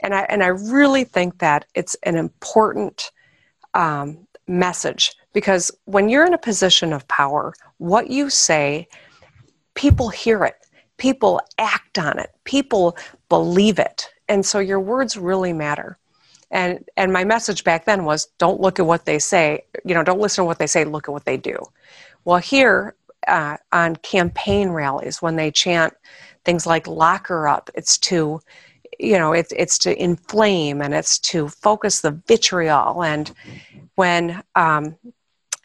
and 0.00 0.14
I 0.14 0.20
and 0.28 0.42
I 0.42 0.48
really 0.48 1.04
think 1.04 1.38
that 1.38 1.64
it's 1.74 1.96
an 2.02 2.16
important 2.16 3.10
um, 3.72 4.26
message 4.46 5.14
because 5.32 5.70
when 5.86 6.10
you're 6.10 6.26
in 6.26 6.34
a 6.34 6.38
position 6.38 6.92
of 6.92 7.08
power, 7.08 7.54
what 7.78 8.10
you 8.10 8.28
say, 8.28 8.88
people 9.74 10.10
hear 10.10 10.44
it 10.44 10.56
people 11.00 11.40
act 11.58 11.98
on 11.98 12.18
it. 12.18 12.30
People 12.44 12.96
believe 13.28 13.78
it. 13.80 14.10
And 14.28 14.46
so 14.46 14.60
your 14.60 14.78
words 14.78 15.16
really 15.16 15.52
matter. 15.52 15.98
And 16.52 16.84
and 16.96 17.12
my 17.12 17.24
message 17.24 17.64
back 17.64 17.86
then 17.86 18.04
was 18.04 18.26
don't 18.38 18.60
look 18.60 18.78
at 18.78 18.86
what 18.86 19.06
they 19.06 19.18
say 19.18 19.64
you 19.84 19.94
know 19.94 20.02
don't 20.02 20.20
listen 20.20 20.42
to 20.42 20.46
what 20.46 20.58
they 20.58 20.66
say 20.66 20.84
look 20.84 21.08
at 21.08 21.12
what 21.12 21.24
they 21.24 21.36
do. 21.36 21.56
Well 22.24 22.38
here 22.38 22.94
uh, 23.26 23.56
on 23.72 23.96
campaign 23.96 24.70
rallies 24.70 25.22
when 25.22 25.36
they 25.36 25.50
chant 25.50 25.94
things 26.44 26.66
like 26.66 26.86
lock 26.86 27.28
her 27.28 27.46
up 27.46 27.70
it's 27.74 27.98
to 27.98 28.40
you 28.98 29.16
know 29.18 29.32
it's 29.32 29.52
it's 29.56 29.78
to 29.78 30.02
inflame 30.02 30.82
and 30.82 30.92
it's 30.92 31.18
to 31.18 31.48
focus 31.48 32.00
the 32.00 32.20
vitriol. 32.26 33.02
And 33.02 33.32
when 33.94 34.42
um, 34.54 34.96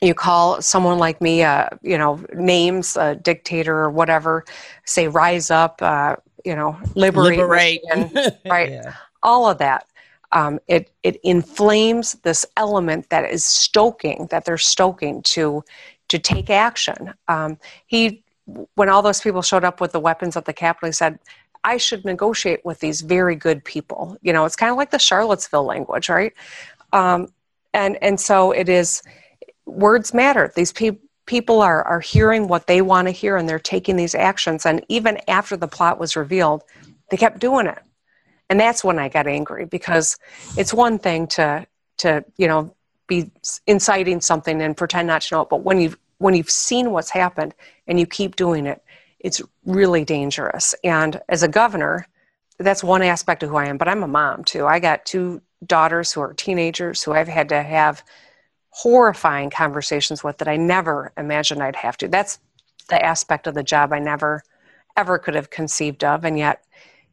you 0.06 0.14
call 0.14 0.62
someone 0.62 0.98
like 0.98 1.22
me, 1.22 1.44
uh, 1.44 1.70
you 1.82 1.98
know, 1.98 2.24
names, 2.34 2.98
a 2.98 3.16
dictator 3.16 3.76
or 3.76 3.90
whatever, 3.90 4.46
say 4.86 5.08
rise 5.08 5.52
up, 5.52 5.82
uh, 5.82 6.16
you 6.44 6.56
know, 6.56 6.78
liberate, 6.96 7.40
liberate. 7.40 7.82
right? 8.46 8.70
yeah. 8.70 8.94
All 9.24 9.50
of 9.50 9.58
that. 9.58 9.88
Um, 10.32 10.60
it 10.68 10.92
it 11.04 11.18
inflames 11.24 12.14
this 12.24 12.46
element 12.58 13.10
that 13.10 13.30
is 13.32 13.46
stoking, 13.46 14.28
that 14.32 14.46
they're 14.46 14.58
stoking 14.58 15.22
to 15.24 15.64
to 16.10 16.20
take 16.20 16.50
action. 16.50 17.14
Um, 17.28 17.58
he, 17.88 18.24
when 18.76 18.90
all 18.90 19.02
those 19.02 19.22
people 19.22 19.42
showed 19.42 19.64
up 19.64 19.80
with 19.80 19.92
the 19.92 20.00
weapons 20.00 20.36
at 20.36 20.46
the 20.46 20.54
Capitol, 20.54 20.88
he 20.88 20.94
said, 20.94 21.20
"I 21.64 21.78
should 21.78 22.04
negotiate 22.06 22.66
with 22.66 22.80
these 22.80 23.02
very 23.02 23.36
good 23.36 23.64
people." 23.64 24.18
You 24.22 24.34
know, 24.34 24.46
it's 24.46 24.56
kind 24.56 24.72
of 24.72 24.78
like 24.78 24.92
the 24.92 25.00
Charlottesville 25.00 25.64
language, 25.64 26.10
right? 26.10 26.34
Um, 26.92 27.30
and 27.74 27.98
and 28.02 28.20
so 28.20 28.52
it 28.52 28.68
is 28.68 29.04
words 29.66 30.14
matter. 30.14 30.52
These 30.56 30.74
pe- 30.74 30.98
people 31.26 31.62
are, 31.62 31.84
are 31.84 32.00
hearing 32.00 32.48
what 32.48 32.68
they 32.68 32.82
want 32.82 33.08
to 33.08 33.12
hear 33.12 33.38
and 33.38 33.48
they're 33.48 33.60
taking 33.60 33.96
these 33.96 34.16
actions. 34.16 34.66
And 34.66 34.86
even 34.90 35.20
after 35.28 35.58
the 35.58 35.68
plot 35.68 36.00
was 36.00 36.16
revealed, 36.16 36.64
they 37.10 37.18
kept 37.18 37.40
doing 37.40 37.68
it. 37.68 37.80
And 38.50 38.60
that's 38.60 38.84
when 38.84 39.00
I 39.00 39.10
got 39.10 39.28
angry 39.28 39.66
because 39.66 40.18
it's 40.56 40.74
one 40.74 41.00
thing 41.00 41.28
to, 41.28 41.66
to 41.98 42.24
you 42.38 42.48
know, 42.48 42.76
be 43.08 43.32
inciting 43.68 44.22
something 44.22 44.62
and 44.62 44.78
pretend 44.78 45.08
not 45.08 45.24
to 45.24 45.36
know 45.36 45.42
it. 45.42 45.50
But 45.50 45.64
when 45.64 45.80
you've, 45.80 45.98
when 46.20 46.36
you've 46.36 46.50
seen 46.50 46.92
what's 46.92 47.10
happened 47.10 47.56
and 47.88 48.00
you 48.00 48.06
keep 48.06 48.36
doing 48.36 48.66
it, 48.66 48.84
it's 49.20 49.42
really 49.66 50.06
dangerous. 50.06 50.76
And 50.84 51.20
as 51.30 51.42
a 51.42 51.48
governor, 51.48 52.08
that's 52.60 52.84
one 52.84 53.02
aspect 53.02 53.44
of 53.44 53.50
who 53.50 53.58
I 53.58 53.66
am, 53.66 53.78
but 53.78 53.88
I'm 53.88 54.04
a 54.04 54.08
mom 54.08 54.44
too. 54.44 54.66
I 54.66 54.80
got 54.80 55.06
two 55.06 55.42
daughters 55.66 56.14
who 56.14 56.22
are 56.22 56.34
teenagers 56.34 57.04
who 57.04 57.14
I've 57.14 57.28
had 57.28 57.50
to 57.50 57.62
have 57.62 58.04
horrifying 58.76 59.50
conversations 59.50 60.22
with 60.22 60.38
that 60.38 60.50
I 60.50 60.58
never 60.58 61.14
imagined 61.18 61.64
I'd 61.64 61.78
have 61.78 61.96
to. 61.96 62.10
That's 62.10 62.40
the 62.90 63.02
aspect 63.04 63.48
of 63.48 63.54
the 63.54 63.64
job 63.64 63.94
I 63.94 64.00
never 64.00 64.44
ever 64.98 65.18
could 65.18 65.34
have 65.34 65.50
conceived 65.50 66.04
of. 66.04 66.26
And 66.26 66.38
yet 66.38 66.62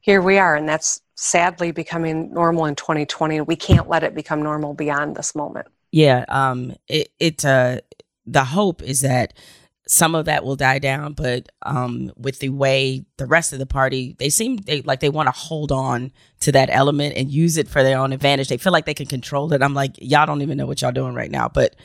here 0.00 0.20
we 0.20 0.38
are. 0.38 0.56
And 0.56 0.68
that's 0.68 1.00
sadly 1.14 1.70
becoming 1.70 2.34
normal 2.34 2.64
in 2.64 2.74
2020. 2.74 3.42
We 3.42 3.54
can't 3.54 3.88
let 3.88 4.02
it 4.02 4.12
become 4.12 4.42
normal 4.42 4.74
beyond 4.74 5.14
this 5.14 5.36
moment. 5.36 5.68
Yeah. 5.92 6.24
Um, 6.26 6.74
it, 6.88 7.12
it, 7.20 7.44
uh, 7.44 7.78
the 8.26 8.44
hope 8.44 8.82
is 8.82 9.02
that 9.02 9.32
some 9.92 10.14
of 10.14 10.24
that 10.24 10.42
will 10.42 10.56
die 10.56 10.78
down, 10.78 11.12
but 11.12 11.50
um, 11.62 12.10
with 12.16 12.38
the 12.38 12.48
way 12.48 13.04
the 13.18 13.26
rest 13.26 13.52
of 13.52 13.58
the 13.58 13.66
party, 13.66 14.16
they 14.18 14.30
seem 14.30 14.56
they 14.56 14.80
like 14.82 15.00
they 15.00 15.10
want 15.10 15.26
to 15.26 15.32
hold 15.38 15.70
on 15.70 16.12
to 16.40 16.52
that 16.52 16.70
element 16.70 17.14
and 17.16 17.30
use 17.30 17.58
it 17.58 17.68
for 17.68 17.82
their 17.82 17.98
own 17.98 18.12
advantage. 18.12 18.48
They 18.48 18.56
feel 18.56 18.72
like 18.72 18.86
they 18.86 18.94
can 18.94 19.06
control 19.06 19.52
it. 19.52 19.62
I'm 19.62 19.74
like, 19.74 19.92
y'all 19.98 20.24
don't 20.24 20.40
even 20.40 20.56
know 20.56 20.64
what 20.64 20.80
y'all 20.80 20.92
doing 20.92 21.14
right 21.14 21.30
now, 21.30 21.48
but 21.48 21.76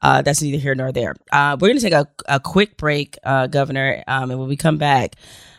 uh, 0.00 0.22
that's 0.22 0.40
neither 0.40 0.56
here 0.56 0.74
nor 0.74 0.90
there. 0.90 1.14
Uh, 1.30 1.58
we're 1.60 1.68
gonna 1.68 1.80
take 1.80 1.92
a, 1.92 2.08
a 2.26 2.40
quick 2.40 2.78
break, 2.78 3.18
uh, 3.24 3.46
Governor, 3.46 4.02
um, 4.08 4.30
and 4.30 4.40
when 4.40 4.48
we 4.48 4.56
come 4.56 4.78
back, 4.78 5.16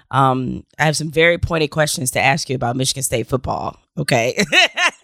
um, 0.10 0.66
I 0.80 0.86
have 0.86 0.98
some 0.98 1.12
very 1.12 1.38
pointed 1.38 1.70
questions 1.70 2.10
to 2.12 2.20
ask 2.20 2.50
you 2.50 2.56
about 2.56 2.76
Michigan 2.76 3.04
State 3.04 3.28
football. 3.28 3.78
Okay. 3.96 4.44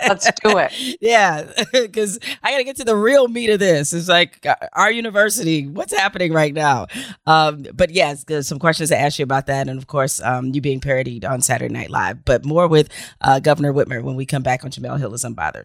Let's 0.00 0.30
do 0.42 0.58
it. 0.58 0.98
yeah, 1.00 1.50
because 1.72 2.18
I 2.42 2.52
got 2.52 2.58
to 2.58 2.64
get 2.64 2.76
to 2.76 2.84
the 2.84 2.96
real 2.96 3.28
meat 3.28 3.50
of 3.50 3.58
this. 3.58 3.92
It's 3.92 4.08
like 4.08 4.44
uh, 4.46 4.54
our 4.72 4.90
university, 4.90 5.66
what's 5.66 5.92
happening 5.92 6.32
right 6.32 6.54
now? 6.54 6.86
Um, 7.26 7.66
but 7.74 7.90
yes, 7.90 8.24
some 8.46 8.58
questions 8.58 8.90
to 8.90 8.98
ask 8.98 9.18
you 9.18 9.22
about 9.22 9.46
that. 9.46 9.68
And 9.68 9.78
of 9.78 9.86
course, 9.86 10.20
um, 10.22 10.54
you 10.54 10.60
being 10.60 10.80
parodied 10.80 11.24
on 11.24 11.40
Saturday 11.42 11.72
Night 11.72 11.90
Live. 11.90 12.24
But 12.24 12.44
more 12.44 12.68
with 12.68 12.88
uh, 13.20 13.40
Governor 13.40 13.72
Whitmer 13.72 14.02
when 14.02 14.16
we 14.16 14.26
come 14.26 14.42
back 14.42 14.64
on 14.64 14.70
Jemele 14.70 14.98
Hill 14.98 15.14
is 15.14 15.24
Unbothered. 15.24 15.64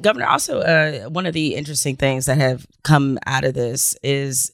Governor, 0.00 0.26
also 0.26 0.60
uh, 0.60 1.08
one 1.08 1.26
of 1.26 1.34
the 1.34 1.54
interesting 1.54 1.96
things 1.96 2.26
that 2.26 2.38
have 2.38 2.66
come 2.82 3.18
out 3.26 3.44
of 3.44 3.54
this 3.54 3.96
is 4.02 4.52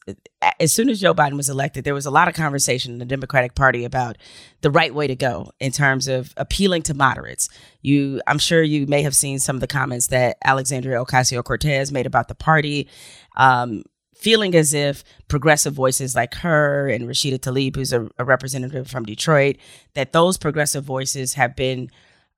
as 0.60 0.72
soon 0.72 0.88
as 0.88 1.00
Joe 1.00 1.14
Biden 1.14 1.36
was 1.36 1.48
elected, 1.48 1.84
there 1.84 1.94
was 1.94 2.06
a 2.06 2.10
lot 2.10 2.28
of 2.28 2.34
conversation 2.34 2.92
in 2.92 2.98
the 2.98 3.04
Democratic 3.04 3.54
Party 3.54 3.84
about 3.84 4.16
the 4.60 4.70
right 4.70 4.94
way 4.94 5.06
to 5.06 5.16
go 5.16 5.50
in 5.60 5.72
terms 5.72 6.08
of 6.08 6.32
appealing 6.36 6.82
to 6.82 6.94
moderates. 6.94 7.48
You, 7.82 8.20
I'm 8.26 8.38
sure 8.38 8.62
you 8.62 8.86
may 8.86 9.02
have 9.02 9.14
seen 9.14 9.38
some 9.38 9.56
of 9.56 9.60
the 9.60 9.66
comments 9.66 10.08
that 10.08 10.36
Alexandria 10.44 11.04
Ocasio 11.04 11.42
Cortez 11.42 11.92
made 11.92 12.06
about 12.06 12.28
the 12.28 12.34
party. 12.34 12.88
Um, 13.36 13.84
feeling 14.14 14.54
as 14.54 14.72
if 14.72 15.04
progressive 15.28 15.74
voices 15.74 16.14
like 16.14 16.34
her 16.36 16.88
and 16.88 17.06
Rashida 17.06 17.38
Tlaib, 17.38 17.76
who's 17.76 17.92
a, 17.92 18.08
a 18.18 18.24
representative 18.24 18.88
from 18.88 19.04
Detroit, 19.04 19.56
that 19.94 20.12
those 20.12 20.38
progressive 20.38 20.84
voices 20.84 21.34
have 21.34 21.54
been 21.54 21.90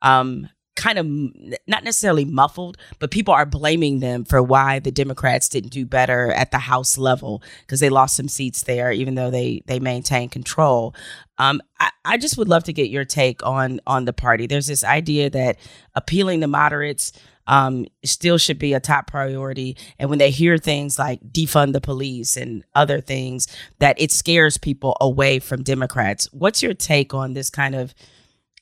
um, 0.03 0.49
kind 0.79 0.99
of 0.99 1.07
not 1.67 1.83
necessarily 1.83 2.25
muffled, 2.25 2.79
but 3.01 3.11
people 3.11 3.35
are 3.35 3.45
blaming 3.45 3.99
them 3.99 4.25
for 4.25 4.41
why 4.41 4.79
the 4.79 4.93
Democrats 4.93 5.49
didn't 5.49 5.73
do 5.73 5.85
better 5.85 6.33
at 6.33 6.53
the 6.53 6.59
House 6.59 6.97
level 6.97 7.43
because 7.63 7.81
they 7.81 7.91
lost 7.91 8.15
some 8.17 8.29
seats 8.29 8.63
there, 8.63 8.93
even 8.93 9.17
though 9.17 9.31
they 9.31 9.61
they 9.67 9.81
maintain 9.81 10.29
control. 10.29 10.95
Um, 11.37 11.61
I, 11.81 11.91
I 12.05 12.17
just 12.17 12.39
would 12.39 12.49
love 12.49 12.65
to 12.65 12.73
get 12.73 12.91
your 12.91 13.05
take 13.05 13.45
on 13.45 13.81
on 13.87 14.05
the 14.05 14.13
party. 14.13 14.47
There's 14.47 14.69
this 14.69 14.85
idea 14.85 15.29
that 15.31 15.59
appealing 15.97 16.41
to 16.43 16.47
moderates 16.47 17.13
um, 17.49 17.87
still 18.05 18.39
should 18.39 18.59
be 18.59 18.75
a 18.75 18.81
top 18.81 19.09
priority. 19.09 19.77
And 19.99 20.11
when 20.11 20.21
they 20.21 20.31
hear 20.31 20.59
things 20.59 20.99
like 20.99 21.21
defund 21.33 21.73
the 21.73 21.81
police 21.81 22.37
and 22.37 22.63
other 22.75 23.01
things, 23.01 23.49
that 23.81 24.01
it 24.01 24.13
scares 24.13 24.59
people 24.59 24.97
away 25.01 25.41
from 25.41 25.63
Democrats. 25.65 26.29
What's 26.33 26.63
your 26.63 26.75
take 26.75 27.15
on 27.15 27.33
this 27.33 27.51
kind 27.51 27.75
of 27.75 27.95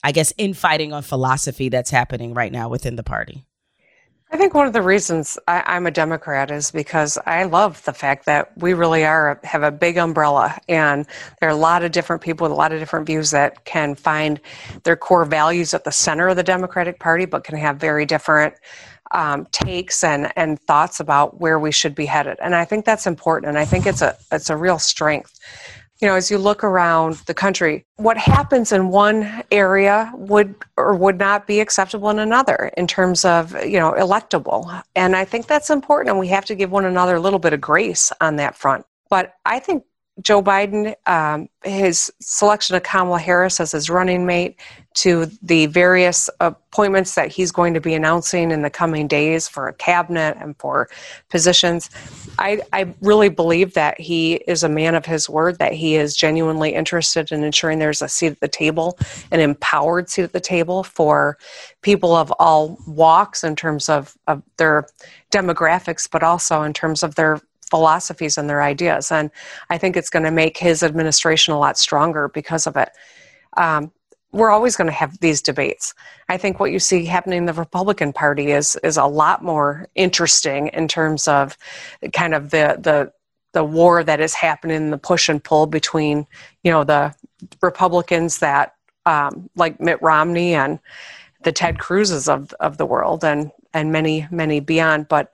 I 0.02 0.12
guess, 0.12 0.32
infighting 0.38 0.92
on 0.92 1.02
philosophy 1.02 1.68
that's 1.68 1.90
happening 1.90 2.34
right 2.34 2.52
now 2.52 2.68
within 2.68 2.96
the 2.96 3.02
party? 3.02 3.46
I 4.32 4.36
think 4.36 4.54
one 4.54 4.66
of 4.66 4.72
the 4.72 4.82
reasons 4.82 5.38
I, 5.46 5.76
am 5.76 5.86
a 5.86 5.90
Democrat 5.92 6.50
is 6.50 6.72
because 6.72 7.16
I 7.26 7.44
love 7.44 7.84
the 7.84 7.92
fact 7.92 8.26
that 8.26 8.50
we 8.58 8.74
really 8.74 9.04
are 9.04 9.38
have 9.44 9.62
a 9.62 9.70
big 9.70 9.96
umbrella, 9.98 10.58
and 10.68 11.06
there 11.40 11.48
are 11.48 11.52
a 11.52 11.56
lot 11.56 11.84
of 11.84 11.92
different 11.92 12.22
people 12.22 12.44
with 12.44 12.52
a 12.52 12.56
lot 12.56 12.72
of 12.72 12.80
different 12.80 13.06
views 13.06 13.30
that 13.30 13.64
can 13.64 13.94
find 13.94 14.40
their 14.82 14.96
core 14.96 15.24
values 15.24 15.74
at 15.74 15.84
the 15.84 15.92
center 15.92 16.26
of 16.26 16.34
the 16.34 16.42
Democratic 16.42 16.98
Party, 16.98 17.24
but 17.24 17.44
can 17.44 17.56
have 17.56 17.76
very 17.76 18.04
different 18.04 18.54
um, 19.12 19.46
takes 19.52 20.02
and 20.02 20.32
and 20.36 20.60
thoughts 20.60 20.98
about 20.98 21.40
where 21.40 21.60
we 21.60 21.70
should 21.70 21.94
be 21.94 22.06
headed. 22.06 22.36
And 22.42 22.56
I 22.56 22.64
think 22.64 22.84
that's 22.84 23.06
important, 23.06 23.48
and 23.50 23.58
I 23.58 23.64
think 23.64 23.86
it's 23.86 24.02
a 24.02 24.16
it's 24.32 24.50
a 24.50 24.56
real 24.56 24.80
strength 24.80 25.38
you 26.00 26.08
know, 26.08 26.14
as 26.14 26.30
you 26.30 26.38
look 26.38 26.62
around 26.62 27.14
the 27.26 27.34
country, 27.34 27.84
what 27.96 28.16
happens 28.18 28.72
in 28.72 28.88
one 28.88 29.42
area 29.50 30.12
would 30.14 30.54
or 30.76 30.94
would 30.94 31.18
not 31.18 31.46
be 31.46 31.60
acceptable 31.60 32.10
in 32.10 32.18
another 32.18 32.70
in 32.76 32.86
terms 32.86 33.24
of, 33.24 33.52
you 33.64 33.78
know, 33.78 33.92
electable. 33.92 34.82
And 34.94 35.16
I 35.16 35.24
think 35.24 35.46
that's 35.46 35.70
important, 35.70 36.10
and 36.10 36.18
we 36.18 36.28
have 36.28 36.44
to 36.46 36.54
give 36.54 36.70
one 36.70 36.84
another 36.84 37.16
a 37.16 37.20
little 37.20 37.38
bit 37.38 37.52
of 37.52 37.60
grace 37.60 38.12
on 38.20 38.36
that 38.36 38.56
front. 38.56 38.84
But 39.08 39.34
I 39.44 39.58
think 39.58 39.84
Joe 40.22 40.42
Biden, 40.42 40.94
um, 41.06 41.48
his 41.62 42.10
selection 42.20 42.74
of 42.74 42.82
Kamala 42.82 43.18
Harris 43.18 43.60
as 43.60 43.72
his 43.72 43.90
running 43.90 44.24
mate, 44.24 44.56
to 44.94 45.26
the 45.42 45.66
various 45.66 46.30
appointments 46.40 47.14
that 47.16 47.30
he's 47.30 47.52
going 47.52 47.74
to 47.74 47.82
be 47.82 47.92
announcing 47.92 48.50
in 48.50 48.62
the 48.62 48.70
coming 48.70 49.06
days 49.06 49.46
for 49.46 49.68
a 49.68 49.74
cabinet 49.74 50.38
and 50.40 50.56
for 50.56 50.88
positions. 51.28 51.90
I, 52.38 52.62
I 52.72 52.94
really 53.02 53.28
believe 53.28 53.74
that 53.74 54.00
he 54.00 54.36
is 54.46 54.62
a 54.62 54.70
man 54.70 54.94
of 54.94 55.04
his 55.04 55.28
word, 55.28 55.58
that 55.58 55.74
he 55.74 55.96
is 55.96 56.16
genuinely 56.16 56.74
interested 56.74 57.30
in 57.30 57.44
ensuring 57.44 57.78
there's 57.78 58.00
a 58.00 58.08
seat 58.08 58.32
at 58.32 58.40
the 58.40 58.48
table, 58.48 58.98
an 59.30 59.40
empowered 59.40 60.08
seat 60.08 60.22
at 60.22 60.32
the 60.32 60.40
table 60.40 60.82
for 60.82 61.36
people 61.82 62.16
of 62.16 62.32
all 62.38 62.78
walks 62.86 63.44
in 63.44 63.54
terms 63.54 63.90
of, 63.90 64.16
of 64.26 64.42
their 64.56 64.86
demographics, 65.30 66.08
but 66.10 66.22
also 66.22 66.62
in 66.62 66.72
terms 66.72 67.02
of 67.02 67.16
their 67.16 67.38
philosophies 67.70 68.38
and 68.38 68.48
their 68.48 68.62
ideas. 68.62 69.10
And 69.10 69.30
I 69.70 69.78
think 69.78 69.96
it's 69.96 70.10
going 70.10 70.24
to 70.24 70.30
make 70.30 70.56
his 70.56 70.82
administration 70.82 71.52
a 71.54 71.58
lot 71.58 71.78
stronger 71.78 72.28
because 72.28 72.66
of 72.66 72.76
it. 72.76 72.90
Um, 73.56 73.92
we're 74.32 74.50
always 74.50 74.76
going 74.76 74.86
to 74.86 74.92
have 74.92 75.18
these 75.20 75.40
debates. 75.40 75.94
I 76.28 76.36
think 76.36 76.60
what 76.60 76.70
you 76.70 76.78
see 76.78 77.06
happening 77.06 77.38
in 77.38 77.46
the 77.46 77.52
Republican 77.52 78.12
Party 78.12 78.52
is 78.52 78.76
is 78.82 78.96
a 78.96 79.06
lot 79.06 79.42
more 79.42 79.88
interesting 79.94 80.68
in 80.68 80.88
terms 80.88 81.26
of 81.26 81.56
kind 82.12 82.34
of 82.34 82.50
the 82.50 82.76
the 82.78 83.12
the 83.52 83.64
war 83.64 84.04
that 84.04 84.20
is 84.20 84.34
happening, 84.34 84.90
the 84.90 84.98
push 84.98 85.30
and 85.30 85.42
pull 85.42 85.66
between 85.66 86.26
you 86.62 86.70
know 86.70 86.84
the 86.84 87.14
Republicans 87.62 88.38
that 88.38 88.74
um, 89.06 89.48
like 89.56 89.80
Mitt 89.80 90.02
Romney 90.02 90.54
and 90.54 90.78
the 91.42 91.52
Ted 91.52 91.78
Cruzes 91.78 92.28
of 92.28 92.52
of 92.60 92.76
the 92.76 92.86
world, 92.86 93.24
and 93.24 93.50
and 93.72 93.92
many 93.92 94.26
many 94.30 94.60
beyond. 94.60 95.08
But 95.08 95.32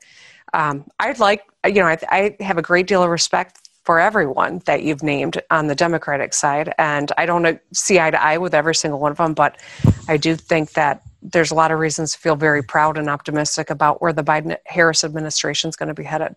um, 0.53 0.87
I'd 1.01 1.18
like 1.18 1.43
you 1.65 1.75
know 1.75 1.87
I, 1.87 1.99
I 2.11 2.37
have 2.43 2.59
a 2.59 2.63
great 2.63 2.87
deal 2.87 3.03
of 3.03 3.11
respect 3.11 3.63
for 3.85 3.99
everyone 3.99 4.63
that 4.67 4.83
you've 4.83 5.03
named 5.03 5.43
on 5.51 5.67
the 5.67 5.75
Democratic 5.75 6.35
side. 6.35 6.73
And 6.79 7.11
I 7.19 7.27
don't 7.27 7.61
see 7.73 7.99
eye 7.99 8.11
to 8.11 8.23
eye 8.23 8.39
with 8.39 8.55
every 8.55 8.75
single 8.75 9.01
one 9.01 9.11
of 9.11 9.19
them, 9.19 9.35
but 9.35 9.61
I 10.09 10.17
do 10.17 10.37
think 10.37 10.73
that 10.73 11.03
there's 11.21 11.51
a 11.51 11.55
lot 11.55 11.73
of 11.73 11.79
reasons 11.79 12.13
to 12.13 12.19
feel 12.19 12.37
very 12.37 12.63
proud 12.63 12.97
and 12.97 13.09
optimistic 13.09 13.71
about 13.71 14.01
where 14.01 14.13
the 14.13 14.23
Biden 14.23 14.57
Harris 14.67 15.05
administration 15.05 15.69
is 15.69 15.77
going 15.77 15.89
to 15.89 15.95
be 15.95 16.05
headed. 16.05 16.35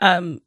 Um, 0.00 0.40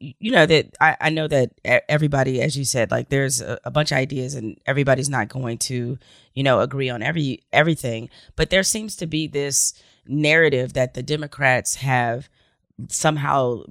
you 0.00 0.30
know 0.30 0.46
that 0.46 0.76
I, 0.80 0.96
I, 1.00 1.10
know 1.10 1.26
that 1.26 1.50
everybody, 1.88 2.40
as 2.40 2.56
you 2.56 2.64
said, 2.64 2.90
like 2.90 3.08
there's 3.08 3.40
a, 3.40 3.58
a, 3.64 3.70
bunch 3.70 3.90
of 3.90 3.98
ideas, 3.98 4.34
and 4.34 4.60
everybody's 4.64 5.08
not 5.08 5.28
going 5.28 5.58
to, 5.58 5.98
you 6.34 6.42
know, 6.42 6.60
agree 6.60 6.88
on 6.88 7.02
every 7.02 7.42
everything. 7.52 8.10
But 8.36 8.50
there 8.50 8.62
seems 8.62 8.94
to 8.96 9.06
be 9.06 9.26
this 9.26 9.74
narrative 10.06 10.74
that 10.74 10.94
the 10.94 11.02
Democrats 11.02 11.76
have 11.76 12.28
somehow 12.88 13.62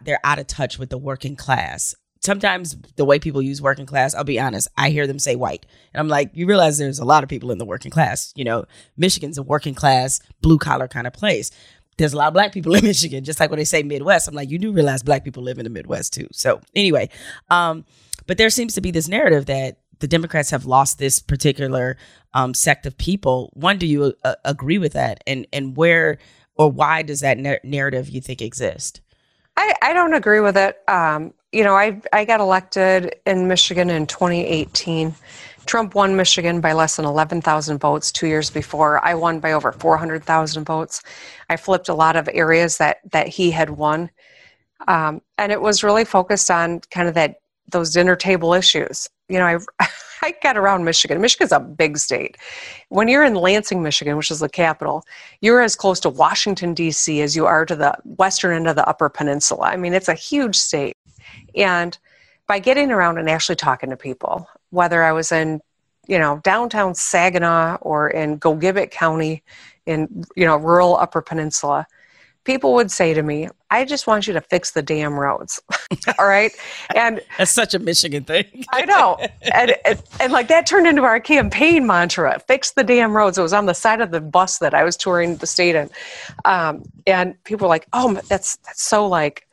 they're 0.00 0.20
out 0.24 0.38
of 0.38 0.46
touch 0.46 0.78
with 0.78 0.90
the 0.90 0.98
working 0.98 1.36
class. 1.36 1.94
Sometimes 2.20 2.76
the 2.96 3.04
way 3.04 3.18
people 3.18 3.40
use 3.40 3.62
working 3.62 3.86
class, 3.86 4.14
I'll 4.14 4.24
be 4.24 4.40
honest, 4.40 4.68
I 4.76 4.90
hear 4.90 5.06
them 5.06 5.20
say 5.20 5.36
white. 5.36 5.66
And 5.94 6.00
I'm 6.00 6.08
like, 6.08 6.30
you 6.34 6.46
realize 6.46 6.76
there's 6.76 6.98
a 6.98 7.04
lot 7.04 7.22
of 7.22 7.28
people 7.28 7.52
in 7.52 7.58
the 7.58 7.64
working 7.64 7.92
class. 7.92 8.32
You 8.34 8.44
know, 8.44 8.64
Michigan's 8.96 9.38
a 9.38 9.42
working 9.42 9.74
class, 9.74 10.20
blue 10.42 10.58
collar 10.58 10.88
kind 10.88 11.06
of 11.06 11.12
place. 11.12 11.50
There's 11.96 12.12
a 12.12 12.16
lot 12.16 12.28
of 12.28 12.34
black 12.34 12.52
people 12.52 12.74
in 12.76 12.84
Michigan, 12.84 13.24
just 13.24 13.38
like 13.38 13.50
when 13.50 13.58
they 13.58 13.64
say 13.64 13.82
Midwest. 13.82 14.26
I'm 14.26 14.34
like, 14.34 14.50
you 14.50 14.58
do 14.58 14.72
realize 14.72 15.02
black 15.02 15.24
people 15.24 15.44
live 15.44 15.58
in 15.58 15.64
the 15.64 15.70
Midwest 15.70 16.12
too. 16.12 16.28
So 16.32 16.60
anyway, 16.74 17.08
um, 17.50 17.84
but 18.26 18.36
there 18.36 18.50
seems 18.50 18.74
to 18.74 18.80
be 18.80 18.90
this 18.90 19.08
narrative 19.08 19.46
that 19.46 19.78
the 20.00 20.08
Democrats 20.08 20.50
have 20.50 20.66
lost 20.66 20.98
this 20.98 21.20
particular 21.20 21.96
um, 22.34 22.54
sect 22.54 22.86
of 22.86 22.96
people. 22.98 23.50
One, 23.54 23.78
do 23.78 23.86
you 23.86 24.14
uh, 24.24 24.34
agree 24.44 24.78
with 24.78 24.92
that? 24.92 25.22
And 25.26 25.46
and 25.52 25.76
where 25.76 26.18
or 26.58 26.70
why 26.70 27.02
does 27.02 27.20
that 27.20 27.38
narrative 27.64 28.08
you 28.08 28.20
think 28.20 28.42
exist? 28.42 29.00
I, 29.56 29.74
I 29.82 29.92
don't 29.92 30.14
agree 30.14 30.40
with 30.40 30.56
it. 30.56 30.78
Um, 30.88 31.32
you 31.52 31.64
know, 31.64 31.74
I 31.74 32.00
I 32.12 32.24
got 32.24 32.40
elected 32.40 33.16
in 33.26 33.48
Michigan 33.48 33.88
in 33.88 34.06
2018. 34.06 35.14
Trump 35.66 35.94
won 35.94 36.16
Michigan 36.16 36.60
by 36.60 36.72
less 36.72 36.96
than 36.96 37.04
11,000 37.04 37.78
votes 37.78 38.10
two 38.10 38.26
years 38.26 38.48
before. 38.48 39.04
I 39.04 39.14
won 39.14 39.38
by 39.38 39.52
over 39.52 39.70
400,000 39.70 40.64
votes. 40.64 41.02
I 41.50 41.56
flipped 41.56 41.90
a 41.90 41.94
lot 41.94 42.16
of 42.16 42.28
areas 42.32 42.78
that 42.78 42.98
that 43.12 43.28
he 43.28 43.50
had 43.50 43.70
won, 43.70 44.10
um, 44.86 45.22
and 45.38 45.52
it 45.52 45.60
was 45.60 45.84
really 45.84 46.04
focused 46.04 46.50
on 46.50 46.80
kind 46.90 47.08
of 47.08 47.14
that 47.14 47.40
those 47.70 47.92
dinner 47.92 48.16
table 48.16 48.54
issues. 48.54 49.08
You 49.28 49.38
know, 49.38 49.46
I 49.80 49.86
I 50.22 50.34
got 50.42 50.56
around 50.56 50.84
Michigan. 50.84 51.20
Michigan's 51.20 51.52
a 51.52 51.60
big 51.60 51.98
state. 51.98 52.36
When 52.88 53.08
you're 53.08 53.24
in 53.24 53.34
Lansing, 53.34 53.82
Michigan, 53.82 54.16
which 54.16 54.30
is 54.30 54.40
the 54.40 54.48
capital, 54.48 55.04
you're 55.40 55.60
as 55.60 55.76
close 55.76 56.00
to 56.00 56.08
Washington, 56.08 56.74
D.C. 56.74 57.20
as 57.20 57.36
you 57.36 57.46
are 57.46 57.64
to 57.64 57.76
the 57.76 57.94
western 58.04 58.54
end 58.54 58.68
of 58.68 58.76
the 58.76 58.86
Upper 58.88 59.08
Peninsula. 59.08 59.66
I 59.66 59.76
mean, 59.76 59.94
it's 59.94 60.08
a 60.08 60.14
huge 60.14 60.56
state. 60.56 60.96
And 61.54 61.96
by 62.46 62.58
getting 62.58 62.90
around 62.90 63.18
and 63.18 63.28
actually 63.28 63.56
talking 63.56 63.90
to 63.90 63.96
people, 63.96 64.48
whether 64.70 65.02
I 65.02 65.12
was 65.12 65.32
in, 65.32 65.60
you 66.06 66.18
know, 66.18 66.40
downtown 66.42 66.94
Saginaw 66.94 67.76
or 67.82 68.08
in 68.08 68.40
Gogebic 68.40 68.90
County 68.90 69.42
in, 69.86 70.24
you 70.34 70.46
know, 70.46 70.56
rural 70.56 70.96
Upper 70.96 71.20
Peninsula, 71.20 71.86
people 72.48 72.72
would 72.72 72.90
say 72.90 73.12
to 73.12 73.22
me, 73.22 73.46
I 73.68 73.84
just 73.84 74.06
want 74.06 74.26
you 74.26 74.32
to 74.32 74.40
fix 74.40 74.70
the 74.70 74.80
damn 74.80 75.20
roads. 75.20 75.60
All 76.18 76.26
right. 76.26 76.50
And 76.94 77.20
that's 77.36 77.50
such 77.50 77.74
a 77.74 77.78
Michigan 77.78 78.24
thing. 78.24 78.64
I 78.72 78.86
know. 78.86 79.18
And, 79.52 79.76
and, 79.84 80.02
and, 80.18 80.32
like 80.32 80.48
that 80.48 80.66
turned 80.66 80.86
into 80.86 81.02
our 81.02 81.20
campaign 81.20 81.86
mantra 81.86 82.40
fix 82.48 82.70
the 82.70 82.84
damn 82.84 83.14
roads. 83.14 83.36
It 83.36 83.42
was 83.42 83.52
on 83.52 83.66
the 83.66 83.74
side 83.74 84.00
of 84.00 84.12
the 84.12 84.22
bus 84.22 84.60
that 84.60 84.72
I 84.72 84.82
was 84.82 84.96
touring 84.96 85.36
the 85.36 85.46
state 85.46 85.74
in. 85.76 85.90
Um, 86.46 86.84
and 87.06 87.34
people 87.44 87.66
were 87.66 87.68
like, 87.68 87.86
oh, 87.92 88.14
that's, 88.30 88.56
that's 88.56 88.82
so 88.82 89.06
like 89.06 89.46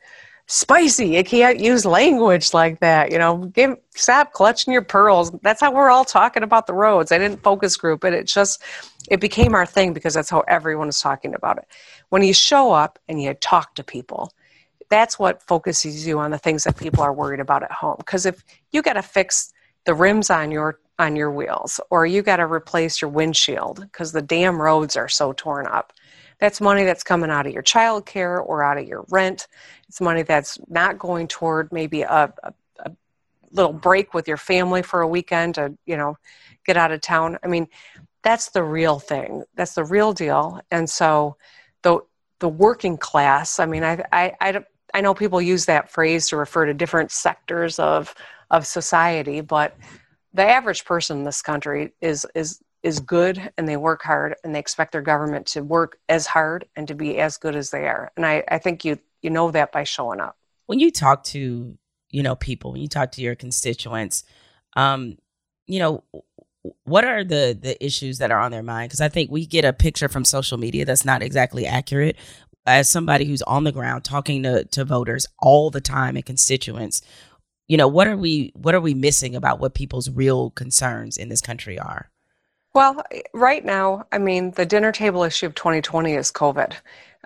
spicy. 0.46 1.08
You 1.08 1.24
can't 1.24 1.60
use 1.60 1.84
language 1.84 2.54
like 2.54 2.80
that. 2.80 3.12
You 3.12 3.18
know, 3.18 3.44
give, 3.52 3.76
stop 3.94 4.32
clutching 4.32 4.72
your 4.72 4.80
pearls. 4.80 5.32
That's 5.42 5.60
how 5.60 5.70
we're 5.70 5.90
all 5.90 6.06
talking 6.06 6.42
about 6.42 6.66
the 6.66 6.72
roads. 6.72 7.12
I 7.12 7.18
didn't 7.18 7.42
focus 7.42 7.76
group 7.76 8.00
but 8.00 8.14
It 8.14 8.26
just, 8.26 8.62
it 9.10 9.20
became 9.20 9.54
our 9.54 9.66
thing 9.66 9.92
because 9.92 10.14
that's 10.14 10.30
how 10.30 10.40
everyone 10.48 10.88
is 10.88 11.00
talking 11.00 11.34
about 11.34 11.58
it. 11.58 11.66
When 12.08 12.22
you 12.22 12.32
show 12.32 12.72
up 12.72 12.98
and 13.08 13.20
you 13.20 13.34
talk 13.34 13.74
to 13.76 13.84
people, 13.84 14.32
that's 14.88 15.18
what 15.18 15.42
focuses 15.42 16.06
you 16.06 16.18
on 16.18 16.30
the 16.30 16.38
things 16.38 16.64
that 16.64 16.76
people 16.76 17.02
are 17.02 17.12
worried 17.12 17.40
about 17.40 17.62
at 17.62 17.72
home. 17.72 17.96
Because 17.98 18.26
if 18.26 18.44
you 18.70 18.82
got 18.82 18.94
to 18.94 19.02
fix 19.02 19.52
the 19.84 19.94
rims 19.94 20.30
on 20.30 20.50
your 20.50 20.80
on 20.98 21.14
your 21.14 21.30
wheels, 21.30 21.78
or 21.90 22.06
you 22.06 22.22
got 22.22 22.36
to 22.36 22.46
replace 22.46 23.02
your 23.02 23.10
windshield 23.10 23.80
because 23.82 24.12
the 24.12 24.22
damn 24.22 24.60
roads 24.60 24.96
are 24.96 25.10
so 25.10 25.32
torn 25.34 25.66
up, 25.66 25.92
that's 26.38 26.60
money 26.60 26.84
that's 26.84 27.02
coming 27.02 27.30
out 27.30 27.46
of 27.46 27.52
your 27.52 27.62
child 27.62 28.06
care 28.06 28.38
or 28.40 28.62
out 28.62 28.78
of 28.78 28.86
your 28.86 29.04
rent. 29.10 29.46
It's 29.88 30.00
money 30.00 30.22
that's 30.22 30.58
not 30.68 30.98
going 30.98 31.28
toward 31.28 31.70
maybe 31.70 32.02
a, 32.02 32.32
a, 32.42 32.52
a 32.80 32.92
little 33.52 33.74
break 33.74 34.14
with 34.14 34.26
your 34.26 34.38
family 34.38 34.82
for 34.82 35.02
a 35.02 35.08
weekend 35.08 35.56
to 35.56 35.76
you 35.84 35.96
know 35.96 36.16
get 36.64 36.76
out 36.76 36.92
of 36.92 37.00
town. 37.00 37.38
I 37.42 37.48
mean, 37.48 37.68
that's 38.22 38.50
the 38.50 38.62
real 38.62 38.98
thing. 38.98 39.44
That's 39.54 39.74
the 39.74 39.84
real 39.84 40.12
deal. 40.12 40.60
And 40.70 40.88
so 40.88 41.36
the 42.38 42.48
working 42.48 42.96
class. 42.96 43.58
I 43.58 43.66
mean, 43.66 43.84
I 43.84 44.04
I 44.12 44.32
I, 44.40 44.64
I 44.94 45.00
know 45.00 45.14
people 45.14 45.40
use 45.40 45.66
that 45.66 45.90
phrase 45.90 46.28
to 46.28 46.36
refer 46.36 46.66
to 46.66 46.74
different 46.74 47.10
sectors 47.10 47.78
of 47.78 48.14
of 48.50 48.66
society, 48.66 49.40
but 49.40 49.76
the 50.32 50.44
average 50.44 50.84
person 50.84 51.18
in 51.18 51.24
this 51.24 51.42
country 51.42 51.92
is 52.00 52.26
is 52.34 52.60
is 52.82 53.00
good 53.00 53.50
and 53.58 53.68
they 53.68 53.76
work 53.76 54.02
hard 54.02 54.36
and 54.44 54.54
they 54.54 54.60
expect 54.60 54.92
their 54.92 55.02
government 55.02 55.46
to 55.46 55.62
work 55.62 55.98
as 56.08 56.26
hard 56.26 56.66
and 56.76 56.86
to 56.86 56.94
be 56.94 57.18
as 57.18 57.36
good 57.36 57.56
as 57.56 57.70
they 57.70 57.88
are. 57.88 58.12
And 58.16 58.24
I, 58.24 58.44
I 58.48 58.58
think 58.58 58.84
you 58.84 58.98
you 59.22 59.30
know 59.30 59.50
that 59.50 59.72
by 59.72 59.84
showing 59.84 60.20
up. 60.20 60.36
When 60.66 60.78
you 60.78 60.90
talk 60.90 61.24
to, 61.24 61.76
you 62.10 62.22
know, 62.22 62.36
people, 62.36 62.72
when 62.72 62.80
you 62.80 62.88
talk 62.88 63.12
to 63.12 63.22
your 63.22 63.34
constituents, 63.34 64.24
um, 64.76 65.16
you 65.66 65.78
know, 65.78 66.04
what 66.84 67.04
are 67.04 67.24
the 67.24 67.56
the 67.60 67.82
issues 67.84 68.18
that 68.18 68.30
are 68.30 68.40
on 68.40 68.50
their 68.50 68.62
mind? 68.62 68.88
Because 68.88 69.00
I 69.00 69.08
think 69.08 69.30
we 69.30 69.46
get 69.46 69.64
a 69.64 69.72
picture 69.72 70.08
from 70.08 70.24
social 70.24 70.58
media 70.58 70.84
that's 70.84 71.04
not 71.04 71.22
exactly 71.22 71.66
accurate. 71.66 72.16
As 72.66 72.90
somebody 72.90 73.24
who's 73.26 73.42
on 73.42 73.62
the 73.62 73.70
ground 73.70 74.02
talking 74.04 74.42
to, 74.42 74.64
to 74.64 74.84
voters 74.84 75.26
all 75.38 75.70
the 75.70 75.80
time 75.80 76.16
and 76.16 76.24
constituents, 76.24 77.00
you 77.68 77.76
know, 77.76 77.88
what 77.88 78.08
are 78.08 78.16
we 78.16 78.52
what 78.54 78.74
are 78.74 78.80
we 78.80 78.94
missing 78.94 79.36
about 79.36 79.60
what 79.60 79.74
people's 79.74 80.10
real 80.10 80.50
concerns 80.50 81.16
in 81.16 81.28
this 81.28 81.40
country 81.40 81.78
are? 81.78 82.10
Well, 82.74 83.02
right 83.32 83.64
now, 83.64 84.06
I 84.12 84.18
mean, 84.18 84.50
the 84.50 84.66
dinner 84.66 84.92
table 84.92 85.22
issue 85.22 85.46
of 85.46 85.54
2020 85.54 86.14
is 86.14 86.30
COVID. 86.30 86.74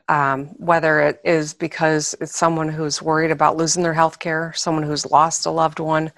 Um, 0.08 0.46
whether 0.58 1.00
it 1.00 1.20
is 1.24 1.54
because 1.54 2.16
it's 2.20 2.36
someone 2.36 2.68
who's 2.68 3.00
worried 3.00 3.30
about 3.30 3.56
losing 3.56 3.84
their 3.84 3.94
health 3.94 4.18
care, 4.18 4.52
someone 4.56 4.82
who's 4.82 5.08
lost 5.08 5.46
a 5.46 5.50
loved 5.50 5.78
one, 5.78 6.10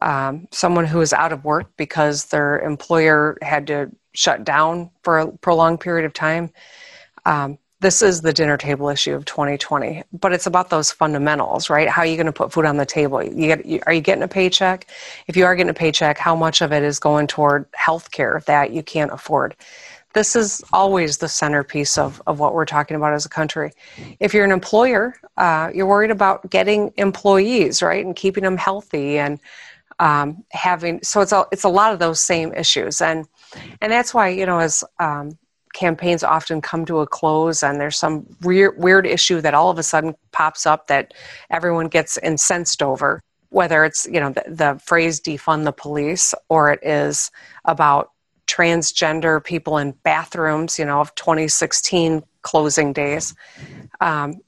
um, 0.00 0.48
someone 0.50 0.86
who 0.86 1.00
is 1.00 1.12
out 1.12 1.32
of 1.32 1.44
work 1.44 1.66
because 1.76 2.26
their 2.26 2.60
employer 2.60 3.36
had 3.42 3.66
to 3.68 3.90
shut 4.12 4.44
down 4.44 4.90
for 5.02 5.18
a 5.18 5.32
prolonged 5.38 5.80
period 5.80 6.04
of 6.04 6.12
time. 6.12 6.50
Um, 7.24 7.58
this 7.80 8.02
is 8.02 8.20
the 8.20 8.32
dinner 8.32 8.58
table 8.58 8.88
issue 8.88 9.14
of 9.14 9.24
2020 9.24 10.04
but 10.12 10.32
it's 10.32 10.46
about 10.46 10.70
those 10.70 10.92
fundamentals 10.92 11.68
right? 11.70 11.88
How 11.88 12.02
are 12.02 12.06
you 12.06 12.16
going 12.16 12.26
to 12.26 12.32
put 12.32 12.52
food 12.52 12.66
on 12.66 12.76
the 12.76 12.86
table? 12.86 13.22
You 13.22 13.46
get, 13.46 13.66
you, 13.66 13.80
are 13.86 13.92
you 13.92 14.00
getting 14.00 14.22
a 14.22 14.28
paycheck? 14.28 14.86
If 15.26 15.36
you 15.36 15.44
are 15.44 15.56
getting 15.56 15.70
a 15.70 15.74
paycheck 15.74 16.18
how 16.18 16.36
much 16.36 16.60
of 16.60 16.72
it 16.72 16.82
is 16.82 16.98
going 16.98 17.26
toward 17.26 17.66
health 17.74 18.10
care 18.10 18.42
that 18.46 18.72
you 18.72 18.82
can't 18.82 19.12
afford? 19.12 19.56
This 20.12 20.34
is 20.34 20.62
always 20.72 21.18
the 21.18 21.28
centerpiece 21.28 21.96
of, 21.96 22.20
of 22.26 22.40
what 22.40 22.52
we're 22.52 22.64
talking 22.64 22.96
about 22.96 23.12
as 23.12 23.24
a 23.24 23.28
country. 23.28 23.70
If 24.18 24.34
you're 24.34 24.44
an 24.44 24.52
employer 24.52 25.16
uh, 25.36 25.70
you're 25.74 25.86
worried 25.86 26.10
about 26.10 26.48
getting 26.50 26.92
employees 26.96 27.82
right 27.82 28.04
and 28.04 28.14
keeping 28.14 28.44
them 28.44 28.56
healthy 28.56 29.18
and 29.18 29.40
um, 30.00 30.42
having 30.50 31.00
so 31.02 31.20
it's 31.20 31.32
a, 31.32 31.44
it's 31.52 31.64
a 31.64 31.68
lot 31.68 31.92
of 31.92 31.98
those 31.98 32.20
same 32.20 32.52
issues. 32.54 33.00
And 33.00 33.26
and 33.80 33.92
that's 33.92 34.12
why 34.12 34.28
you 34.28 34.46
know 34.46 34.58
as 34.58 34.82
um, 34.98 35.38
campaigns 35.74 36.24
often 36.24 36.60
come 36.60 36.84
to 36.86 36.98
a 36.98 37.06
close 37.06 37.62
and 37.62 37.80
there's 37.80 37.96
some 37.96 38.26
weird, 38.42 38.76
weird 38.76 39.06
issue 39.06 39.40
that 39.40 39.54
all 39.54 39.70
of 39.70 39.78
a 39.78 39.84
sudden 39.84 40.14
pops 40.32 40.66
up 40.66 40.88
that 40.88 41.14
everyone 41.50 41.86
gets 41.86 42.16
incensed 42.18 42.82
over 42.82 43.22
whether 43.50 43.84
it's 43.84 44.06
you 44.06 44.18
know 44.18 44.30
the, 44.30 44.44
the 44.48 44.80
phrase 44.84 45.20
defund 45.20 45.64
the 45.64 45.72
police 45.72 46.34
or 46.48 46.72
it 46.72 46.80
is 46.82 47.30
about 47.66 48.10
transgender 48.46 49.42
people 49.42 49.78
in 49.78 49.92
bathrooms 50.02 50.78
you 50.78 50.84
know 50.84 51.00
of 51.00 51.14
2016 51.14 52.22
closing 52.42 52.92
days. 52.92 53.34
Um, 54.00 54.40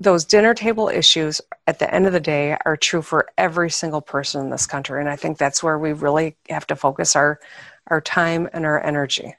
those 0.00 0.24
dinner 0.24 0.54
table 0.54 0.88
issues 0.88 1.40
at 1.66 1.78
the 1.78 1.92
end 1.92 2.06
of 2.06 2.12
the 2.12 2.20
day 2.20 2.56
are 2.64 2.76
true 2.76 3.02
for 3.02 3.28
every 3.38 3.70
single 3.70 4.02
person 4.02 4.42
in 4.42 4.50
this 4.50 4.66
country. 4.66 5.00
And 5.00 5.08
i 5.08 5.16
think 5.16 5.38
that's 5.38 5.62
where 5.62 5.78
we 5.78 5.92
really 5.92 6.36
have 6.48 6.66
to 6.68 6.76
focus 6.76 7.16
our 7.16 7.40
our 7.88 8.00
time 8.00 8.48
and 8.52 8.64
our 8.64 8.84
energy. 8.84 9.34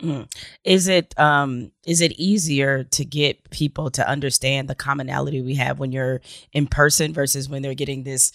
Mm. 0.00 0.28
Is 0.64 0.88
it 0.88 1.18
um 1.18 1.70
is 1.86 2.00
it 2.00 2.12
easier 2.12 2.84
to 2.84 3.04
get 3.04 3.50
people 3.50 3.90
to 3.92 4.08
understand 4.08 4.68
the 4.68 4.74
commonality 4.74 5.40
we 5.40 5.54
have 5.54 5.78
when 5.78 5.92
you're 5.92 6.20
in 6.52 6.66
person 6.66 7.12
versus 7.12 7.48
when 7.48 7.62
they're 7.62 7.74
getting 7.74 8.02
this 8.02 8.32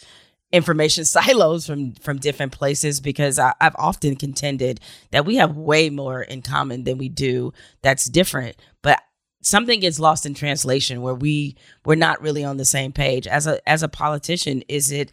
information 0.51 1.05
silos 1.05 1.67
from 1.67 1.93
from 1.95 2.17
different 2.17 2.53
places? 2.53 3.01
Because 3.01 3.37
I, 3.37 3.53
have 3.59 3.75
often 3.77 4.15
contended 4.15 4.79
that 5.11 5.25
we 5.25 5.35
have 5.35 5.57
way 5.57 5.89
more 5.89 6.21
in 6.21 6.41
common 6.41 6.85
than 6.85 6.97
we 6.97 7.09
do 7.09 7.51
that's 7.81 8.05
different. 8.05 8.55
But 8.81 9.01
something 9.41 9.79
gets 9.79 9.99
lost 9.99 10.25
in 10.25 10.33
translation 10.33 11.01
where 11.01 11.15
we 11.15 11.55
we're 11.85 11.95
not 11.95 12.21
really 12.21 12.43
on 12.43 12.57
the 12.57 12.65
same 12.65 12.91
page 12.91 13.27
as 13.27 13.47
a 13.47 13.67
as 13.69 13.83
a 13.83 13.87
politician 13.87 14.61
is 14.67 14.91
it 14.91 15.11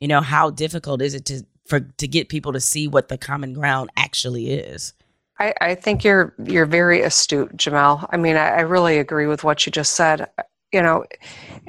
you 0.00 0.08
know 0.08 0.20
how 0.20 0.50
difficult 0.50 1.00
is 1.02 1.14
it 1.14 1.24
to 1.24 1.42
for 1.66 1.80
to 1.80 2.08
get 2.08 2.28
people 2.28 2.52
to 2.52 2.60
see 2.60 2.88
what 2.88 3.08
the 3.08 3.18
common 3.18 3.52
ground 3.52 3.90
actually 3.96 4.50
is 4.50 4.92
I, 5.40 5.54
I 5.60 5.74
think 5.74 6.04
you're 6.04 6.34
you're 6.44 6.66
very 6.66 7.00
astute, 7.00 7.56
Jemele. 7.56 8.06
I 8.10 8.18
mean, 8.18 8.36
I, 8.36 8.48
I 8.48 8.60
really 8.60 8.98
agree 8.98 9.26
with 9.26 9.42
what 9.42 9.64
you 9.64 9.72
just 9.72 9.94
said. 9.94 10.28
You 10.70 10.82
know, 10.82 11.04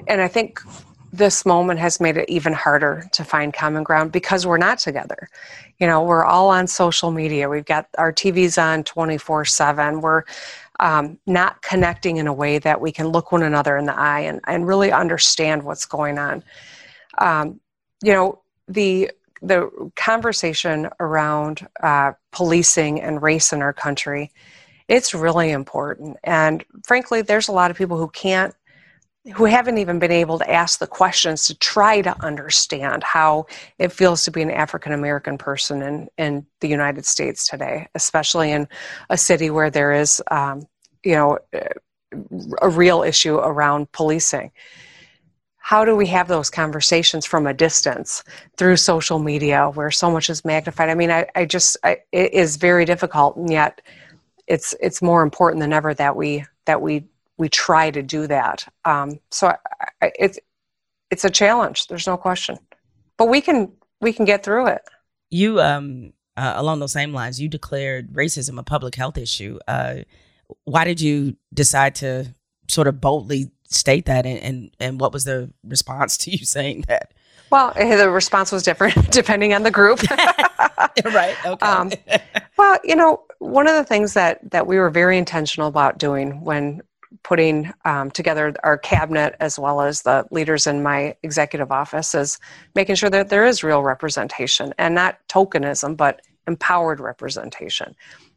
and 0.08 0.22
I 0.22 0.28
think 0.28 0.60
this 1.14 1.46
moment 1.46 1.80
has 1.80 2.00
made 2.00 2.18
it 2.18 2.30
even 2.30 2.54
harder 2.54 3.08
to 3.14 3.24
find 3.24 3.54
common 3.54 3.84
ground 3.84 4.12
because 4.12 4.46
we're 4.46 4.58
not 4.58 4.78
together. 4.78 5.30
You 5.80 5.88
know, 5.88 6.04
we're 6.04 6.26
all 6.26 6.50
on 6.50 6.68
social 6.68 7.12
media. 7.12 7.50
We've 7.50 7.66
got 7.66 7.88
our 7.98 8.14
TVs 8.14 8.62
on 8.62 8.84
24 8.84 9.46
7. 9.46 10.02
We're 10.02 10.24
um, 10.82 11.18
not 11.26 11.62
connecting 11.62 12.18
in 12.18 12.28
a 12.28 12.34
way 12.34 12.60
that 12.60 12.82
we 12.82 12.92
can 12.92 13.08
look 13.08 13.32
one 13.32 13.44
another 13.44 13.78
in 13.78 13.86
the 13.86 13.98
eye 13.98 14.22
and, 14.22 14.42
and 14.48 14.68
really 14.68 14.92
understand 14.92 15.64
what's 15.64 15.86
going 15.86 16.18
on. 16.18 16.44
Um, 17.18 17.62
you 18.04 18.12
know, 18.12 18.42
the 18.68 19.12
the 19.42 19.92
conversation 19.96 20.88
around 21.00 21.68
uh, 21.82 22.12
policing 22.32 23.02
and 23.02 23.24
race 23.24 23.52
in 23.52 23.62
our 23.62 23.74
country, 23.74 24.32
it's 24.88 25.16
really 25.16 25.50
important. 25.50 26.18
And 26.24 26.64
frankly, 26.86 27.24
there's 27.24 27.48
a 27.48 27.52
lot 27.52 27.72
of 27.72 27.78
people 27.78 27.98
who 27.98 28.08
can't, 28.10 28.54
who 29.34 29.46
haven't 29.46 29.80
even 29.80 29.98
been 29.98 30.12
able 30.12 30.38
to 30.38 30.52
ask 30.52 30.78
the 30.78 30.86
questions 30.86 31.48
to 31.48 31.58
try 31.58 32.02
to 32.02 32.16
understand 32.24 33.04
how 33.04 33.48
it 33.80 33.92
feels 33.92 34.26
to 34.26 34.32
be 34.32 34.44
an 34.44 34.52
African 34.52 34.94
American 34.94 35.40
person 35.40 35.82
in, 35.82 36.08
in 36.20 36.46
the 36.60 36.68
United 36.68 37.06
States 37.06 37.48
today, 37.48 37.88
especially 37.96 38.52
in 38.52 38.68
a 39.10 39.18
city 39.18 39.50
where 39.50 39.72
there 39.72 39.92
is, 39.92 40.22
um, 40.30 40.68
you 41.04 41.14
know, 41.14 41.40
a 42.62 42.70
real 42.70 43.04
issue 43.04 43.36
around 43.36 43.92
policing. 43.92 44.52
How 45.58 45.86
do 45.86 45.96
we 45.96 46.08
have 46.08 46.28
those 46.28 46.50
conversations 46.50 47.26
from 47.26 47.48
a 47.48 47.54
distance 47.54 48.24
through 48.58 48.78
social 48.78 49.20
media 49.20 49.70
where 49.70 49.92
so 49.92 50.12
much 50.12 50.30
is 50.30 50.44
magnified? 50.44 50.90
I 50.90 50.96
mean 50.96 51.12
i, 51.12 51.28
I 51.36 51.46
just 51.46 51.78
I, 51.84 52.00
it 52.12 52.34
is 52.34 52.58
very 52.58 52.84
difficult 52.84 53.38
and 53.38 53.50
yet 53.50 53.82
it's 54.48 54.76
it's 54.82 55.02
more 55.02 55.22
important 55.22 55.62
than 55.62 55.72
ever 55.72 55.94
that 55.94 56.16
we 56.16 56.46
that 56.66 56.82
we 56.82 57.06
we 57.38 57.48
try 57.48 57.90
to 57.90 58.04
do 58.04 58.28
that. 58.28 58.68
Um, 58.86 59.20
so 59.30 59.56
I, 60.02 60.12
it's 60.20 60.40
it's 61.10 61.24
a 61.24 61.30
challenge 61.30 61.88
there's 61.88 62.08
no 62.08 62.18
question. 62.18 62.58
But 63.18 63.30
we 63.30 63.40
can 63.40 63.72
we 64.02 64.12
can 64.12 64.26
get 64.26 64.44
through 64.44 64.68
it. 64.68 64.82
You 65.30 65.62
um 65.62 66.14
uh, 66.36 66.54
along 66.56 66.80
those 66.80 66.92
same 66.92 67.14
lines 67.14 67.40
you 67.40 67.48
declared 67.48 68.14
racism 68.14 68.60
a 68.60 68.64
public 68.64 68.96
health 68.96 69.18
issue. 69.18 69.60
Uh, 69.68 70.00
why 70.64 70.84
did 70.84 71.02
you 71.02 71.36
decide 71.54 71.96
to 71.96 72.34
sort 72.68 72.88
of 72.88 73.02
boldly 73.02 73.52
state 73.66 74.06
that 74.06 74.26
and, 74.26 74.40
and, 74.40 74.72
and 74.80 75.00
what 75.00 75.14
was 75.14 75.24
the 75.24 75.52
response 75.64 76.18
to 76.18 76.32
you 76.32 76.46
saying 76.46 76.86
that? 76.88 77.14
Well, 77.52 77.74
eh, 77.76 77.98
the 77.98 78.10
response 78.10 78.52
was 78.52 78.64
different 78.64 79.12
depending 79.12 79.54
on 79.54 79.64
the 79.64 79.72
group. 79.72 80.02
right. 81.06 81.36
Okay. 81.46 81.66
Um, 81.66 81.92
well, 82.58 82.80
you 82.84 82.96
know, 82.96 83.24
one 83.40 83.68
of 83.68 83.76
the 83.76 83.84
things 83.84 84.14
that 84.14 84.40
that 84.52 84.68
we 84.68 84.78
were 84.78 84.90
very 84.90 85.18
intentional 85.18 85.68
about 85.68 85.98
doing 85.98 86.42
when 86.44 86.82
putting 87.24 87.72
um, 87.84 88.10
together 88.10 88.54
our 88.64 88.78
cabinet 88.78 89.36
as 89.40 89.60
well 89.60 89.82
as 89.82 90.04
the 90.04 90.26
leaders 90.32 90.66
in 90.66 90.82
my 90.82 91.16
executive 91.24 91.72
office 91.72 92.16
is 92.16 92.40
making 92.74 92.96
sure 92.96 93.10
that 93.10 93.30
there 93.30 93.46
is 93.46 93.64
real 93.64 93.84
representation 93.84 94.74
and 94.78 94.96
not 94.96 95.20
tokenism, 95.28 95.98
but 95.98 96.22
empowered 96.48 97.00
representation. 97.00 97.96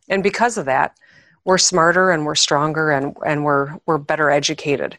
And 0.08 0.22
because 0.22 0.58
of 0.58 0.66
that, 0.66 0.98
we're 1.44 1.58
smarter 1.58 2.10
and 2.10 2.24
we're 2.24 2.34
stronger 2.34 2.90
and, 2.90 3.16
and 3.24 3.44
we're, 3.44 3.78
we're 3.86 3.98
better 3.98 4.30
educated. 4.30 4.96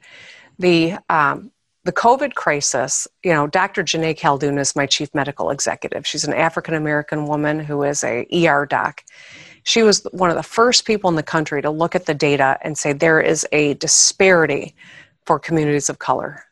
The, 0.59 0.97
um, 1.09 1.51
the 1.85 1.91
COVID 1.91 2.33
crisis, 2.33 3.07
you 3.23 3.31
know, 3.31 3.45
Dr. 3.45 3.83
Joneigh 3.83 4.15
Khaldun 4.15 4.59
is 4.59 4.75
my 4.75 4.87
chief 4.87 5.13
medical 5.13 5.51
executive. 5.51 6.05
She's 6.05 6.23
an 6.23 6.33
African 6.33 6.73
American 6.73 7.27
woman 7.27 7.59
who 7.59 7.83
is 7.83 8.03
a 8.03 8.27
ER 8.33 8.65
doc. 8.65 9.03
She 9.63 9.83
was 9.83 10.03
one 10.11 10.31
of 10.31 10.35
the 10.35 10.43
first 10.43 10.85
people 10.85 11.09
in 11.09 11.15
the 11.15 11.23
country 11.23 11.61
to 11.61 11.69
look 11.69 11.95
at 11.95 12.07
the 12.07 12.13
data 12.13 12.57
and 12.61 12.77
say 12.77 12.91
there 12.91 13.21
is 13.21 13.47
a 13.51 13.75
disparity 13.75 14.75
for 15.25 15.39
communities 15.39 15.89
of 15.89 15.99
color. 15.99 16.43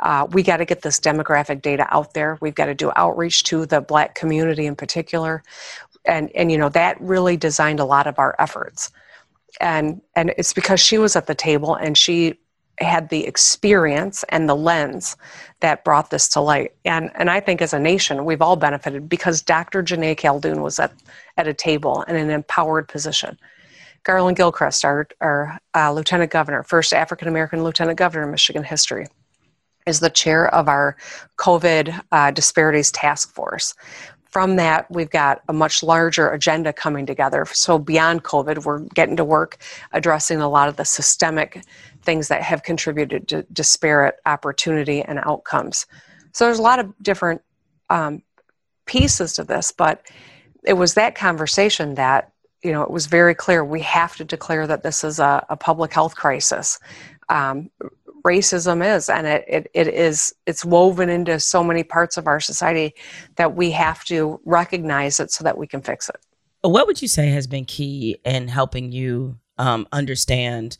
Uh, 0.00 0.26
we 0.32 0.42
got 0.42 0.58
to 0.58 0.64
get 0.66 0.82
this 0.82 1.00
demographic 1.00 1.62
data 1.62 1.86
out 1.90 2.12
there. 2.12 2.36
We've 2.42 2.54
got 2.54 2.66
to 2.66 2.74
do 2.74 2.92
outreach 2.94 3.44
to 3.44 3.64
the 3.64 3.80
black 3.80 4.14
community 4.14 4.66
in 4.66 4.76
particular. 4.76 5.42
And, 6.04 6.30
and 6.34 6.52
you 6.52 6.58
know, 6.58 6.68
that 6.70 7.00
really 7.00 7.38
designed 7.38 7.80
a 7.80 7.84
lot 7.86 8.06
of 8.06 8.18
our 8.18 8.34
efforts 8.38 8.90
and 9.60 10.00
and 10.16 10.34
it's 10.36 10.52
because 10.52 10.80
she 10.80 10.98
was 10.98 11.16
at 11.16 11.26
the 11.26 11.34
table 11.34 11.74
and 11.74 11.96
she 11.96 12.38
had 12.78 13.08
the 13.08 13.24
experience 13.24 14.24
and 14.30 14.48
the 14.48 14.56
lens 14.56 15.16
that 15.60 15.84
brought 15.84 16.10
this 16.10 16.28
to 16.30 16.40
light. 16.40 16.72
And 16.84 17.10
and 17.14 17.30
I 17.30 17.40
think 17.40 17.62
as 17.62 17.72
a 17.72 17.78
nation, 17.78 18.24
we've 18.24 18.42
all 18.42 18.56
benefited 18.56 19.08
because 19.08 19.42
Dr. 19.42 19.82
Joneigh 19.82 20.16
Khaldun 20.16 20.62
was 20.62 20.78
at, 20.78 20.92
at 21.36 21.48
a 21.48 21.54
table 21.54 22.02
in 22.02 22.16
an 22.16 22.30
empowered 22.30 22.88
position. 22.88 23.38
Garlin 24.04 24.36
Gilchrist, 24.36 24.84
our, 24.84 25.08
our 25.20 25.58
uh, 25.74 25.90
lieutenant 25.92 26.30
governor, 26.30 26.62
first 26.62 26.92
African 26.92 27.26
American 27.26 27.64
lieutenant 27.64 27.98
governor 27.98 28.24
in 28.24 28.30
Michigan 28.30 28.62
history, 28.62 29.06
is 29.86 30.00
the 30.00 30.10
chair 30.10 30.52
of 30.54 30.68
our 30.68 30.96
COVID 31.38 32.02
uh, 32.12 32.30
Disparities 32.30 32.90
Task 32.92 33.32
Force. 33.32 33.74
From 34.34 34.56
that, 34.56 34.90
we've 34.90 35.10
got 35.10 35.42
a 35.48 35.52
much 35.52 35.80
larger 35.80 36.28
agenda 36.30 36.72
coming 36.72 37.06
together. 37.06 37.46
So, 37.52 37.78
beyond 37.78 38.24
COVID, 38.24 38.64
we're 38.64 38.80
getting 38.80 39.16
to 39.18 39.24
work 39.24 39.58
addressing 39.92 40.40
a 40.40 40.48
lot 40.48 40.68
of 40.68 40.74
the 40.74 40.84
systemic 40.84 41.62
things 42.02 42.26
that 42.26 42.42
have 42.42 42.64
contributed 42.64 43.28
to 43.28 43.44
disparate 43.52 44.16
opportunity 44.26 45.02
and 45.02 45.20
outcomes. 45.20 45.86
So, 46.32 46.46
there's 46.46 46.58
a 46.58 46.62
lot 46.62 46.80
of 46.80 46.92
different 47.00 47.42
um, 47.90 48.24
pieces 48.86 49.34
to 49.34 49.44
this, 49.44 49.70
but 49.70 50.04
it 50.64 50.72
was 50.72 50.94
that 50.94 51.14
conversation 51.14 51.94
that 51.94 52.32
you 52.64 52.72
know 52.72 52.82
it 52.82 52.90
was 52.90 53.06
very 53.06 53.36
clear 53.36 53.64
we 53.64 53.82
have 53.82 54.16
to 54.16 54.24
declare 54.24 54.66
that 54.66 54.82
this 54.82 55.04
is 55.04 55.20
a, 55.20 55.46
a 55.48 55.56
public 55.56 55.94
health 55.94 56.16
crisis 56.16 56.80
um, 57.28 57.70
racism 58.24 58.84
is 58.96 59.08
and 59.08 59.26
it, 59.26 59.44
it, 59.46 59.70
it 59.74 59.88
is 59.88 60.34
it's 60.46 60.64
woven 60.64 61.08
into 61.08 61.38
so 61.38 61.62
many 61.62 61.84
parts 61.84 62.16
of 62.16 62.26
our 62.26 62.40
society 62.40 62.94
that 63.36 63.54
we 63.54 63.70
have 63.70 64.04
to 64.04 64.40
recognize 64.44 65.20
it 65.20 65.30
so 65.30 65.44
that 65.44 65.58
we 65.58 65.66
can 65.66 65.82
fix 65.82 66.08
it. 66.08 66.16
What 66.62 66.86
would 66.86 67.02
you 67.02 67.08
say 67.08 67.28
has 67.28 67.46
been 67.46 67.66
key 67.66 68.18
in 68.24 68.48
helping 68.48 68.90
you 68.92 69.38
um, 69.58 69.86
understand 69.92 70.78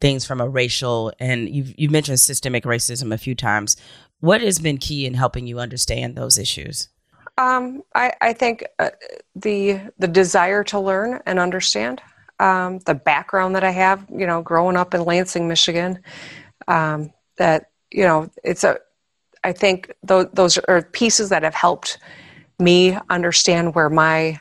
things 0.00 0.26
from 0.26 0.40
a 0.40 0.48
racial 0.48 1.12
and 1.18 1.48
you've, 1.48 1.78
you've 1.78 1.92
mentioned 1.92 2.20
systemic 2.20 2.64
racism 2.64 3.12
a 3.12 3.18
few 3.18 3.34
times. 3.34 3.76
What 4.20 4.40
has 4.40 4.58
been 4.58 4.78
key 4.78 5.06
in 5.06 5.14
helping 5.14 5.46
you 5.46 5.58
understand 5.58 6.16
those 6.16 6.38
issues? 6.38 6.88
Um, 7.38 7.82
I, 7.94 8.12
I, 8.20 8.32
think 8.32 8.66
uh, 8.78 8.90
the 9.34 9.78
the 9.98 10.08
desire 10.08 10.64
to 10.64 10.80
learn 10.80 11.20
and 11.26 11.38
understand 11.38 12.00
um, 12.40 12.78
the 12.80 12.94
background 12.94 13.54
that 13.56 13.64
I 13.64 13.70
have, 13.70 14.06
you 14.10 14.26
know, 14.26 14.40
growing 14.40 14.76
up 14.76 14.94
in 14.94 15.04
Lansing, 15.04 15.46
Michigan, 15.46 16.02
um, 16.68 17.12
that 17.36 17.70
you 17.90 18.02
know 18.02 18.30
it's 18.44 18.64
a 18.64 18.78
i 19.44 19.52
think 19.52 19.92
th- 20.06 20.28
those 20.32 20.58
are 20.58 20.82
pieces 20.82 21.28
that 21.28 21.42
have 21.42 21.54
helped 21.54 21.98
me 22.58 22.96
understand 23.10 23.74
where 23.74 23.90
my 23.90 24.38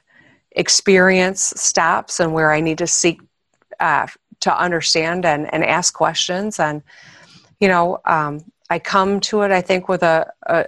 experience 0.51 1.53
stops 1.55 2.19
and 2.19 2.33
where 2.33 2.51
i 2.51 2.59
need 2.59 2.77
to 2.77 2.87
seek 2.87 3.21
uh, 3.79 4.07
to 4.39 4.57
understand 4.57 5.25
and, 5.25 5.53
and 5.53 5.63
ask 5.63 5.93
questions 5.93 6.59
and 6.59 6.81
you 7.59 7.67
know 7.67 7.99
um, 8.05 8.39
i 8.69 8.79
come 8.79 9.19
to 9.19 9.41
it 9.41 9.51
i 9.51 9.61
think 9.61 9.87
with 9.87 10.03
a, 10.03 10.31
a, 10.47 10.65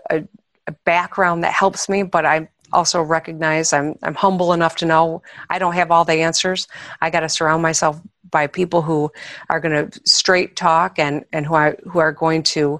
a 0.67 0.71
background 0.83 1.43
that 1.43 1.53
helps 1.53 1.87
me 1.89 2.03
but 2.03 2.25
i 2.25 2.47
also 2.73 3.01
recognize 3.01 3.73
I'm, 3.73 3.95
I'm 4.03 4.15
humble 4.15 4.53
enough 4.53 4.75
to 4.77 4.85
know 4.85 5.21
I 5.49 5.59
don't 5.59 5.73
have 5.73 5.91
all 5.91 6.05
the 6.05 6.13
answers. 6.13 6.67
I 7.01 7.09
got 7.09 7.21
to 7.21 7.29
surround 7.29 7.61
myself 7.61 8.01
by 8.31 8.47
people 8.47 8.81
who 8.81 9.11
are 9.49 9.59
going 9.59 9.89
to 9.89 10.01
straight 10.05 10.55
talk 10.55 10.99
and, 10.99 11.25
and 11.33 11.45
who, 11.45 11.53
are, 11.53 11.77
who 11.89 11.99
are 11.99 12.11
going 12.11 12.43
to 12.43 12.79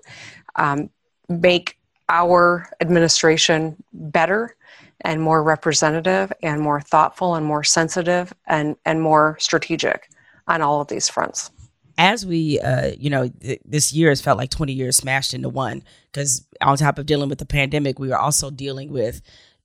um, 0.56 0.90
make 1.30 1.78
our 2.10 2.70
administration 2.82 3.76
better 3.94 4.56
and 5.02 5.22
more 5.22 5.44
representative 5.44 6.32
and 6.42 6.62
more 6.62 6.82
thoughtful 6.82 7.36
and 7.36 7.46
more 7.46 7.64
sensitive 7.64 8.34
and, 8.48 8.76
and 8.86 9.02
more 9.02 9.38
strategic 9.40 10.10
on 10.48 10.62
all 10.62 10.82
of 10.82 10.88
these 10.88 11.10
fronts. 11.10 11.52
As 12.00 12.28
we 12.28 12.60
uh 12.60 12.92
you 12.96 13.10
know 13.10 13.28
th- 13.28 13.60
this 13.66 13.92
year 13.92 14.10
has 14.10 14.22
felt 14.22 14.38
like 14.38 14.52
20 14.52 14.72
years 14.72 14.98
smashed 14.98 15.34
into 15.34 15.50
one 15.50 15.82
because 16.12 16.46
on 16.62 16.78
top 16.78 17.00
of 17.00 17.08
dealing 17.08 17.28
with 17.28 17.40
the 17.40 17.46
pandemic 17.46 17.98
we 17.98 18.08
were 18.08 18.20
also 18.20 18.52
dealing 18.52 18.92
with 18.92 19.20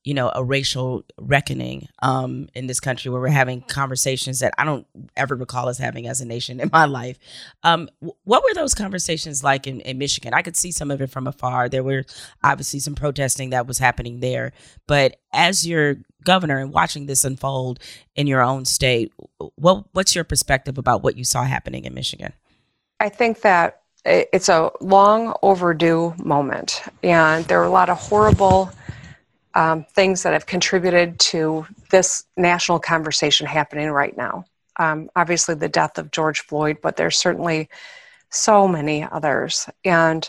you 0.04 0.14
know, 0.14 0.32
a 0.34 0.42
racial 0.42 1.04
reckoning 1.20 1.88
um, 2.00 2.48
in 2.54 2.66
this 2.66 2.80
country 2.80 3.10
where 3.10 3.20
we're 3.20 3.28
having 3.28 3.60
conversations 3.60 4.40
that 4.40 4.52
I 4.58 4.64
don't 4.64 4.86
ever 5.16 5.36
recall 5.36 5.68
us 5.68 5.78
having 5.78 6.08
as 6.08 6.20
a 6.20 6.24
nation 6.24 6.58
in 6.58 6.70
my 6.72 6.86
life. 6.86 7.18
Um, 7.62 7.88
what 8.24 8.42
were 8.42 8.54
those 8.54 8.74
conversations 8.74 9.44
like 9.44 9.66
in, 9.66 9.80
in 9.80 9.98
Michigan? 9.98 10.34
I 10.34 10.42
could 10.42 10.56
see 10.56 10.72
some 10.72 10.90
of 10.90 11.00
it 11.00 11.10
from 11.10 11.26
afar. 11.28 11.68
There 11.68 11.84
were 11.84 12.04
obviously 12.42 12.80
some 12.80 12.96
protesting 12.96 13.50
that 13.50 13.66
was 13.66 13.78
happening 13.78 14.18
there. 14.20 14.52
But 14.88 15.20
as 15.32 15.66
your 15.66 15.96
governor 16.24 16.58
and 16.58 16.72
watching 16.72 17.06
this 17.06 17.24
unfold 17.24 17.78
in 18.16 18.26
your 18.26 18.42
own 18.42 18.64
state, 18.64 19.12
what, 19.54 19.84
what's 19.92 20.16
your 20.16 20.24
perspective 20.24 20.78
about 20.78 21.04
what 21.04 21.16
you 21.16 21.24
saw 21.24 21.44
happening 21.44 21.84
in 21.84 21.94
Michigan? 21.94 22.32
I 22.98 23.08
think 23.08 23.42
that 23.42 23.82
it's 24.04 24.48
a 24.48 24.72
long 24.80 25.34
overdue 25.42 26.14
moment. 26.18 26.82
And 27.04 27.44
there 27.44 27.60
are 27.60 27.64
a 27.64 27.70
lot 27.70 27.88
of 27.88 27.98
horrible 27.98 28.72
um, 29.54 29.84
things 29.84 30.22
that 30.22 30.32
have 30.32 30.46
contributed 30.46 31.18
to 31.18 31.66
this 31.90 32.24
national 32.36 32.78
conversation 32.78 33.46
happening 33.46 33.90
right 33.90 34.16
now. 34.16 34.44
Um, 34.78 35.10
obviously, 35.14 35.54
the 35.54 35.68
death 35.68 35.98
of 35.98 36.10
George 36.10 36.40
Floyd, 36.40 36.78
but 36.82 36.96
there's 36.96 37.18
certainly 37.18 37.68
so 38.30 38.66
many 38.66 39.04
others. 39.04 39.68
And 39.84 40.28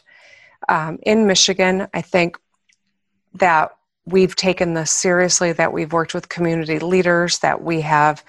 um, 0.67 0.99
in 1.03 1.26
Michigan, 1.26 1.88
I 1.93 2.01
think 2.01 2.38
that 3.36 3.76
we've 4.05 4.36
taken 4.36 4.74
this 4.74 4.91
seriously, 4.91 5.53
that 5.53 5.71
we've 5.71 5.93
worked 5.93 6.13
with 6.13 6.28
community 6.30 6.80
leaders, 6.80 7.39
that 7.39 7.63
we 7.63 7.82
have 7.82 8.24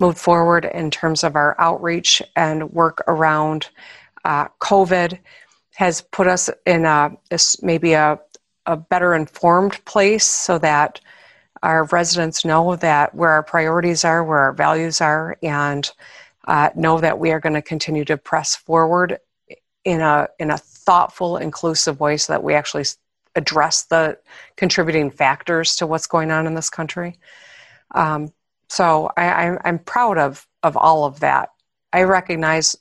moved 0.00 0.18
forward 0.18 0.64
in 0.64 0.90
terms 0.90 1.22
of 1.22 1.36
our 1.36 1.54
outreach 1.58 2.22
and 2.34 2.72
work 2.72 3.02
around 3.06 3.68
uh, 4.24 4.48
COVID 4.60 5.18
has 5.74 6.00
put 6.00 6.26
us 6.26 6.50
in 6.66 6.84
a, 6.84 7.16
maybe 7.62 7.92
a 7.92 8.18
a 8.68 8.76
better 8.76 9.14
informed 9.14 9.82
place 9.86 10.26
so 10.26 10.58
that 10.58 11.00
our 11.62 11.84
residents 11.86 12.44
know 12.44 12.76
that 12.76 13.14
where 13.14 13.30
our 13.30 13.42
priorities 13.42 14.04
are, 14.04 14.22
where 14.22 14.38
our 14.38 14.52
values 14.52 15.00
are, 15.00 15.36
and 15.42 15.90
uh, 16.46 16.68
know 16.76 17.00
that 17.00 17.18
we 17.18 17.32
are 17.32 17.40
going 17.40 17.54
to 17.54 17.62
continue 17.62 18.04
to 18.04 18.16
press 18.16 18.54
forward 18.54 19.18
in 19.84 20.00
a 20.00 20.28
in 20.38 20.50
a 20.50 20.58
thoughtful, 20.58 21.38
inclusive 21.38 21.98
way, 21.98 22.16
so 22.16 22.32
that 22.32 22.44
we 22.44 22.54
actually 22.54 22.84
address 23.34 23.84
the 23.84 24.18
contributing 24.56 25.10
factors 25.10 25.74
to 25.76 25.86
what's 25.86 26.06
going 26.06 26.30
on 26.30 26.46
in 26.46 26.54
this 26.54 26.70
country. 26.70 27.18
Um, 27.94 28.32
so 28.68 29.10
I, 29.16 29.56
I'm 29.64 29.78
proud 29.78 30.18
of 30.18 30.46
of 30.62 30.76
all 30.76 31.06
of 31.06 31.20
that. 31.20 31.52
I 31.92 32.02
recognize 32.02 32.76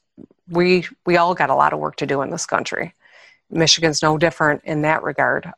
we 0.50 0.86
we 1.06 1.16
all 1.16 1.34
got 1.34 1.50
a 1.50 1.56
lot 1.56 1.72
of 1.72 1.80
work 1.80 1.96
to 1.98 2.06
do 2.06 2.22
in 2.22 2.30
this 2.30 2.46
country. 2.46 2.94
Michigan's 3.50 4.02
no 4.02 4.18
different 4.18 4.62
in 4.64 4.82
that 4.84 5.04
regard. 5.04 5.52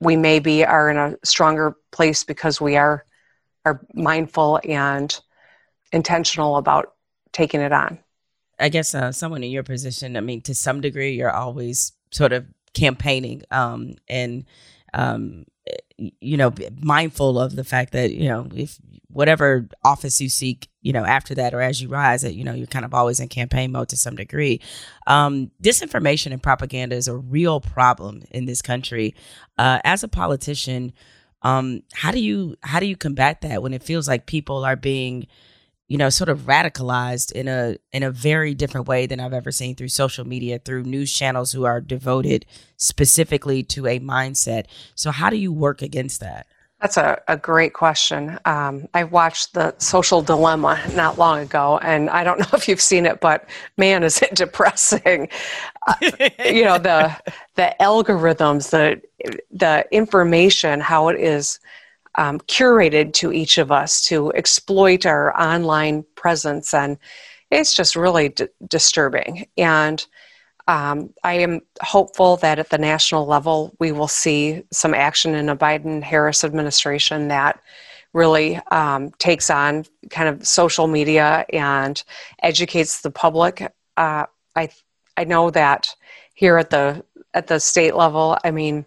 We 0.00 0.16
maybe 0.16 0.64
are 0.64 0.90
in 0.90 0.96
a 0.96 1.16
stronger 1.24 1.76
place 1.92 2.24
because 2.24 2.60
we 2.60 2.76
are 2.76 3.04
are 3.64 3.80
mindful 3.94 4.60
and 4.68 5.18
intentional 5.92 6.56
about 6.56 6.94
taking 7.32 7.60
it 7.60 7.72
on. 7.72 7.98
I 8.58 8.68
guess 8.68 8.94
uh, 8.94 9.10
someone 9.10 9.42
in 9.42 9.50
your 9.50 9.62
position, 9.62 10.16
I 10.16 10.20
mean, 10.20 10.42
to 10.42 10.54
some 10.54 10.80
degree, 10.80 11.12
you're 11.12 11.32
always 11.32 11.92
sort 12.10 12.32
of 12.32 12.46
campaigning 12.74 13.42
um, 13.50 13.94
and 14.08 14.44
um, 14.92 15.46
you 15.98 16.36
know 16.36 16.52
mindful 16.80 17.38
of 17.38 17.56
the 17.56 17.64
fact 17.64 17.92
that 17.92 18.12
you 18.12 18.28
know 18.28 18.48
if 18.54 18.78
whatever 19.14 19.68
office 19.82 20.20
you 20.20 20.28
seek 20.28 20.68
you 20.82 20.92
know 20.92 21.04
after 21.04 21.34
that 21.34 21.54
or 21.54 21.62
as 21.62 21.80
you 21.80 21.88
rise 21.88 22.22
that 22.22 22.34
you 22.34 22.44
know 22.44 22.52
you're 22.52 22.66
kind 22.66 22.84
of 22.84 22.92
always 22.92 23.20
in 23.20 23.28
campaign 23.28 23.72
mode 23.72 23.88
to 23.88 23.96
some 23.96 24.16
degree. 24.16 24.60
Um, 25.06 25.50
disinformation 25.62 26.32
and 26.32 26.42
propaganda 26.42 26.96
is 26.96 27.08
a 27.08 27.16
real 27.16 27.60
problem 27.60 28.22
in 28.30 28.44
this 28.44 28.60
country. 28.60 29.14
Uh, 29.56 29.78
as 29.84 30.04
a 30.04 30.08
politician 30.08 30.92
um, 31.44 31.82
how 31.92 32.10
do 32.10 32.18
you 32.18 32.56
how 32.62 32.80
do 32.80 32.86
you 32.86 32.96
combat 32.96 33.42
that 33.42 33.62
when 33.62 33.74
it 33.74 33.82
feels 33.82 34.08
like 34.08 34.26
people 34.26 34.64
are 34.64 34.76
being 34.76 35.26
you 35.88 35.98
know 35.98 36.08
sort 36.08 36.30
of 36.30 36.40
radicalized 36.40 37.30
in 37.32 37.46
a 37.46 37.76
in 37.92 38.02
a 38.02 38.10
very 38.10 38.54
different 38.54 38.88
way 38.88 39.06
than 39.06 39.20
I've 39.20 39.34
ever 39.34 39.52
seen 39.52 39.76
through 39.76 39.88
social 39.88 40.26
media 40.26 40.58
through 40.58 40.84
news 40.84 41.12
channels 41.12 41.52
who 41.52 41.64
are 41.64 41.82
devoted 41.82 42.46
specifically 42.78 43.62
to 43.64 43.86
a 43.86 44.00
mindset? 44.00 44.64
So 44.94 45.10
how 45.10 45.28
do 45.28 45.36
you 45.36 45.52
work 45.52 45.82
against 45.82 46.20
that 46.20 46.46
that's 46.84 46.98
a, 46.98 47.18
a 47.28 47.36
great 47.38 47.72
question. 47.72 48.38
Um, 48.44 48.88
I 48.92 49.04
watched 49.04 49.54
the 49.54 49.74
Social 49.78 50.20
Dilemma 50.20 50.78
not 50.94 51.16
long 51.16 51.38
ago, 51.38 51.78
and 51.78 52.10
I 52.10 52.24
don't 52.24 52.38
know 52.40 52.48
if 52.52 52.68
you've 52.68 52.78
seen 52.78 53.06
it, 53.06 53.20
but 53.20 53.48
man, 53.78 54.02
is 54.02 54.20
it 54.20 54.34
depressing! 54.34 55.30
Uh, 55.86 55.94
you 56.44 56.62
know 56.62 56.76
the 56.76 57.16
the 57.54 57.74
algorithms, 57.80 58.68
the 58.68 59.00
the 59.50 59.86
information, 59.92 60.78
how 60.78 61.08
it 61.08 61.18
is 61.18 61.58
um, 62.16 62.38
curated 62.40 63.14
to 63.14 63.32
each 63.32 63.56
of 63.56 63.72
us 63.72 64.04
to 64.04 64.30
exploit 64.34 65.06
our 65.06 65.34
online 65.40 66.04
presence, 66.16 66.74
and 66.74 66.98
it's 67.50 67.74
just 67.74 67.96
really 67.96 68.28
d- 68.28 68.48
disturbing. 68.68 69.46
And 69.56 70.04
um, 70.66 71.12
I 71.22 71.34
am 71.34 71.60
hopeful 71.82 72.36
that 72.38 72.58
at 72.58 72.70
the 72.70 72.78
national 72.78 73.26
level 73.26 73.74
we 73.78 73.92
will 73.92 74.08
see 74.08 74.62
some 74.72 74.94
action 74.94 75.34
in 75.34 75.48
a 75.48 75.56
Biden 75.56 76.02
Harris 76.02 76.42
administration 76.44 77.28
that 77.28 77.60
really 78.14 78.56
um, 78.70 79.10
takes 79.18 79.50
on 79.50 79.84
kind 80.08 80.28
of 80.28 80.46
social 80.46 80.86
media 80.86 81.44
and 81.52 82.02
educates 82.42 83.02
the 83.02 83.10
public. 83.10 83.60
Uh, 83.96 84.24
I 84.56 84.70
I 85.16 85.24
know 85.24 85.50
that 85.50 85.94
here 86.34 86.56
at 86.56 86.70
the 86.70 87.04
at 87.34 87.48
the 87.48 87.58
state 87.58 87.94
level, 87.94 88.38
I 88.44 88.50
mean, 88.50 88.86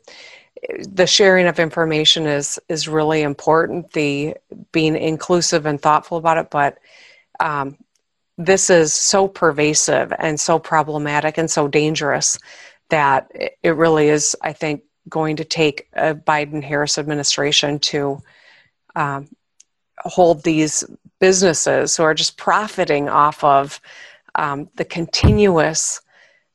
the 0.79 1.05
sharing 1.05 1.45
of 1.45 1.59
information 1.59 2.25
is 2.25 2.57
is 2.69 2.87
really 2.87 3.21
important. 3.21 3.91
The 3.91 4.35
being 4.71 4.95
inclusive 4.95 5.65
and 5.65 5.79
thoughtful 5.79 6.17
about 6.17 6.37
it, 6.37 6.49
but 6.49 6.79
um, 7.39 7.77
this 8.37 8.69
is 8.69 8.93
so 8.93 9.27
pervasive 9.27 10.13
and 10.19 10.39
so 10.39 10.59
problematic 10.59 11.37
and 11.37 11.49
so 11.49 11.67
dangerous 11.67 12.37
that 12.89 13.31
it 13.63 13.75
really 13.75 14.09
is, 14.09 14.35
I 14.41 14.53
think, 14.53 14.83
going 15.09 15.37
to 15.37 15.45
take 15.45 15.87
a 15.93 16.13
Biden 16.13 16.63
Harris 16.63 16.97
administration 16.97 17.79
to 17.79 18.21
um, 18.95 19.29
hold 19.99 20.43
these 20.43 20.83
businesses 21.19 21.97
who 21.97 22.03
are 22.03 22.13
just 22.13 22.37
profiting 22.37 23.09
off 23.09 23.43
of 23.43 23.81
um, 24.35 24.69
the 24.75 24.85
continuous 24.85 26.01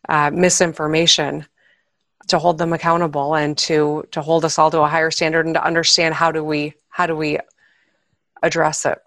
uh, 0.09 0.31
misinformation 0.33 1.47
to 2.29 2.39
hold 2.39 2.59
them 2.59 2.73
accountable 2.73 3.35
and 3.35 3.59
to 3.59 4.05
to 4.13 4.23
hold 4.23 4.45
us 4.45 4.59
all 4.59 4.71
to 4.71 4.81
a 4.81 4.89
higher 4.89 5.11
standard 5.11 5.47
and 5.47 5.55
to 5.55 5.65
understand 5.65 6.15
how 6.15 6.31
do 6.31 6.45
we 6.45 6.73
how 6.89 7.07
do 7.07 7.17
we 7.17 7.39
address 8.43 8.87
it 8.87 8.99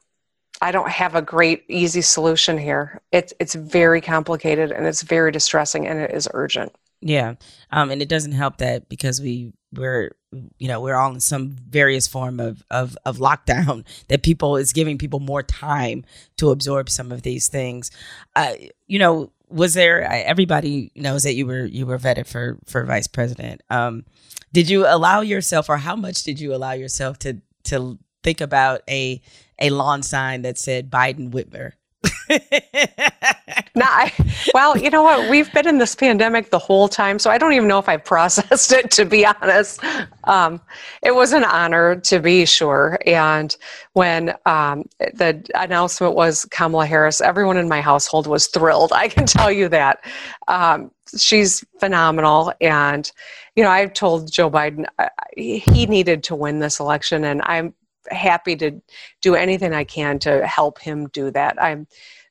i 0.61 0.71
don't 0.71 0.89
have 0.89 1.15
a 1.15 1.21
great 1.21 1.63
easy 1.67 2.01
solution 2.01 2.57
here. 2.57 3.01
It's 3.11 3.33
it's 3.39 3.55
very 3.55 4.01
complicated 4.01 4.71
and 4.71 4.85
it's 4.85 5.01
very 5.01 5.31
distressing 5.31 5.87
and 5.87 5.99
it 5.99 6.11
is 6.11 6.27
urgent. 6.33 6.73
Yeah. 7.01 7.35
Um 7.71 7.91
and 7.91 8.01
it 8.01 8.09
doesn't 8.09 8.31
help 8.31 8.57
that 8.57 8.89
because 8.89 9.21
we 9.21 9.53
we're 9.73 10.15
you 10.57 10.67
know 10.67 10.79
we're 10.81 10.95
all 10.95 11.13
in 11.13 11.19
some 11.19 11.55
various 11.69 12.07
form 12.07 12.39
of 12.39 12.63
of 12.71 12.97
of 13.05 13.17
lockdown 13.17 13.85
that 14.07 14.23
people 14.23 14.57
is 14.57 14.73
giving 14.73 14.97
people 14.97 15.19
more 15.19 15.43
time 15.43 16.05
to 16.37 16.51
absorb 16.51 16.89
some 16.89 17.11
of 17.11 17.21
these 17.21 17.47
things. 17.47 17.91
Uh 18.35 18.53
you 18.87 18.99
know 18.99 19.31
was 19.47 19.73
there 19.75 20.01
everybody 20.03 20.91
knows 20.95 21.23
that 21.23 21.35
you 21.35 21.45
were 21.45 21.65
you 21.65 21.85
were 21.85 21.99
vetted 21.99 22.27
for 22.27 22.57
for 22.65 22.83
vice 22.85 23.07
president. 23.07 23.61
Um 23.69 24.05
did 24.53 24.69
you 24.69 24.85
allow 24.87 25.21
yourself 25.21 25.69
or 25.69 25.77
how 25.77 25.95
much 25.95 26.23
did 26.23 26.39
you 26.39 26.55
allow 26.55 26.71
yourself 26.71 27.19
to 27.19 27.41
to 27.65 27.99
think 28.25 28.41
about 28.41 28.81
a 28.89 29.21
a 29.59 29.69
lawn 29.69 30.03
sign 30.03 30.41
that 30.41 30.57
said 30.57 30.89
biden 30.89 31.29
whitmer 31.31 31.73
no, 32.29 33.85
I, 33.85 34.11
well, 34.53 34.77
you 34.77 34.89
know 34.89 35.03
what? 35.03 35.29
We've 35.29 35.51
been 35.53 35.67
in 35.67 35.77
this 35.77 35.95
pandemic 35.95 36.49
the 36.49 36.59
whole 36.59 36.87
time, 36.87 37.19
so 37.19 37.29
I 37.29 37.37
don't 37.37 37.53
even 37.53 37.67
know 37.67 37.79
if 37.79 37.89
I've 37.89 38.03
processed 38.03 38.71
it, 38.71 38.91
to 38.91 39.05
be 39.05 39.25
honest. 39.25 39.83
Um, 40.23 40.61
it 41.03 41.13
was 41.15 41.33
an 41.33 41.43
honor, 41.43 41.95
to 41.97 42.19
be 42.19 42.45
sure. 42.45 42.97
And 43.05 43.55
when 43.93 44.33
um, 44.45 44.87
the 44.99 45.45
announcement 45.55 46.15
was 46.15 46.45
Kamala 46.45 46.85
Harris, 46.85 47.21
everyone 47.21 47.57
in 47.57 47.69
my 47.69 47.81
household 47.81 48.27
was 48.27 48.47
thrilled. 48.47 48.91
I 48.93 49.07
can 49.07 49.25
tell 49.25 49.51
you 49.51 49.69
that. 49.69 50.03
Um, 50.47 50.91
she's 51.17 51.63
phenomenal. 51.79 52.53
And, 52.61 53.11
you 53.55 53.63
know, 53.63 53.69
I've 53.69 53.93
told 53.93 54.31
Joe 54.31 54.49
Biden 54.49 54.85
he 55.35 55.85
needed 55.85 56.23
to 56.25 56.35
win 56.35 56.59
this 56.59 56.79
election, 56.79 57.23
and 57.23 57.41
I'm 57.43 57.73
happy 58.11 58.55
to 58.57 58.81
do 59.21 59.35
anything 59.35 59.73
I 59.73 59.83
can 59.83 60.19
to 60.19 60.45
help 60.45 60.79
him 60.79 61.07
do 61.09 61.31
that. 61.31 61.61
I'm 61.61 61.87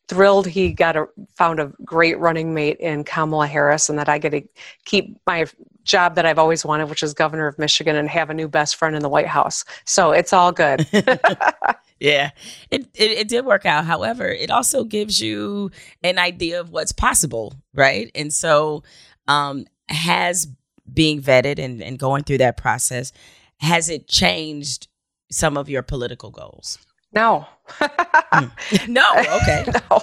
thrilled 0.09 0.47
he 0.47 0.72
got 0.72 0.97
a 0.97 1.07
found 1.35 1.61
a 1.61 1.72
great 1.85 2.18
running 2.18 2.53
mate 2.53 2.77
in 2.79 3.05
Kamala 3.05 3.47
Harris 3.47 3.89
and 3.89 3.99
that 3.99 4.09
I 4.09 4.18
get 4.18 4.31
to 4.31 4.43
keep 4.85 5.18
my 5.27 5.47
job 5.85 6.14
that 6.14 6.27
I've 6.27 6.39
always 6.39 6.64
wanted, 6.64 6.89
which 6.91 7.03
is 7.03 7.14
governor 7.14 7.47
of 7.47 7.59
Michigan 7.59 7.97
and 7.97 8.09
have 8.09 8.31
a 8.31 8.35
new 8.35 8.49
best 8.49 8.77
friend 8.77 8.95
in 8.97 9.03
the 9.03 9.09
White 9.09 9.27
House. 9.27 9.64
So 9.85 10.12
it's 10.12 10.33
all 10.33 10.53
good. 10.53 10.87
yeah, 12.01 12.31
it, 12.70 12.87
it, 12.95 13.11
it 13.11 13.29
did 13.29 13.45
work 13.45 13.66
out. 13.66 13.85
However, 13.85 14.27
it 14.27 14.51
also 14.51 14.85
gives 14.85 15.20
you 15.20 15.70
an 16.03 16.18
idea 16.18 16.61
of 16.61 16.70
what's 16.70 16.93
possible, 16.93 17.55
right? 17.75 18.11
And 18.14 18.33
so, 18.33 18.83
um, 19.27 19.66
has 19.89 20.49
being 20.93 21.20
vetted 21.20 21.59
and, 21.59 21.83
and 21.83 21.99
going 21.99 22.25
through 22.25 22.39
that 22.39 22.57
process, 22.57 23.12
has 23.59 23.89
it 23.89 24.07
changed 24.09 24.89
some 25.31 25.57
of 25.57 25.68
your 25.68 25.83
political 25.83 26.31
goals? 26.31 26.79
No. 27.12 27.47
mm. 27.81 28.51
No. 28.89 29.05
Okay. 29.43 29.64
no. 29.91 30.03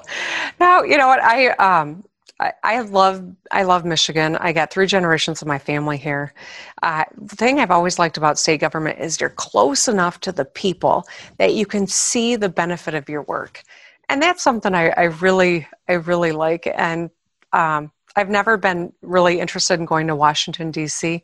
No. 0.60 0.84
You 0.84 0.98
know 0.98 1.08
what? 1.08 1.22
I 1.22 1.50
um. 1.50 2.04
I, 2.40 2.54
I 2.64 2.80
love 2.82 3.24
I 3.52 3.64
love 3.64 3.86
Michigan. 3.86 4.36
I 4.38 4.52
got 4.52 4.74
three 4.74 4.88
generations 4.88 5.44
of 5.44 5.48
my 5.48 5.60
family 5.60 5.98
here. 5.98 6.34
Uh, 6.82 7.04
the 7.16 7.36
thing 7.36 7.60
I've 7.60 7.70
always 7.70 8.00
liked 8.00 8.18
about 8.18 8.40
state 8.40 8.60
government 8.60 9.00
is 9.00 9.22
you're 9.22 9.30
close 9.30 9.88
enough 9.88 10.20
to 10.22 10.32
the 10.32 10.46
people 10.46 11.06
that 11.38 11.54
you 11.54 11.68
can 11.68 11.86
see 11.86 12.36
the 12.36 12.50
benefit 12.50 12.96
of 12.96 13.08
your 13.08 13.22
work, 13.22 13.62
and 14.10 14.20
that's 14.20 14.42
something 14.42 14.74
I, 14.74 14.90
I 14.90 15.04
really 15.04 15.68
I 15.88 15.94
really 15.94 16.32
like. 16.32 16.68
And 16.76 17.12
um, 17.54 17.92
I've 18.16 18.30
never 18.30 18.58
been 18.58 18.92
really 19.04 19.40
interested 19.40 19.80
in 19.80 19.86
going 19.86 20.08
to 20.08 20.16
Washington 20.16 20.72
D.C. 20.72 21.22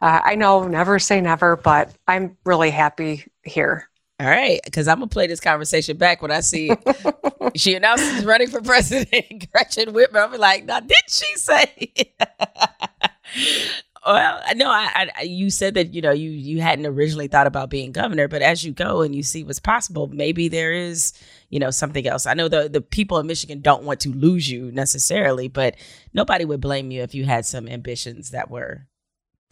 Uh, 0.00 0.20
I 0.24 0.34
know 0.34 0.66
never 0.66 0.98
say 0.98 1.20
never, 1.20 1.56
but 1.56 1.94
I'm 2.06 2.36
really 2.44 2.70
happy 2.70 3.26
here. 3.42 3.88
All 4.20 4.28
right, 4.28 4.60
because 4.64 4.86
I'm 4.86 4.98
gonna 4.98 5.08
play 5.08 5.26
this 5.26 5.40
conversation 5.40 5.96
back 5.96 6.22
when 6.22 6.30
I 6.30 6.40
see 6.40 6.70
she 7.56 7.74
announces 7.74 8.24
running 8.24 8.48
for 8.48 8.60
president, 8.60 9.50
Gretchen 9.52 9.92
Whitmer. 9.92 10.20
I'll 10.20 10.28
be 10.28 10.38
like, 10.38 10.64
"Now, 10.64 10.80
did 10.80 11.02
she 11.08 11.36
say?" 11.36 11.90
well, 14.06 14.40
no, 14.54 14.70
I, 14.70 15.10
I, 15.18 15.22
you 15.22 15.50
said 15.50 15.74
that 15.74 15.94
you 15.94 16.00
know 16.00 16.12
you 16.12 16.30
you 16.30 16.60
hadn't 16.60 16.86
originally 16.86 17.26
thought 17.26 17.46
about 17.48 17.70
being 17.70 17.90
governor, 17.90 18.28
but 18.28 18.40
as 18.40 18.64
you 18.64 18.72
go 18.72 19.02
and 19.02 19.14
you 19.16 19.22
see 19.22 19.42
what's 19.42 19.58
possible, 19.58 20.06
maybe 20.06 20.46
there 20.46 20.72
is 20.72 21.12
you 21.50 21.58
know 21.58 21.70
something 21.70 22.06
else. 22.06 22.24
I 22.24 22.34
know 22.34 22.48
the 22.48 22.68
the 22.68 22.80
people 22.80 23.18
in 23.18 23.26
Michigan 23.26 23.62
don't 23.62 23.82
want 23.82 24.00
to 24.00 24.10
lose 24.10 24.48
you 24.48 24.70
necessarily, 24.70 25.48
but 25.48 25.74
nobody 26.12 26.44
would 26.44 26.60
blame 26.60 26.90
you 26.90 27.02
if 27.02 27.14
you 27.14 27.24
had 27.24 27.46
some 27.46 27.66
ambitions 27.66 28.30
that 28.30 28.50
were 28.50 28.86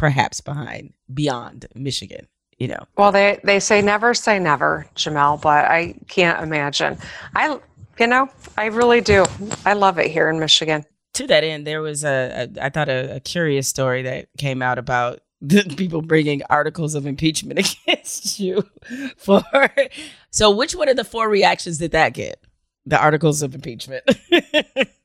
perhaps 0.03 0.41
behind 0.41 0.93
beyond 1.15 1.65
Michigan 1.77 2.27
you 2.59 2.69
know. 2.69 2.85
Well, 2.97 3.11
they 3.11 3.41
they 3.43 3.59
say 3.59 3.83
never 3.83 4.15
say 4.15 4.39
never, 4.39 4.87
Jemele, 4.95 5.41
but 5.41 5.65
I 5.65 5.95
can't 6.09 6.41
imagine. 6.43 6.97
I 7.35 7.59
you 7.99 8.07
know, 8.07 8.29
I 8.57 8.67
really 8.67 9.01
do. 9.01 9.25
I 9.65 9.75
love 9.75 9.99
it 9.99 10.11
here 10.11 10.29
in 10.29 10.39
Michigan. 10.39 10.85
To 11.15 11.27
that 11.27 11.45
end, 11.45 11.67
there 11.67 11.83
was 11.83 12.05
a, 12.05 12.49
a 12.57 12.67
I 12.67 12.69
thought 12.69 12.89
a, 12.89 13.17
a 13.17 13.21
curious 13.21 13.69
story 13.69 14.03
that 14.03 14.29
came 14.39 14.61
out 14.63 14.79
about 14.79 15.21
the 15.41 15.63
people 15.77 16.03
bringing 16.03 16.43
articles 16.51 16.95
of 16.95 17.07
impeachment 17.07 17.59
against 17.87 18.41
you 18.41 18.69
for 19.17 19.43
so 20.31 20.51
which 20.51 20.75
one 20.75 20.89
of 20.89 20.97
the 20.97 21.05
four 21.05 21.29
reactions 21.29 21.79
did 21.79 21.93
that 21.93 22.13
get 22.15 22.41
the 22.87 23.01
articles 23.01 23.43
of 23.43 23.55
impeachment 23.55 24.05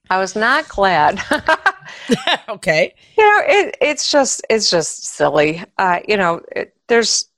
i 0.10 0.18
was 0.18 0.36
not 0.36 0.68
glad 0.70 1.22
okay 2.50 2.94
you 3.18 3.24
know 3.24 3.44
it, 3.46 3.78
it's 3.82 4.12
just 4.12 4.46
it's 4.50 4.70
just 4.70 5.06
silly 5.06 5.64
uh, 5.78 6.00
you 6.08 6.18
know 6.18 6.42
it, 6.56 6.76
there's 6.88 7.30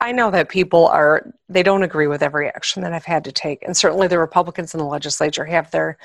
I 0.00 0.12
know 0.12 0.30
that 0.32 0.48
people 0.48 0.86
are 0.88 1.32
they 1.48 1.62
don't 1.62 1.82
agree 1.82 2.06
with 2.06 2.22
every 2.22 2.48
action 2.48 2.82
that 2.82 2.92
I've 2.92 3.04
had 3.04 3.24
to 3.24 3.32
take, 3.32 3.62
and 3.62 3.76
certainly 3.76 4.06
the 4.06 4.18
Republicans 4.18 4.74
in 4.74 4.78
the 4.78 4.86
legislature 4.86 5.46
have 5.46 5.70
their 5.70 5.96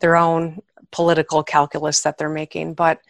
their 0.00 0.16
own 0.16 0.60
political 0.90 1.42
calculus 1.42 2.02
that 2.02 2.18
they're 2.18 2.28
making. 2.28 2.74
But 2.74 3.00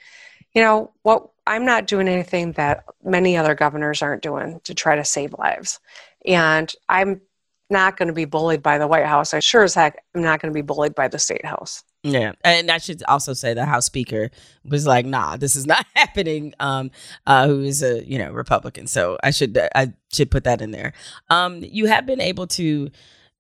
you 0.55 0.63
know 0.63 0.93
what? 1.03 1.29
I'm 1.49 1.65
not 1.65 1.87
doing 1.87 2.07
anything 2.07 2.53
that 2.53 2.85
many 3.05 3.37
other 3.37 3.55
governors 3.55 4.03
aren't 4.03 4.23
doing 4.23 4.61
to 4.65 4.75
try 4.75 4.95
to 4.95 5.05
save 5.05 5.35
lives, 5.39 5.81
and 6.25 6.73
I'm 6.89 7.23
not 7.69 7.97
going 7.97 8.09
to 8.09 8.15
be 8.15 8.25
bullied 8.25 8.63
by 8.63 8.79
the 8.79 8.87
White 8.87 9.07
House. 9.07 9.35
I 9.35 9.41
sure 9.41 9.65
as 9.65 9.75
heck 9.75 10.05
am 10.15 10.23
not 10.23 10.41
going 10.41 10.53
to 10.53 10.57
be 10.57 10.63
bullied 10.63 10.95
by 10.95 11.09
the 11.09 11.19
State 11.19 11.45
House. 11.45 11.83
Yeah, 12.09 12.33
and 12.45 12.71
I 12.71 12.79
should 12.79 13.03
also 13.05 13.33
say 13.33 13.53
the 13.53 13.65
House 13.65 13.87
Speaker 13.87 14.31
was 14.65 14.87
like, 14.87 15.05
"Nah, 15.05 15.37
this 15.37 15.57
is 15.57 15.67
not 15.67 15.85
happening." 15.95 16.55
Um, 16.61 16.91
uh, 17.27 17.49
who 17.49 17.63
is 17.63 17.83
a 17.83 18.05
you 18.07 18.19
know 18.19 18.31
Republican, 18.31 18.87
so 18.87 19.19
I 19.23 19.33
should 19.33 19.59
I 19.75 19.93
should 20.13 20.31
put 20.31 20.45
that 20.45 20.63
in 20.63 20.71
there. 20.71 20.93
Um, 21.31 21.63
you 21.63 21.87
have 21.87 22.07
been 22.07 22.21
able 22.21 22.47
to, 22.49 22.91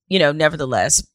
you 0.08 0.18
know, 0.18 0.32
nevertheless, 0.32 1.06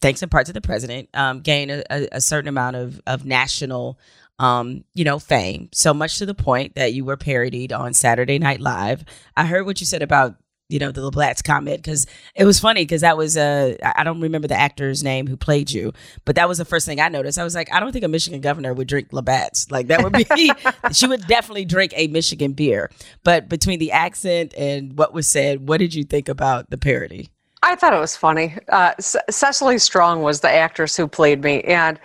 thanks 0.00 0.22
in 0.22 0.28
part 0.28 0.46
to 0.46 0.52
the 0.52 0.60
president, 0.60 1.08
um, 1.14 1.40
gain 1.40 1.70
a, 1.70 1.82
a, 1.90 2.20
certain 2.20 2.48
amount 2.48 2.76
of 2.76 3.00
of 3.06 3.24
national 3.24 3.98
um, 4.38 4.84
you 4.94 5.04
know, 5.04 5.18
fame. 5.18 5.68
So 5.72 5.92
much 5.92 6.18
to 6.18 6.26
the 6.26 6.34
point 6.34 6.76
that 6.76 6.92
you 6.92 7.04
were 7.04 7.16
parodied 7.16 7.72
on 7.72 7.92
Saturday 7.92 8.38
Night 8.38 8.60
Live. 8.60 9.04
I 9.36 9.46
heard 9.46 9.66
what 9.66 9.80
you 9.80 9.86
said 9.86 10.02
about 10.02 10.36
you 10.68 10.78
know, 10.78 10.92
the 10.92 11.00
Labatt's 11.00 11.40
comment 11.40 11.78
because 11.78 12.06
it 12.34 12.44
was 12.44 12.60
funny 12.60 12.82
because 12.82 13.00
that 13.00 13.16
was 13.16 13.36
uh 13.36 13.76
I 13.82 14.04
don't 14.04 14.20
remember 14.20 14.48
the 14.48 14.58
actor's 14.58 15.02
name 15.02 15.26
who 15.26 15.36
played 15.36 15.70
you, 15.70 15.92
but 16.24 16.36
that 16.36 16.48
was 16.48 16.58
the 16.58 16.64
first 16.64 16.86
thing 16.86 17.00
I 17.00 17.08
noticed. 17.08 17.38
I 17.38 17.44
was 17.44 17.54
like, 17.54 17.72
I 17.72 17.80
don't 17.80 17.92
think 17.92 18.04
a 18.04 18.08
Michigan 18.08 18.40
governor 18.40 18.74
would 18.74 18.86
drink 18.88 19.08
Labatt's. 19.12 19.70
Like 19.70 19.86
that 19.86 20.02
would 20.02 20.12
be 20.12 20.24
she 20.92 21.06
would 21.06 21.26
definitely 21.26 21.64
drink 21.64 21.92
a 21.96 22.08
Michigan 22.08 22.52
beer. 22.52 22.90
But 23.24 23.48
between 23.48 23.78
the 23.78 23.92
accent 23.92 24.54
and 24.56 24.96
what 24.98 25.14
was 25.14 25.26
said, 25.26 25.68
what 25.68 25.78
did 25.78 25.94
you 25.94 26.04
think 26.04 26.28
about 26.28 26.70
the 26.70 26.78
parody? 26.78 27.30
I 27.62 27.74
thought 27.74 27.92
it 27.92 27.98
was 27.98 28.16
funny. 28.16 28.56
Uh, 28.68 28.92
C- 29.00 29.18
Cecily 29.30 29.78
Strong 29.78 30.22
was 30.22 30.40
the 30.40 30.50
actress 30.50 30.96
who 30.96 31.08
played 31.08 31.42
me, 31.42 31.62
and 31.62 31.98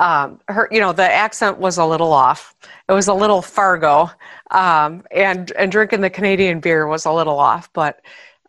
um, 0.00 0.40
her, 0.48 0.66
you 0.70 0.80
know, 0.80 0.92
the 0.92 1.04
accent 1.04 1.58
was 1.58 1.76
a 1.76 1.84
little 1.84 2.12
off. 2.12 2.54
It 2.88 2.92
was 2.92 3.06
a 3.06 3.14
little 3.14 3.42
Fargo, 3.42 4.10
um, 4.50 5.04
and 5.10 5.52
and 5.52 5.70
drinking 5.70 6.00
the 6.00 6.08
Canadian 6.08 6.58
beer 6.60 6.86
was 6.86 7.04
a 7.04 7.12
little 7.12 7.38
off. 7.38 7.70
But 7.74 8.00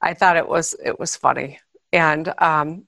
I 0.01 0.13
thought 0.13 0.37
it 0.37 0.47
was 0.47 0.73
it 0.83 0.97
was 0.97 1.17
funny, 1.17 1.59
and 1.91 2.33
um, 2.37 2.85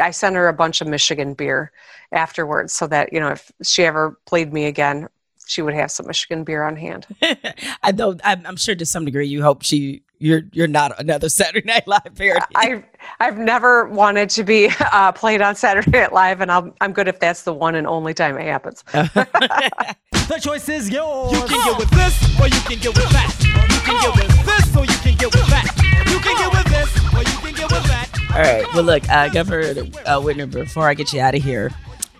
I 0.00 0.12
sent 0.12 0.36
her 0.36 0.46
a 0.46 0.52
bunch 0.52 0.80
of 0.80 0.86
Michigan 0.86 1.34
beer 1.34 1.72
afterwards, 2.12 2.72
so 2.72 2.86
that 2.86 3.12
you 3.12 3.18
know 3.18 3.30
if 3.30 3.50
she 3.64 3.84
ever 3.84 4.16
played 4.24 4.52
me 4.52 4.66
again, 4.66 5.08
she 5.44 5.60
would 5.60 5.74
have 5.74 5.90
some 5.90 6.06
Michigan 6.06 6.44
beer 6.44 6.62
on 6.62 6.76
hand. 6.76 7.08
I. 7.22 7.92
I'm, 8.22 8.46
I'm, 8.46 8.56
sure 8.56 8.76
to 8.76 8.86
some 8.86 9.04
degree 9.04 9.26
you 9.26 9.42
hope 9.42 9.64
she 9.64 10.02
you're 10.18 10.42
you're 10.52 10.66
not 10.66 10.98
another 11.00 11.28
Saturday 11.30 11.66
Night 11.66 11.86
Live 11.86 12.14
parody. 12.14 12.46
I've 12.54 12.84
I've 13.20 13.38
never 13.38 13.86
wanted 13.88 14.30
to 14.30 14.44
be 14.44 14.70
uh, 14.80 15.12
played 15.12 15.42
on 15.42 15.56
Saturday 15.56 15.90
Night 15.90 16.12
Live, 16.12 16.40
and 16.40 16.50
I'm 16.50 16.72
I'm 16.80 16.92
good 16.92 17.08
if 17.08 17.20
that's 17.20 17.42
the 17.42 17.54
one 17.54 17.74
and 17.74 17.86
only 17.86 18.14
time 18.14 18.36
it 18.38 18.44
happens. 18.44 18.84
The 20.26 20.40
choice 20.40 20.68
is 20.68 20.90
yours. 20.90 21.30
You 21.30 21.46
can 21.46 21.64
get 21.64 21.78
with 21.78 21.90
this, 21.90 22.40
or 22.40 22.48
you 22.48 22.60
can 22.62 22.78
get 22.80 22.96
with 22.96 23.10
that. 23.10 23.36
You 23.70 23.80
can 23.80 24.00
get 24.02 24.16
with 24.16 24.44
this, 24.44 24.76
or 24.76 24.84
you 24.84 24.98
can 24.98 25.14
get 25.16 25.32
with 25.32 25.46
that. 25.46 26.10
You 26.10 26.18
can 26.18 26.36
get 26.36 26.52
with 26.52 26.66
this, 26.66 27.14
or 27.14 27.18
you 27.20 27.38
can 27.38 27.54
get 27.54 27.70
with 27.70 27.84
that. 27.84 28.08
All 28.34 28.42
right. 28.42 28.74
Well, 28.74 28.82
look, 28.82 29.08
uh, 29.08 29.28
Governor 29.28 29.82
uh, 30.04 30.18
Whitmer, 30.18 30.50
before 30.50 30.88
I 30.88 30.94
get 30.94 31.12
you 31.12 31.20
out 31.20 31.36
of 31.36 31.44
here, 31.44 31.70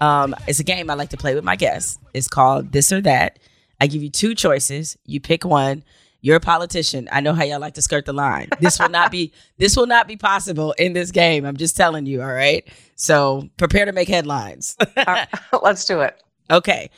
um, 0.01 0.37
it's 0.47 0.61
a 0.61 0.63
game 0.63 0.89
I 0.89 0.95
like 0.95 1.09
to 1.11 1.17
play 1.17 1.35
with 1.35 1.43
my 1.43 1.57
guests. 1.57 1.99
It's 2.15 2.29
called 2.29 2.71
This 2.71 2.93
or 2.93 3.01
That. 3.01 3.41
I 3.81 3.89
give 3.89 4.05
you 4.05 4.11
two 4.11 4.37
choices. 4.37 4.97
You 5.05 5.19
pick 5.19 5.45
one. 5.45 5.83
You're 6.27 6.39
a 6.39 6.41
politician. 6.41 7.09
I 7.13 7.21
know 7.21 7.35
how 7.35 7.45
y'all 7.45 7.61
like 7.61 7.75
to 7.75 7.83
skirt 7.83 8.05
the 8.05 8.13
line. 8.13 8.49
This 8.59 8.81
will 8.81 8.89
not 8.89 9.13
be. 9.13 9.33
This 9.59 9.77
will 9.77 9.87
not 9.87 10.09
be 10.09 10.17
possible 10.17 10.73
in 10.73 10.93
this 10.93 11.13
game. 11.13 11.45
I'm 11.45 11.57
just 11.57 11.77
telling 11.77 12.05
you. 12.05 12.21
All 12.21 12.33
right. 12.33 12.69
So 12.97 13.49
prepare 13.59 13.85
to 13.85 13.93
make 13.93 14.09
headlines. 14.09 14.77
Right, 15.07 15.29
let's 15.63 15.85
do 15.85 16.01
it, 16.01 16.21
okay. 16.51 16.91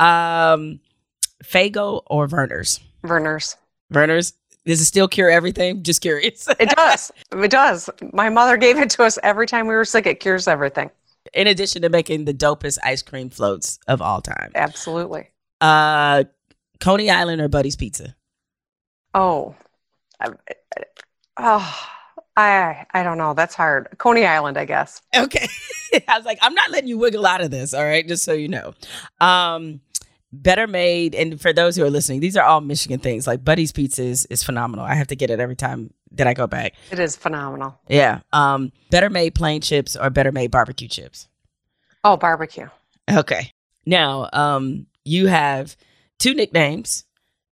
Um, 0.00 0.80
Faygo 1.44 2.02
or 2.06 2.26
Vernors? 2.26 2.80
Vernors. 3.04 3.54
Vernors. 3.94 4.32
Does 4.66 4.80
it 4.80 4.86
still 4.86 5.06
cure 5.06 5.30
everything? 5.30 5.84
Just 5.84 6.00
curious. 6.00 6.48
It 6.58 6.70
does. 6.70 7.12
it 7.30 7.50
does. 7.52 7.88
My 8.12 8.30
mother 8.30 8.56
gave 8.56 8.78
it 8.78 8.90
to 8.90 9.04
us 9.04 9.16
every 9.22 9.46
time 9.46 9.68
we 9.68 9.74
were 9.74 9.84
sick. 9.84 10.06
It 10.06 10.18
cures 10.18 10.48
everything. 10.48 10.90
in 11.32 11.46
addition 11.46 11.82
to 11.82 11.88
making 11.88 12.24
the 12.24 12.34
dopest 12.34 12.78
ice 12.82 13.02
cream 13.02 13.30
floats 13.30 13.78
of 13.86 14.02
all 14.02 14.20
time. 14.20 14.50
Absolutely. 14.56 15.30
Uh, 15.60 16.24
Coney 16.80 17.10
Island 17.10 17.40
or 17.40 17.46
Buddy's 17.48 17.76
Pizza? 17.76 18.16
Oh, 19.14 19.54
I, 20.20 20.28
oh, 21.36 21.88
I 22.36 22.86
I 22.92 23.02
don't 23.02 23.18
know. 23.18 23.34
That's 23.34 23.54
hard. 23.54 23.88
Coney 23.98 24.24
Island, 24.24 24.56
I 24.56 24.64
guess. 24.64 25.02
Okay. 25.14 25.46
I 26.08 26.16
was 26.16 26.24
like, 26.24 26.38
I'm 26.40 26.54
not 26.54 26.70
letting 26.70 26.88
you 26.88 26.98
wiggle 26.98 27.26
out 27.26 27.42
of 27.42 27.50
this. 27.50 27.74
All 27.74 27.84
right. 27.84 28.06
Just 28.06 28.24
so 28.24 28.32
you 28.32 28.48
know. 28.48 28.74
Um, 29.20 29.80
Better 30.32 30.66
Made, 30.66 31.14
and 31.14 31.38
for 31.38 31.52
those 31.52 31.76
who 31.76 31.84
are 31.84 31.90
listening, 31.90 32.20
these 32.20 32.38
are 32.38 32.44
all 32.44 32.62
Michigan 32.62 33.00
things. 33.00 33.26
Like 33.26 33.44
Buddy's 33.44 33.70
Pizza 33.70 34.02
is, 34.02 34.24
is 34.26 34.42
phenomenal. 34.42 34.84
I 34.84 34.94
have 34.94 35.08
to 35.08 35.16
get 35.16 35.28
it 35.28 35.40
every 35.40 35.56
time 35.56 35.92
that 36.12 36.26
I 36.26 36.32
go 36.32 36.46
back. 36.46 36.72
It 36.90 36.98
is 36.98 37.16
phenomenal. 37.16 37.78
Yeah. 37.86 38.20
Um, 38.32 38.72
Better 38.90 39.10
Made 39.10 39.34
plain 39.34 39.60
chips 39.60 39.94
or 39.94 40.08
Better 40.08 40.32
Made 40.32 40.50
barbecue 40.50 40.88
chips? 40.88 41.28
Oh, 42.02 42.16
barbecue. 42.16 42.68
Okay. 43.10 43.52
Now, 43.84 44.30
um, 44.32 44.86
you 45.04 45.26
have 45.26 45.76
two 46.18 46.32
nicknames, 46.32 47.04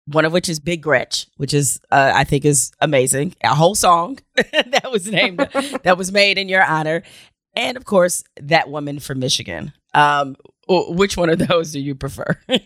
one 0.07 0.25
of 0.25 0.33
which 0.33 0.49
is 0.49 0.61
Big 0.61 0.83
Gretch, 0.83 1.27
which 1.37 1.53
is 1.55 1.81
uh, 1.91 2.13
I 2.15 2.25
think 2.25 2.45
is 2.45 2.73
amazing. 2.81 3.35
A 3.43 3.55
whole 3.55 3.75
song 3.75 4.19
that 4.37 4.91
was 4.91 5.11
named 5.11 5.39
that 5.83 5.97
was 5.99 6.13
made 6.13 6.39
in 6.39 6.49
your 6.49 6.65
honor, 6.65 7.03
and 7.55 7.77
of 7.77 7.85
course 7.85 8.25
that 8.41 8.71
woman 8.71 8.99
from 8.99 9.19
Michigan. 9.19 9.73
Um, 9.95 10.37
which 10.69 11.17
one 11.17 11.31
of 11.31 11.39
those 11.39 11.73
do 11.73 11.81
you 11.81 11.95
prefer? 11.95 12.39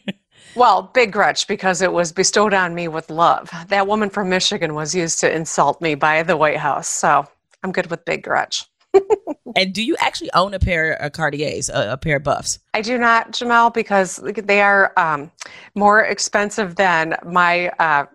Well, 0.56 0.90
Big 0.94 1.12
Gretch, 1.12 1.46
because 1.46 1.80
it 1.80 1.92
was 1.92 2.12
bestowed 2.12 2.54
on 2.54 2.74
me 2.74 2.88
with 2.88 3.08
love. 3.08 3.50
That 3.68 3.86
woman 3.86 4.10
from 4.10 4.28
Michigan 4.28 4.74
was 4.74 4.94
used 4.94 5.20
to 5.20 5.32
insult 5.32 5.80
me 5.80 5.94
by 5.94 6.22
the 6.24 6.36
White 6.36 6.56
House. 6.56 6.88
So 6.88 7.24
I'm 7.62 7.72
good 7.72 7.88
with 7.88 8.04
Big 8.04 8.24
Gretch. 8.24 8.64
and 9.56 9.72
do 9.72 9.82
you 9.82 9.96
actually 10.00 10.30
own 10.32 10.54
a 10.54 10.58
pair 10.58 10.92
of 10.92 11.12
Cartiers, 11.12 11.68
a, 11.68 11.92
a 11.92 11.96
pair 11.96 12.16
of 12.16 12.22
buffs? 12.22 12.58
I 12.74 12.82
do 12.82 12.98
not, 12.98 13.32
Jemele, 13.32 13.72
because 13.72 14.16
they 14.16 14.60
are 14.60 14.92
um, 14.96 15.30
more 15.74 16.00
expensive 16.00 16.76
than 16.76 17.16
my 17.24 17.68
uh, 17.78 18.06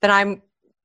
than 0.00 0.10
I'm 0.10 0.42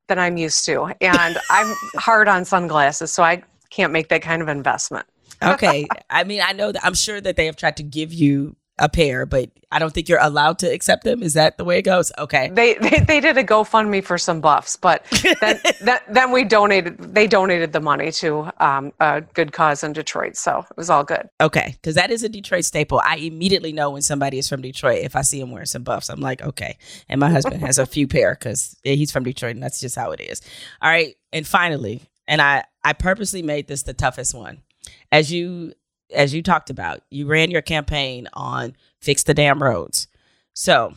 than 0.07 0.19
I'm 0.19 0.37
used 0.37 0.65
to, 0.65 0.93
and 1.01 1.37
I'm 1.49 1.73
hard 1.95 2.27
on 2.27 2.45
sunglasses, 2.45 3.11
so 3.11 3.23
I 3.23 3.43
can't 3.69 3.93
make 3.93 4.09
that 4.09 4.21
kind 4.21 4.41
of 4.41 4.47
investment. 4.47 5.05
Okay. 5.41 5.87
I 6.09 6.23
mean, 6.23 6.41
I 6.43 6.53
know 6.53 6.71
that 6.71 6.83
I'm 6.85 6.95
sure 6.95 7.21
that 7.21 7.35
they 7.35 7.45
have 7.45 7.55
tried 7.55 7.77
to 7.77 7.83
give 7.83 8.13
you 8.13 8.55
a 8.79 8.89
pair, 8.89 9.25
but 9.25 9.49
I 9.71 9.77
don't 9.77 9.93
think 9.93 10.09
you're 10.09 10.21
allowed 10.21 10.59
to 10.59 10.67
accept 10.67 11.03
them. 11.03 11.21
Is 11.21 11.35
that 11.35 11.57
the 11.57 11.63
way 11.63 11.77
it 11.77 11.83
goes? 11.83 12.11
Okay. 12.17 12.49
They 12.49 12.73
they, 12.75 12.99
they 12.99 13.19
did 13.19 13.37
a 13.37 13.43
GoFundMe 13.43 14.03
for 14.03 14.17
some 14.17 14.41
buffs, 14.41 14.75
but 14.75 15.05
then 15.41 15.59
then, 15.81 15.99
then 16.09 16.31
we 16.31 16.43
donated. 16.43 16.97
They 16.97 17.27
donated 17.27 17.73
the 17.73 17.79
money 17.79 18.11
to 18.13 18.49
um, 18.59 18.91
a 18.99 19.21
good 19.21 19.51
cause 19.51 19.83
in 19.83 19.93
Detroit, 19.93 20.37
so 20.37 20.65
it 20.69 20.77
was 20.77 20.89
all 20.89 21.03
good. 21.03 21.29
Okay, 21.39 21.73
because 21.73 21.95
that 21.95 22.09
is 22.09 22.23
a 22.23 22.29
Detroit 22.29 22.65
staple. 22.65 23.01
I 23.05 23.17
immediately 23.17 23.71
know 23.71 23.91
when 23.91 24.01
somebody 24.01 24.39
is 24.39 24.49
from 24.49 24.61
Detroit 24.61 24.99
if 25.03 25.15
I 25.15 25.21
see 25.21 25.39
him 25.39 25.51
wearing 25.51 25.67
some 25.67 25.83
buffs. 25.83 26.09
I'm 26.09 26.21
like, 26.21 26.41
okay. 26.41 26.77
And 27.07 27.19
my 27.19 27.29
husband 27.29 27.61
has 27.61 27.77
a 27.77 27.85
few 27.85 28.07
pair 28.07 28.33
because 28.33 28.75
he's 28.83 29.11
from 29.11 29.23
Detroit, 29.23 29.55
and 29.55 29.63
that's 29.63 29.79
just 29.79 29.95
how 29.95 30.11
it 30.11 30.21
is. 30.21 30.41
All 30.81 30.89
right, 30.89 31.15
and 31.31 31.45
finally, 31.45 32.01
and 32.27 32.41
I 32.41 32.63
I 32.83 32.93
purposely 32.93 33.43
made 33.43 33.67
this 33.67 33.83
the 33.83 33.93
toughest 33.93 34.33
one, 34.33 34.63
as 35.11 35.31
you 35.31 35.73
as 36.13 36.33
you 36.33 36.41
talked 36.41 36.69
about. 36.69 37.01
You 37.09 37.25
ran 37.25 37.51
your 37.51 37.61
campaign 37.61 38.27
on 38.33 38.75
fix 38.99 39.23
the 39.23 39.33
damn 39.33 39.61
roads. 39.61 40.07
So, 40.53 40.93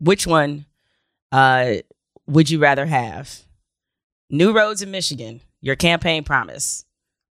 which 0.00 0.26
one 0.26 0.66
uh, 1.30 1.74
would 2.26 2.50
you 2.50 2.58
rather 2.58 2.86
have? 2.86 3.42
New 4.30 4.52
roads 4.52 4.80
in 4.80 4.90
Michigan, 4.90 5.42
your 5.60 5.76
campaign 5.76 6.24
promise, 6.24 6.84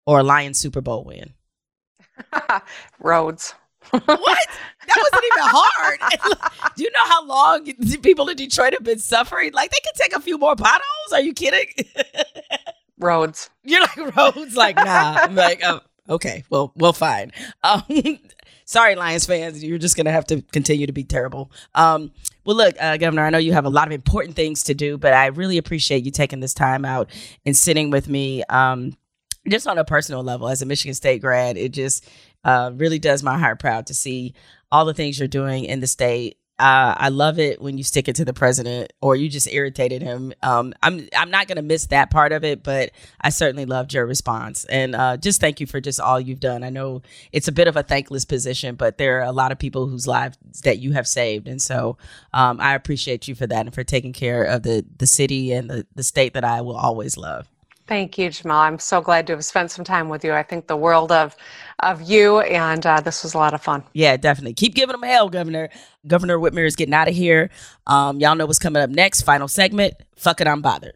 or 0.06 0.20
a 0.20 0.24
Lions 0.24 0.60
Super 0.60 0.82
Bowl 0.82 1.04
win? 1.04 1.34
Roads. 3.00 3.56
what? 3.90 4.08
That 4.08 4.98
wasn't 4.98 5.24
even 5.26 5.44
hard. 5.44 6.72
Do 6.76 6.84
you 6.84 6.92
know 6.92 7.06
how 7.06 7.26
long 7.26 7.66
people 8.02 8.30
in 8.30 8.38
Detroit 8.38 8.74
have 8.74 8.84
been 8.84 9.00
suffering? 9.00 9.52
Like 9.54 9.72
they 9.72 9.80
could 9.84 9.96
take 9.96 10.16
a 10.16 10.22
few 10.22 10.38
more 10.38 10.56
potholes. 10.56 11.14
Are 11.14 11.22
you 11.22 11.34
kidding? 11.34 11.68
Roads. 13.00 13.50
You're 13.64 13.82
like 13.82 14.16
roads. 14.16 14.56
Like 14.56 14.76
nah. 14.76 15.18
I'm 15.22 15.34
like 15.34 15.62
oh, 15.66 15.82
okay. 16.10 16.43
Well, 16.49 16.72
well, 16.76 16.93
fine. 16.93 17.32
Um, 17.64 17.84
sorry, 18.66 18.95
Lions 18.95 19.26
fans. 19.26 19.64
You're 19.64 19.78
just 19.78 19.97
gonna 19.97 20.12
have 20.12 20.26
to 20.28 20.41
continue 20.52 20.88
to 20.88 20.93
be 20.93 21.04
terrible. 21.04 21.52
Um, 21.76 22.12
well, 22.45 22.58
look, 22.58 22.76
uh, 22.80 22.97
Governor. 22.97 23.26
I 23.26 23.30
know 23.30 23.38
you 23.38 23.54
have 23.54 23.66
a 23.66 23.70
lot 23.70 23.88
of 23.88 23.93
important 23.93 24.36
things 24.36 24.64
to 24.64 24.74
do, 24.74 24.97
but 24.97 25.14
I 25.14 25.28
really 25.28 25.58
appreciate 25.58 26.04
you 26.06 26.12
taking 26.12 26.39
this 26.39 26.54
time 26.54 26.86
out 26.86 27.10
and 27.45 27.56
sitting 27.56 27.89
with 27.91 28.08
me. 28.08 28.43
Um, 28.49 28.97
just 29.47 29.68
on 29.68 29.78
a 29.78 29.86
personal 29.86 30.24
level, 30.24 30.47
as 30.47 30.62
a 30.62 30.66
Michigan 30.66 30.93
State 30.93 31.22
grad, 31.22 31.58
it 31.58 31.72
just 31.72 32.08
uh, 32.43 32.72
really 32.76 32.99
does 32.99 33.24
my 33.24 33.38
heart 33.38 33.60
proud 33.60 33.88
to 33.88 33.93
see 33.93 34.34
all 34.72 34.86
the 34.86 34.93
things 34.93 35.20
you're 35.20 35.28
doing 35.28 35.66
in 35.66 35.80
the 35.80 35.88
state. 35.88 36.38
Uh, 36.62 36.93
I 36.95 37.09
love 37.09 37.39
it 37.39 37.59
when 37.59 37.80
you 37.80 37.84
stick 37.84 38.07
it 38.07 38.16
to 38.18 38.26
the 38.26 38.34
president 38.34 38.93
or 39.01 39.16
you 39.16 39.30
just 39.30 39.51
irritated 39.51 40.03
him. 40.03 40.32
Um, 40.43 40.76
I'm 40.84 41.09
I'm 41.18 41.32
not 41.32 41.47
gonna 41.47 41.64
miss 41.64 41.88
that 41.88 42.12
part 42.12 42.32
of 42.32 42.43
it, 42.43 42.64
but 42.64 42.91
I 43.20 43.32
certainly 43.32 43.66
loved 43.66 43.95
your 43.95 44.05
response 44.05 44.66
and 44.66 44.95
uh, 44.95 45.18
just 45.18 45.41
thank 45.41 45.59
you 45.59 45.66
for 45.66 45.82
just 45.82 45.99
all 45.99 46.20
you've 46.20 46.39
done. 46.39 46.64
I 46.64 46.70
know 46.70 47.01
it's 47.32 47.47
a 47.47 47.51
bit 47.51 47.68
of 47.68 47.78
a 47.78 47.84
thankless 47.84 48.26
position, 48.26 48.76
but 48.76 48.99
there 48.99 49.20
are 49.20 49.24
a 49.24 49.32
lot 49.32 49.51
of 49.51 49.57
people 49.57 49.88
whose 49.88 50.05
lives 50.05 50.38
that 50.64 50.78
you 50.78 50.93
have 50.93 51.07
saved, 51.07 51.47
and 51.47 51.62
so 51.62 51.97
um, 52.32 52.62
I 52.62 52.76
appreciate 52.76 53.28
you 53.28 53.34
for 53.34 53.47
that 53.47 53.66
and 53.66 53.74
for 53.74 53.84
taking 53.84 54.14
care 54.14 54.43
of 54.43 54.62
the 54.62 54.86
the 54.99 55.07
city 55.07 55.53
and 55.53 55.68
the 55.68 55.88
the 55.95 56.03
state 56.03 56.36
that 56.36 56.43
I 56.43 56.62
will 56.62 56.78
always 56.78 57.18
love. 57.18 57.51
Thank 57.92 58.18
you, 58.18 58.30
Jemele. 58.30 58.54
I'm 58.54 58.80
so 58.80 59.02
glad 59.02 59.28
to 59.28 59.34
have 59.34 59.44
spent 59.44 59.70
some 59.70 59.84
time 59.84 60.08
with 60.08 60.24
you. 60.24 60.32
I 60.32 60.44
think 60.44 60.68
the 60.68 60.78
world 60.78 61.12
of 61.12 61.36
of 61.80 62.02
you, 62.02 62.39
and 62.39 62.86
uh, 62.86 63.02
this 63.02 63.22
was 63.22 63.34
a 63.34 63.38
lot 63.38 63.54
of 63.54 63.62
fun. 63.62 63.84
Yeah, 63.92 64.16
definitely. 64.16 64.54
Keep 64.54 64.76
giving 64.76 64.94
them 64.94 65.04
hell, 65.04 65.28
Governor. 65.28 65.68
Governor 66.08 66.39
Whitmer 66.39 66.66
is 66.66 66.78
getting 66.78 66.94
out 66.94 67.10
of 67.10 67.14
here. 67.14 67.50
Um, 67.88 68.22
y'all 68.22 68.36
know 68.36 68.46
what's 68.46 68.60
coming 68.60 68.82
up 68.82 68.89
next. 68.89 69.24
Final 69.24 69.50
segment. 69.50 69.96
Fuck 70.16 70.39
it, 70.39 70.48
I'm 70.48 70.62
bothered. 70.62 70.96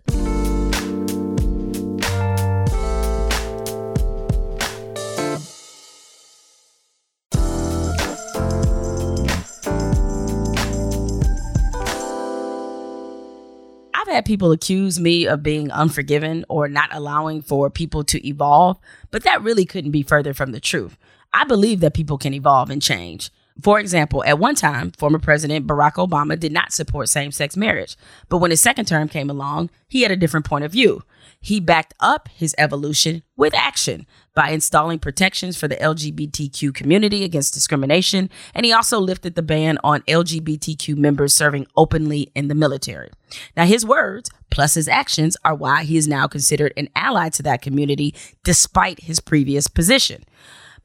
Had 14.16 14.26
people 14.26 14.52
accuse 14.52 15.00
me 15.00 15.28
of 15.28 15.44
being 15.44 15.70
unforgiving 15.72 16.44
or 16.50 16.68
not 16.68 16.90
allowing 16.94 17.42
for 17.42 17.70
people 17.70 18.04
to 18.06 18.28
evolve, 18.28 18.80
but 19.12 19.24
that 19.24 19.42
really 19.42 19.66
couldn't 19.66 19.92
be 19.92 20.04
further 20.04 20.34
from 20.34 20.52
the 20.52 20.60
truth. 20.60 20.98
I 21.34 21.44
believe 21.44 21.82
that 21.82 21.94
people 21.94 22.18
can 22.18 22.34
evolve 22.34 22.70
and 22.70 22.82
change. 22.82 23.30
For 23.62 23.80
example, 23.80 24.24
at 24.26 24.38
one 24.38 24.56
time, 24.56 24.92
former 24.92 25.18
President 25.18 25.66
Barack 25.66 25.94
Obama 25.94 26.38
did 26.38 26.52
not 26.52 26.74
support 26.74 27.08
same 27.08 27.32
sex 27.32 27.56
marriage, 27.56 27.96
but 28.28 28.40
when 28.40 28.52
his 28.52 28.62
second 28.62 28.86
term 28.86 29.08
came 29.08 29.30
along, 29.30 29.70
he 29.88 30.02
had 30.02 30.12
a 30.12 30.18
different 30.18 30.46
point 30.46 30.66
of 30.66 30.74
view. 30.74 31.04
He 31.40 31.60
backed 31.60 31.94
up 32.00 32.28
his 32.34 32.54
evolution 32.58 33.24
with 33.38 33.56
action 33.56 34.08
by 34.34 34.50
installing 34.50 35.00
protections 35.00 35.56
for 35.56 35.70
the 35.70 35.78
LGBTQ 35.78 36.74
community 36.74 37.24
against 37.24 37.54
discrimination, 37.54 38.30
and 38.54 38.66
he 38.66 38.74
also 38.74 39.00
lifted 39.00 39.36
the 39.36 39.42
ban 39.42 39.78
on 39.84 40.02
LGBTQ 40.02 40.98
members 40.98 41.34
serving 41.34 41.66
openly 41.78 42.32
in 42.36 42.50
the 42.50 42.56
military. 42.56 43.10
Now, 43.56 43.66
his 43.66 43.86
words 43.86 44.30
plus 44.50 44.74
his 44.74 44.88
actions 44.88 45.38
are 45.46 45.56
why 45.56 45.84
he 45.84 45.98
is 45.98 46.08
now 46.08 46.28
considered 46.28 46.74
an 46.76 46.90
ally 46.96 47.30
to 47.30 47.44
that 47.44 47.62
community 47.62 48.14
despite 48.44 49.02
his 49.02 49.20
previous 49.20 49.68
position. 49.68 50.24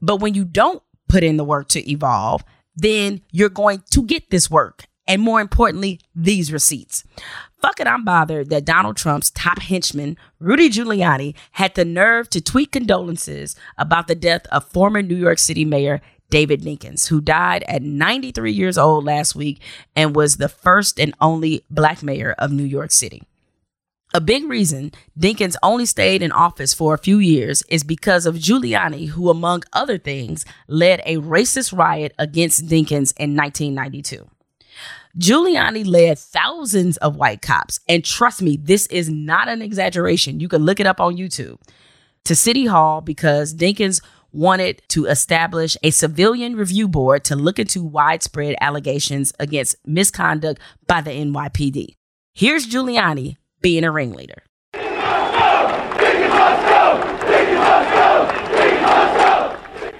But 0.01 0.17
when 0.17 0.35
you 0.35 0.45
don't 0.45 0.81
put 1.09 1.23
in 1.23 1.37
the 1.37 1.43
work 1.43 1.67
to 1.69 1.91
evolve, 1.91 2.43
then 2.81 3.21
you're 3.31 3.49
going 3.49 3.83
to 3.91 4.03
get 4.03 4.29
this 4.29 4.49
work. 4.49 4.85
And 5.07 5.21
more 5.21 5.41
importantly, 5.41 5.99
these 6.15 6.53
receipts. 6.53 7.03
Fuck 7.61 7.79
it, 7.79 7.87
I'm 7.87 8.03
bothered 8.03 8.49
that 8.49 8.65
Donald 8.65 8.97
Trump's 8.97 9.29
top 9.29 9.59
henchman, 9.59 10.17
Rudy 10.39 10.69
Giuliani, 10.69 11.35
had 11.53 11.75
the 11.75 11.85
nerve 11.85 12.29
to 12.31 12.41
tweet 12.41 12.71
condolences 12.71 13.55
about 13.77 14.07
the 14.07 14.15
death 14.15 14.47
of 14.51 14.65
former 14.65 15.01
New 15.01 15.15
York 15.15 15.37
City 15.37 15.65
Mayor 15.65 16.01
David 16.29 16.61
Dinkins, 16.61 17.07
who 17.07 17.21
died 17.21 17.63
at 17.67 17.83
93 17.83 18.51
years 18.51 18.77
old 18.77 19.03
last 19.03 19.35
week 19.35 19.61
and 19.95 20.15
was 20.15 20.37
the 20.37 20.49
first 20.49 20.99
and 20.99 21.13
only 21.19 21.63
black 21.69 22.01
mayor 22.01 22.33
of 22.39 22.51
New 22.51 22.63
York 22.63 22.91
City. 22.91 23.21
A 24.13 24.19
big 24.19 24.49
reason 24.49 24.91
Dinkins 25.17 25.55
only 25.63 25.85
stayed 25.85 26.21
in 26.21 26.33
office 26.33 26.73
for 26.73 26.93
a 26.93 26.97
few 26.97 27.19
years 27.19 27.63
is 27.69 27.83
because 27.83 28.25
of 28.25 28.35
Giuliani, 28.35 29.07
who, 29.07 29.29
among 29.29 29.63
other 29.71 29.97
things, 29.97 30.43
led 30.67 31.01
a 31.05 31.17
racist 31.17 31.75
riot 31.77 32.13
against 32.19 32.65
Dinkins 32.67 33.13
in 33.17 33.37
1992. 33.37 34.27
Giuliani 35.17 35.85
led 35.85 36.19
thousands 36.19 36.97
of 36.97 37.15
white 37.15 37.41
cops, 37.41 37.79
and 37.87 38.03
trust 38.03 38.41
me, 38.41 38.57
this 38.57 38.85
is 38.87 39.09
not 39.09 39.47
an 39.47 39.61
exaggeration. 39.61 40.41
You 40.41 40.49
can 40.49 40.63
look 40.63 40.81
it 40.81 40.87
up 40.87 40.99
on 40.99 41.15
YouTube 41.15 41.57
to 42.25 42.35
City 42.35 42.65
Hall 42.65 42.99
because 42.99 43.53
Dinkins 43.53 44.01
wanted 44.33 44.81
to 44.89 45.05
establish 45.05 45.77
a 45.83 45.89
civilian 45.89 46.55
review 46.55 46.87
board 46.87 47.23
to 47.25 47.35
look 47.35 47.59
into 47.59 47.83
widespread 47.83 48.55
allegations 48.59 49.31
against 49.39 49.75
misconduct 49.85 50.61
by 50.87 51.01
the 51.01 51.11
NYPD. 51.11 51.95
Here's 52.33 52.67
Giuliani 52.67 53.37
being 53.61 53.83
a 53.83 53.91
ringleader. 53.91 54.43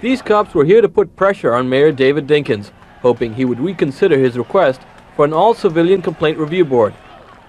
These 0.00 0.20
cops 0.20 0.52
were 0.52 0.64
here 0.64 0.80
to 0.80 0.88
put 0.88 1.14
pressure 1.14 1.54
on 1.54 1.68
Mayor 1.68 1.92
David 1.92 2.26
Dinkins, 2.26 2.72
hoping 3.02 3.34
he 3.34 3.44
would 3.44 3.60
reconsider 3.60 4.18
his 4.18 4.36
request 4.36 4.80
for 5.14 5.24
an 5.24 5.32
all-civilian 5.32 6.02
complaint 6.02 6.38
review 6.38 6.64
board. 6.64 6.92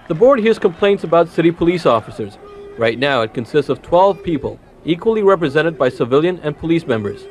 The 0.06 0.14
board 0.14 0.38
hears 0.38 0.58
complaints 0.58 1.02
about 1.02 1.28
city 1.28 1.50
police 1.50 1.84
officers. 1.84 2.38
Right 2.78 2.98
now, 2.98 3.22
it 3.22 3.34
consists 3.34 3.68
of 3.68 3.82
12 3.82 4.22
people, 4.22 4.60
equally 4.84 5.22
represented 5.22 5.76
by 5.76 5.88
civilian 5.88 6.38
and 6.44 6.56
police 6.56 6.86
members. 6.86 7.24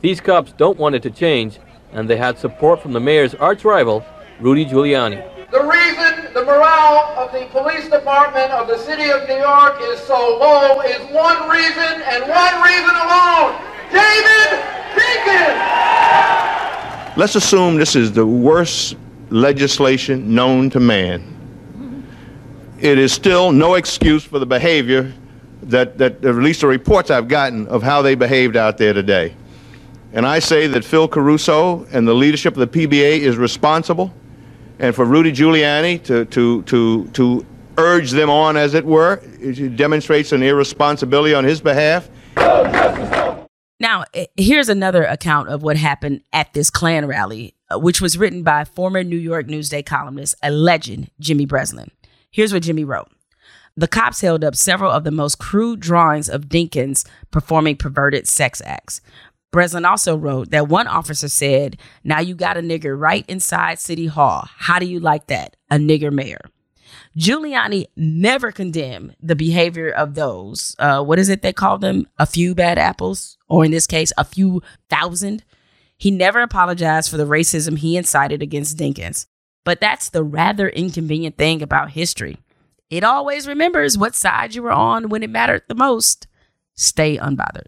These 0.00 0.20
cops 0.20 0.52
don't 0.52 0.78
want 0.78 0.94
it 0.94 1.02
to 1.02 1.10
change, 1.10 1.58
and 1.92 2.08
they 2.08 2.16
had 2.16 2.38
support 2.38 2.80
from 2.80 2.92
the 2.92 3.00
mayor's 3.00 3.34
arch-rival, 3.34 4.04
Rudy 4.40 4.64
Giuliani. 4.64 5.37
The 5.50 5.62
reason 5.62 6.34
the 6.34 6.44
morale 6.44 7.14
of 7.16 7.32
the 7.32 7.46
police 7.46 7.88
department 7.88 8.52
of 8.52 8.68
the 8.68 8.76
city 8.76 9.08
of 9.08 9.26
New 9.26 9.38
York 9.38 9.78
is 9.80 9.98
so 10.00 10.36
low 10.38 10.82
is 10.82 10.98
one 11.10 11.48
reason 11.48 12.02
and 12.02 12.28
one 12.28 12.62
reason 12.62 12.94
alone. 12.94 13.56
David 13.90 14.60
Dinkins! 14.94 15.56
Let's 17.16 17.34
assume 17.34 17.76
this 17.76 17.96
is 17.96 18.12
the 18.12 18.26
worst 18.26 18.96
legislation 19.30 20.34
known 20.34 20.68
to 20.68 20.80
man. 20.80 21.34
It 22.78 22.98
is 22.98 23.10
still 23.10 23.50
no 23.50 23.76
excuse 23.76 24.24
for 24.24 24.38
the 24.38 24.44
behavior 24.44 25.14
that, 25.62 25.96
that 25.96 26.22
at 26.26 26.34
least 26.34 26.60
the 26.60 26.66
reports 26.66 27.10
I've 27.10 27.26
gotten 27.26 27.66
of 27.68 27.82
how 27.82 28.02
they 28.02 28.14
behaved 28.14 28.56
out 28.56 28.76
there 28.76 28.92
today. 28.92 29.34
And 30.12 30.26
I 30.26 30.40
say 30.40 30.66
that 30.66 30.84
Phil 30.84 31.08
Caruso 31.08 31.86
and 31.90 32.06
the 32.06 32.14
leadership 32.14 32.54
of 32.54 32.70
the 32.70 32.86
PBA 32.86 33.20
is 33.20 33.38
responsible, 33.38 34.12
and 34.78 34.94
for 34.94 35.04
Rudy 35.04 35.32
Giuliani 35.32 36.02
to, 36.04 36.24
to, 36.26 36.62
to, 36.62 37.06
to 37.08 37.46
urge 37.76 38.10
them 38.10 38.30
on, 38.30 38.56
as 38.56 38.74
it 38.74 38.84
were, 38.84 39.20
it 39.40 39.76
demonstrates 39.76 40.32
an 40.32 40.42
irresponsibility 40.42 41.34
on 41.34 41.44
his 41.44 41.60
behalf. 41.60 42.08
Now, 43.80 44.04
here's 44.36 44.68
another 44.68 45.04
account 45.04 45.50
of 45.50 45.62
what 45.62 45.76
happened 45.76 46.22
at 46.32 46.52
this 46.52 46.68
Klan 46.68 47.06
rally, 47.06 47.54
uh, 47.70 47.78
which 47.78 48.00
was 48.00 48.18
written 48.18 48.42
by 48.42 48.64
former 48.64 49.04
New 49.04 49.16
York 49.16 49.46
Newsday 49.46 49.86
columnist, 49.86 50.34
a 50.42 50.50
legend, 50.50 51.10
Jimmy 51.20 51.46
Breslin. 51.46 51.90
Here's 52.30 52.52
what 52.52 52.64
Jimmy 52.64 52.84
wrote. 52.84 53.08
The 53.76 53.86
cops 53.86 54.20
held 54.20 54.42
up 54.42 54.56
several 54.56 54.90
of 54.90 55.04
the 55.04 55.12
most 55.12 55.38
crude 55.38 55.78
drawings 55.78 56.28
of 56.28 56.48
Dinkins 56.48 57.06
performing 57.30 57.76
perverted 57.76 58.26
sex 58.26 58.60
acts. 58.64 59.00
Breslin 59.50 59.84
also 59.84 60.16
wrote 60.16 60.50
that 60.50 60.68
one 60.68 60.86
officer 60.86 61.28
said, 61.28 61.78
Now 62.04 62.20
you 62.20 62.34
got 62.34 62.56
a 62.56 62.60
nigger 62.60 62.98
right 62.98 63.24
inside 63.28 63.78
City 63.78 64.06
Hall. 64.06 64.48
How 64.56 64.78
do 64.78 64.86
you 64.86 65.00
like 65.00 65.26
that? 65.28 65.56
A 65.70 65.76
nigger 65.76 66.12
mayor. 66.12 66.40
Giuliani 67.16 67.86
never 67.96 68.52
condemned 68.52 69.16
the 69.20 69.34
behavior 69.34 69.90
of 69.90 70.14
those, 70.14 70.76
uh, 70.78 71.02
what 71.02 71.18
is 71.18 71.28
it 71.28 71.42
they 71.42 71.52
call 71.52 71.78
them? 71.78 72.06
A 72.18 72.26
few 72.26 72.54
bad 72.54 72.78
apples, 72.78 73.38
or 73.48 73.64
in 73.64 73.70
this 73.70 73.86
case, 73.86 74.12
a 74.16 74.24
few 74.24 74.62
thousand. 74.88 75.44
He 75.96 76.10
never 76.10 76.40
apologized 76.40 77.10
for 77.10 77.16
the 77.16 77.26
racism 77.26 77.78
he 77.78 77.96
incited 77.96 78.42
against 78.42 78.78
Dinkins. 78.78 79.26
But 79.64 79.80
that's 79.80 80.10
the 80.10 80.22
rather 80.22 80.68
inconvenient 80.68 81.36
thing 81.36 81.60
about 81.60 81.90
history. 81.90 82.38
It 82.88 83.04
always 83.04 83.48
remembers 83.48 83.98
what 83.98 84.14
side 84.14 84.54
you 84.54 84.62
were 84.62 84.72
on 84.72 85.08
when 85.08 85.22
it 85.22 85.30
mattered 85.30 85.62
the 85.68 85.74
most. 85.74 86.26
Stay 86.74 87.18
unbothered. 87.18 87.66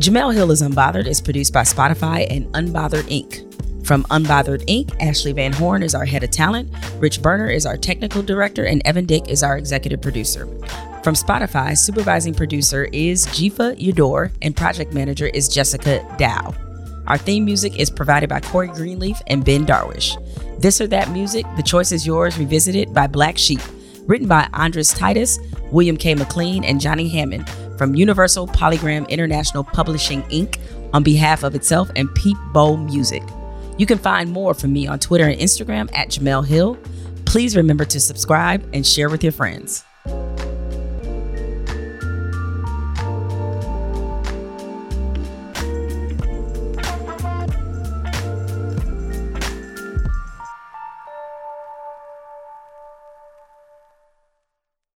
Jemele 0.00 0.32
Hill 0.32 0.50
is 0.50 0.62
Unbothered 0.62 1.06
is 1.06 1.20
produced 1.20 1.52
by 1.52 1.60
Spotify 1.60 2.26
and 2.34 2.46
Unbothered 2.54 3.04
Inc. 3.10 3.44
From 3.86 4.04
Unbothered 4.04 4.64
Inc., 4.64 4.98
Ashley 4.98 5.34
Van 5.34 5.52
Horn 5.52 5.82
is 5.82 5.94
our 5.94 6.06
head 6.06 6.24
of 6.24 6.30
talent, 6.30 6.72
Rich 6.96 7.20
Berner 7.20 7.50
is 7.50 7.66
our 7.66 7.76
technical 7.76 8.22
director, 8.22 8.64
and 8.64 8.80
Evan 8.86 9.04
Dick 9.04 9.28
is 9.28 9.42
our 9.42 9.58
executive 9.58 10.00
producer. 10.00 10.46
From 11.04 11.14
Spotify, 11.14 11.76
supervising 11.76 12.32
producer 12.32 12.88
is 12.94 13.26
Jifa 13.26 13.78
Yador, 13.78 14.32
and 14.40 14.56
project 14.56 14.94
manager 14.94 15.26
is 15.26 15.50
Jessica 15.50 16.02
Dow. 16.16 16.54
Our 17.06 17.18
theme 17.18 17.44
music 17.44 17.78
is 17.78 17.90
provided 17.90 18.30
by 18.30 18.40
Corey 18.40 18.68
Greenleaf 18.68 19.20
and 19.26 19.44
Ben 19.44 19.66
Darwish. 19.66 20.16
This 20.62 20.80
or 20.80 20.86
That 20.86 21.10
Music, 21.10 21.44
The 21.58 21.62
Choice 21.62 21.92
is 21.92 22.06
Yours, 22.06 22.38
Revisited 22.38 22.94
by 22.94 23.06
Black 23.06 23.36
Sheep, 23.36 23.60
written 24.06 24.28
by 24.28 24.48
Andres 24.54 24.94
Titus, 24.94 25.38
William 25.70 25.98
K. 25.98 26.14
McLean, 26.14 26.64
and 26.64 26.80
Johnny 26.80 27.10
Hammond 27.10 27.46
from 27.80 27.94
Universal 27.94 28.46
Polygram 28.48 29.08
International 29.08 29.64
Publishing 29.64 30.20
Inc. 30.24 30.58
on 30.92 31.02
behalf 31.02 31.42
of 31.42 31.54
itself 31.54 31.90
and 31.96 32.14
Peep 32.14 32.36
Bowl 32.52 32.76
Music. 32.76 33.22
You 33.78 33.86
can 33.86 33.96
find 33.96 34.30
more 34.30 34.52
from 34.52 34.74
me 34.74 34.86
on 34.86 34.98
Twitter 34.98 35.24
and 35.24 35.40
Instagram 35.40 35.88
at 35.96 36.08
Jemele 36.08 36.46
Hill. 36.46 36.76
Please 37.24 37.56
remember 37.56 37.86
to 37.86 37.98
subscribe 37.98 38.68
and 38.74 38.86
share 38.86 39.08
with 39.08 39.24
your 39.24 39.32
friends. 39.32 39.82